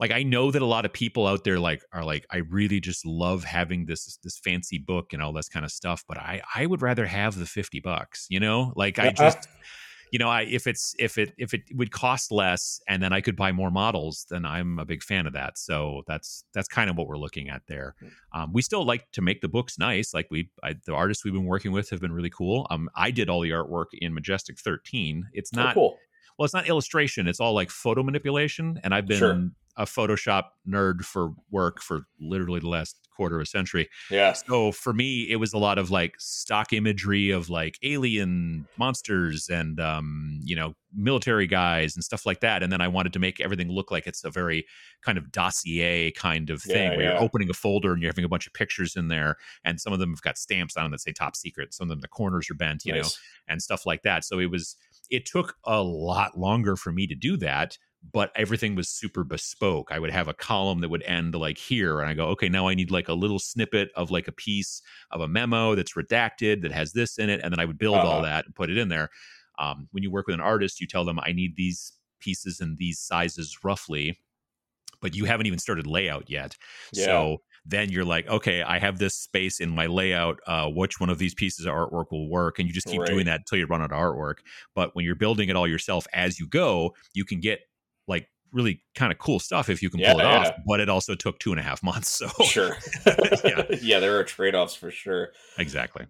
like 0.00 0.12
I 0.12 0.22
know 0.22 0.50
that 0.50 0.62
a 0.62 0.66
lot 0.66 0.86
of 0.86 0.94
people 0.94 1.26
out 1.26 1.44
there 1.44 1.58
like 1.58 1.84
are 1.92 2.02
like 2.02 2.24
I 2.30 2.38
really 2.38 2.80
just 2.80 3.04
love 3.04 3.44
having 3.44 3.84
this 3.84 4.18
this 4.24 4.38
fancy 4.38 4.78
book 4.78 5.12
and 5.12 5.20
all 5.20 5.34
this 5.34 5.50
kind 5.50 5.66
of 5.66 5.70
stuff, 5.70 6.04
but 6.08 6.16
I 6.16 6.40
I 6.54 6.64
would 6.64 6.80
rather 6.80 7.04
have 7.04 7.38
the 7.38 7.44
50 7.44 7.80
bucks, 7.80 8.28
you 8.30 8.40
know? 8.40 8.72
Like 8.76 8.98
I 8.98 9.10
just 9.10 9.46
you 10.12 10.18
know, 10.18 10.28
I 10.28 10.42
if 10.42 10.66
it's 10.66 10.94
if 10.98 11.16
it 11.16 11.32
if 11.38 11.54
it 11.54 11.62
would 11.72 11.90
cost 11.90 12.30
less 12.30 12.80
and 12.86 13.02
then 13.02 13.14
I 13.14 13.22
could 13.22 13.34
buy 13.34 13.50
more 13.50 13.70
models, 13.70 14.26
then 14.28 14.44
I'm 14.44 14.78
a 14.78 14.84
big 14.84 15.02
fan 15.02 15.26
of 15.26 15.32
that. 15.32 15.56
So 15.56 16.02
that's 16.06 16.44
that's 16.52 16.68
kind 16.68 16.90
of 16.90 16.96
what 16.98 17.08
we're 17.08 17.16
looking 17.16 17.48
at 17.48 17.62
there. 17.66 17.94
Hmm. 17.98 18.40
Um, 18.40 18.52
we 18.52 18.60
still 18.60 18.84
like 18.84 19.10
to 19.12 19.22
make 19.22 19.40
the 19.40 19.48
books 19.48 19.78
nice. 19.78 20.12
Like 20.12 20.28
we, 20.30 20.50
I, 20.62 20.74
the 20.84 20.92
artists 20.92 21.24
we've 21.24 21.32
been 21.32 21.46
working 21.46 21.72
with 21.72 21.88
have 21.88 22.00
been 22.00 22.12
really 22.12 22.30
cool. 22.30 22.66
Um, 22.70 22.90
I 22.94 23.10
did 23.10 23.30
all 23.30 23.40
the 23.40 23.50
artwork 23.50 23.86
in 23.94 24.12
Majestic 24.12 24.58
13. 24.58 25.28
It's 25.32 25.50
oh, 25.56 25.60
not 25.60 25.70
oh, 25.70 25.74
cool. 25.74 25.98
Well, 26.38 26.44
it's 26.44 26.54
not 26.54 26.68
illustration. 26.68 27.26
It's 27.26 27.40
all 27.40 27.54
like 27.54 27.70
photo 27.70 28.02
manipulation, 28.02 28.80
and 28.84 28.94
I've 28.94 29.06
been 29.06 29.18
sure 29.18 29.50
a 29.76 29.84
Photoshop 29.84 30.44
nerd 30.68 31.02
for 31.02 31.32
work 31.50 31.80
for 31.80 32.06
literally 32.20 32.60
the 32.60 32.68
last 32.68 33.01
quarter 33.14 33.36
of 33.36 33.42
a 33.42 33.46
century. 33.46 33.88
Yeah. 34.10 34.32
So 34.32 34.72
for 34.72 34.92
me, 34.92 35.30
it 35.30 35.36
was 35.36 35.52
a 35.52 35.58
lot 35.58 35.78
of 35.78 35.90
like 35.90 36.14
stock 36.18 36.72
imagery 36.72 37.30
of 37.30 37.50
like 37.50 37.78
alien 37.82 38.66
monsters 38.76 39.48
and 39.48 39.78
um, 39.80 40.40
you 40.42 40.56
know, 40.56 40.74
military 40.94 41.46
guys 41.46 41.94
and 41.94 42.04
stuff 42.04 42.26
like 42.26 42.40
that. 42.40 42.62
And 42.62 42.72
then 42.72 42.80
I 42.80 42.88
wanted 42.88 43.12
to 43.14 43.18
make 43.18 43.40
everything 43.40 43.70
look 43.70 43.90
like 43.90 44.06
it's 44.06 44.24
a 44.24 44.30
very 44.30 44.66
kind 45.02 45.16
of 45.16 45.32
dossier 45.32 46.10
kind 46.12 46.50
of 46.50 46.62
thing 46.62 46.90
yeah, 46.92 46.96
where 46.96 47.02
yeah. 47.02 47.12
you're 47.12 47.22
opening 47.22 47.48
a 47.50 47.54
folder 47.54 47.92
and 47.92 48.02
you're 48.02 48.10
having 48.10 48.24
a 48.24 48.28
bunch 48.28 48.46
of 48.46 48.52
pictures 48.52 48.96
in 48.96 49.08
there, 49.08 49.36
and 49.64 49.80
some 49.80 49.92
of 49.92 49.98
them 49.98 50.10
have 50.10 50.22
got 50.22 50.38
stamps 50.38 50.76
on 50.76 50.84
them 50.84 50.92
that 50.92 51.00
say 51.00 51.12
top 51.12 51.36
secret. 51.36 51.72
Some 51.74 51.86
of 51.86 51.88
them 51.88 52.00
the 52.00 52.08
corners 52.08 52.50
are 52.50 52.54
bent, 52.54 52.84
you 52.84 52.92
nice. 52.92 53.04
know, 53.04 53.10
and 53.48 53.62
stuff 53.62 53.86
like 53.86 54.02
that. 54.02 54.24
So 54.24 54.38
it 54.38 54.50
was 54.50 54.76
it 55.10 55.26
took 55.26 55.56
a 55.64 55.82
lot 55.82 56.38
longer 56.38 56.76
for 56.76 56.92
me 56.92 57.06
to 57.06 57.14
do 57.14 57.36
that 57.38 57.78
but 58.10 58.32
everything 58.34 58.74
was 58.74 58.88
super 58.88 59.22
bespoke. 59.22 59.90
I 59.92 59.98
would 59.98 60.10
have 60.10 60.28
a 60.28 60.34
column 60.34 60.80
that 60.80 60.88
would 60.88 61.02
end 61.04 61.34
like 61.34 61.58
here, 61.58 62.00
and 62.00 62.08
I 62.08 62.14
go, 62.14 62.26
okay, 62.28 62.48
now 62.48 62.68
I 62.68 62.74
need 62.74 62.90
like 62.90 63.08
a 63.08 63.14
little 63.14 63.38
snippet 63.38 63.90
of 63.94 64.10
like 64.10 64.28
a 64.28 64.32
piece 64.32 64.82
of 65.10 65.20
a 65.20 65.28
memo 65.28 65.74
that's 65.74 65.92
redacted 65.94 66.62
that 66.62 66.72
has 66.72 66.92
this 66.92 67.18
in 67.18 67.30
it, 67.30 67.40
and 67.42 67.52
then 67.52 67.60
I 67.60 67.64
would 67.64 67.78
build 67.78 67.96
uh-huh. 67.96 68.08
all 68.08 68.22
that 68.22 68.46
and 68.46 68.54
put 68.54 68.70
it 68.70 68.78
in 68.78 68.88
there. 68.88 69.10
Um, 69.58 69.88
when 69.92 70.02
you 70.02 70.10
work 70.10 70.26
with 70.26 70.34
an 70.34 70.40
artist, 70.40 70.80
you 70.80 70.86
tell 70.86 71.04
them 71.04 71.20
I 71.20 71.32
need 71.32 71.56
these 71.56 71.92
pieces 72.18 72.60
in 72.60 72.76
these 72.78 72.98
sizes 72.98 73.58
roughly, 73.62 74.18
but 75.00 75.14
you 75.14 75.24
haven't 75.24 75.46
even 75.46 75.58
started 75.58 75.86
layout 75.86 76.30
yet. 76.30 76.56
Yeah. 76.92 77.04
So 77.04 77.42
then 77.64 77.90
you're 77.90 78.04
like, 78.04 78.26
okay, 78.28 78.62
I 78.62 78.78
have 78.78 78.98
this 78.98 79.14
space 79.14 79.60
in 79.60 79.70
my 79.70 79.86
layout. 79.86 80.40
Uh, 80.46 80.68
which 80.68 80.98
one 80.98 81.10
of 81.10 81.18
these 81.18 81.34
pieces 81.34 81.66
of 81.66 81.72
artwork 81.72 82.06
will 82.10 82.28
work? 82.28 82.58
And 82.58 82.66
you 82.66 82.74
just 82.74 82.86
keep 82.86 83.00
right. 83.00 83.08
doing 83.08 83.26
that 83.26 83.40
until 83.40 83.58
you 83.58 83.66
run 83.66 83.82
out 83.82 83.92
of 83.92 83.98
artwork. 83.98 84.38
But 84.74 84.94
when 84.96 85.04
you're 85.04 85.14
building 85.14 85.48
it 85.48 85.56
all 85.56 85.68
yourself 85.68 86.06
as 86.12 86.40
you 86.40 86.48
go, 86.48 86.94
you 87.12 87.24
can 87.24 87.40
get 87.40 87.60
really 88.52 88.82
kind 88.94 89.12
of 89.12 89.18
cool 89.18 89.38
stuff 89.38 89.68
if 89.68 89.82
you 89.82 89.90
can 89.90 90.00
yeah, 90.00 90.12
pull 90.12 90.20
it 90.20 90.24
yeah. 90.24 90.38
off. 90.38 90.52
But 90.66 90.80
it 90.80 90.88
also 90.88 91.14
took 91.14 91.38
two 91.38 91.50
and 91.50 91.60
a 91.60 91.62
half 91.62 91.82
months. 91.82 92.10
So 92.10 92.28
sure, 92.44 92.76
yeah, 93.44 93.64
yeah, 93.82 93.98
there 94.00 94.18
are 94.18 94.24
trade 94.24 94.54
offs 94.54 94.74
for 94.74 94.90
sure. 94.90 95.30
Exactly. 95.58 96.06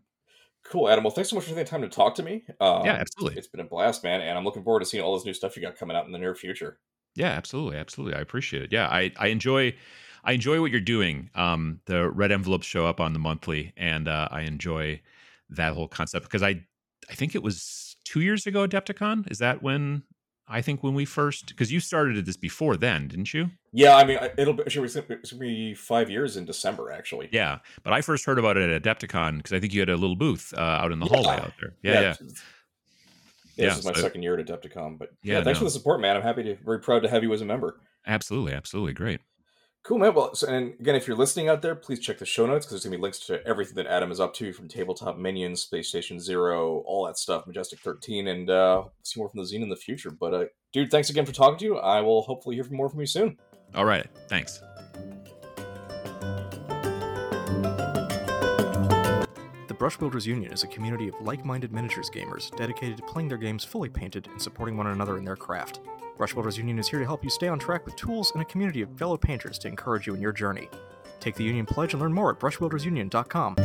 Cool, 0.65 0.89
Adam. 0.89 1.05
Well, 1.05 1.11
thanks 1.11 1.31
so 1.31 1.37
much 1.37 1.45
for 1.45 1.51
taking 1.51 1.65
the 1.65 1.71
time 1.71 1.83
to 1.83 1.89
talk 1.89 2.15
to 2.17 2.23
me. 2.23 2.45
Um, 2.61 2.85
yeah, 2.85 2.95
absolutely. 2.95 3.39
It's 3.39 3.49
been 3.49 3.61
a 3.61 3.65
blast, 3.65 4.05
man, 4.05 4.21
and 4.21 4.39
I'm 4.39 4.45
looking 4.45 4.63
forward 4.63 4.81
to 4.81 4.87
seeing 4.87 5.03
all 5.03 5.15
this 5.15 5.25
new 5.25 5.35
stuff 5.35 5.57
you 5.57 5.63
got 5.63 5.77
coming 5.77 5.97
out 5.97 6.07
in 6.07 6.13
the 6.13 6.19
near 6.19 6.35
future. 6.35 6.79
Yeah, 7.15 7.29
absolutely, 7.29 7.77
absolutely. 7.77 8.15
I 8.17 8.21
appreciate 8.21 8.63
it. 8.63 8.73
Yeah, 8.73 8.89
I 8.89 9.13
I 9.19 9.29
enjoy 9.29 9.75
I 10.25 10.33
enjoy 10.33 10.61
what 10.61 10.71
you're 10.71 10.81
doing. 10.81 11.31
Um, 11.35 11.81
the 11.87 12.09
red 12.11 12.33
envelopes 12.33 12.67
show 12.67 12.87
up 12.87 13.01
on 13.01 13.13
the 13.13 13.19
monthly, 13.19 13.73
and 13.77 14.09
uh, 14.09 14.29
I 14.31 14.43
enjoy 14.43 15.01
that 15.51 15.75
whole 15.75 15.89
concept 15.89 16.25
because 16.25 16.43
I 16.43 16.65
I 17.11 17.15
think 17.15 17.35
it 17.35 17.43
was 17.43 17.97
two 18.05 18.21
years 18.21 18.47
ago 18.47 18.67
Adepticon. 18.67 19.31
Is 19.31 19.39
that 19.39 19.63
when 19.63 20.05
I 20.53 20.61
think 20.61 20.83
when 20.83 20.93
we 20.93 21.07
first 21.07 21.49
because 21.49 21.73
you 21.73 21.81
started 21.81 22.27
this 22.27 22.37
before 22.37 22.77
then, 22.77 23.09
didn't 23.09 23.33
you? 23.33 23.51
Yeah, 23.73 23.97
I 23.97 24.05
mean 24.05 24.19
it'll 24.37 24.53
be, 24.53 24.65
it'll 24.67 25.39
be 25.39 25.75
five 25.75 26.11
years 26.11 26.37
in 26.37 26.45
December 26.45 26.93
actually. 26.93 27.31
Yeah, 27.33 27.59
but 27.83 27.95
I 27.95 28.03
first 28.03 28.27
heard 28.27 28.39
about 28.39 28.59
it 28.59 28.71
at 28.71 28.83
Adepticon 28.83 29.39
because 29.39 29.55
I 29.55 29.61
think 29.61 29.73
you 29.73 29.81
had 29.81 29.89
a 29.89 29.97
little 29.97 30.15
booth 30.15 30.53
uh, 30.57 30.61
out 30.61 30.93
in 30.93 31.01
the 31.01 31.07
yeah. 31.07 31.17
hallway 31.17 31.37
out 31.37 31.53
there. 31.59 31.75
Yeah, 31.83 31.93
yeah. 31.93 32.01
yeah. 32.01 32.13
yeah 33.57 33.69
this 33.71 33.79
is 33.79 33.85
my 33.87 33.95
so, 33.95 34.03
second 34.03 34.23
year 34.23 34.39
at 34.39 34.47
Adepticon, 34.47 34.99
but 34.99 35.09
yeah, 35.23 35.43
thanks 35.43 35.57
no. 35.57 35.61
for 35.61 35.65
the 35.65 35.71
support, 35.71 36.01
man. 36.01 36.17
I'm 36.17 36.23
happy 36.23 36.43
to, 36.43 36.57
very 36.57 36.81
proud 36.81 37.03
to 37.03 37.09
have 37.09 37.23
you 37.23 37.33
as 37.33 37.41
a 37.41 37.47
member. 37.47 37.81
Absolutely, 38.07 38.53
absolutely, 38.53 38.93
great. 38.93 39.21
Cool, 39.85 39.99
man. 39.99 40.15
Well, 40.15 40.33
so, 40.33 40.47
and 40.47 40.75
again, 40.79 40.95
if 40.95 41.09
you're 41.09 41.17
listening 41.17 41.49
out 41.49 41.61
there, 41.61 41.75
please 41.75 41.99
check 41.99 42.19
the 42.19 42.25
show 42.25 42.47
notes 42.47 42.65
because 42.65 42.71
there's 42.71 42.85
gonna 42.85 42.97
be 42.97 43.03
links 43.03 43.19
to 43.27 43.45
everything 43.45 43.75
that 43.75 43.89
Adam 43.89 44.13
is 44.13 44.21
up 44.21 44.33
to, 44.35 44.53
from 44.53 44.69
Tabletop 44.69 45.19
Minions, 45.19 45.63
Space 45.63 45.89
Station 45.89 46.21
Zero, 46.21 46.85
all 46.87 47.05
that 47.07 47.19
stuff, 47.19 47.49
Majestic 47.49 47.81
13, 47.81 48.29
and 48.29 48.49
uh, 48.49 48.85
see 49.03 49.19
more 49.19 49.29
from 49.29 49.41
the 49.41 49.45
zine 49.45 49.61
in 49.63 49.69
the 49.69 49.75
future. 49.75 50.13
But, 50.13 50.35
uh, 50.35 50.45
dude, 50.73 50.93
thanks 50.93 51.11
again 51.11 51.27
for 51.27 51.33
talking 51.33 51.59
to 51.59 51.65
you. 51.65 51.79
I 51.79 52.01
will 52.01 52.23
hopefully 52.23 52.55
hear 52.55 52.63
from 52.63 52.77
more 52.77 52.89
from 52.89 53.01
you 53.01 53.07
soon. 53.07 53.37
All 53.75 53.85
right, 53.85 54.07
thanks. 54.29 54.61
The 59.67 59.75
Brush 59.77 59.99
Wielders 59.99 60.29
Union 60.29 60.53
is 60.53 60.63
a 60.63 60.69
community 60.69 61.09
of 61.09 61.15
like-minded 61.21 61.73
miniatures 61.73 62.09
gamers 62.09 62.57
dedicated 62.57 62.99
to 62.99 63.03
playing 63.03 63.29
their 63.29 63.39
games 63.39 63.65
fully 63.65 63.89
painted 63.89 64.29
and 64.29 64.41
supporting 64.41 64.77
one 64.77 64.87
another 64.87 65.19
in 65.19 65.25
their 65.25 65.35
craft. 65.35 65.81
Brush 66.23 66.37
Wielders 66.37 66.57
Union 66.57 66.79
is 66.79 66.87
here 66.87 67.01
to 67.01 67.05
help 67.05 67.25
you 67.25 67.31
stay 67.31 67.49
on 67.49 67.59
track 67.59 67.85
with 67.85 67.97
tools 67.97 68.31
and 68.31 68.43
a 68.43 68.45
community 68.45 68.81
of 68.81 68.97
fellow 68.97 69.17
painters 69.17 69.59
to 69.59 69.67
encourage 69.67 70.07
you 70.07 70.15
in 70.15 70.21
your 70.21 70.31
journey. 70.31 70.69
Take 71.19 71.35
the 71.35 71.43
Union 71.43 71.67
Pledge 71.67 71.95
and 71.95 72.01
learn 72.01 72.13
more 72.13 72.31
at 72.31 72.39
brushwieldersunion.com. 72.39 73.57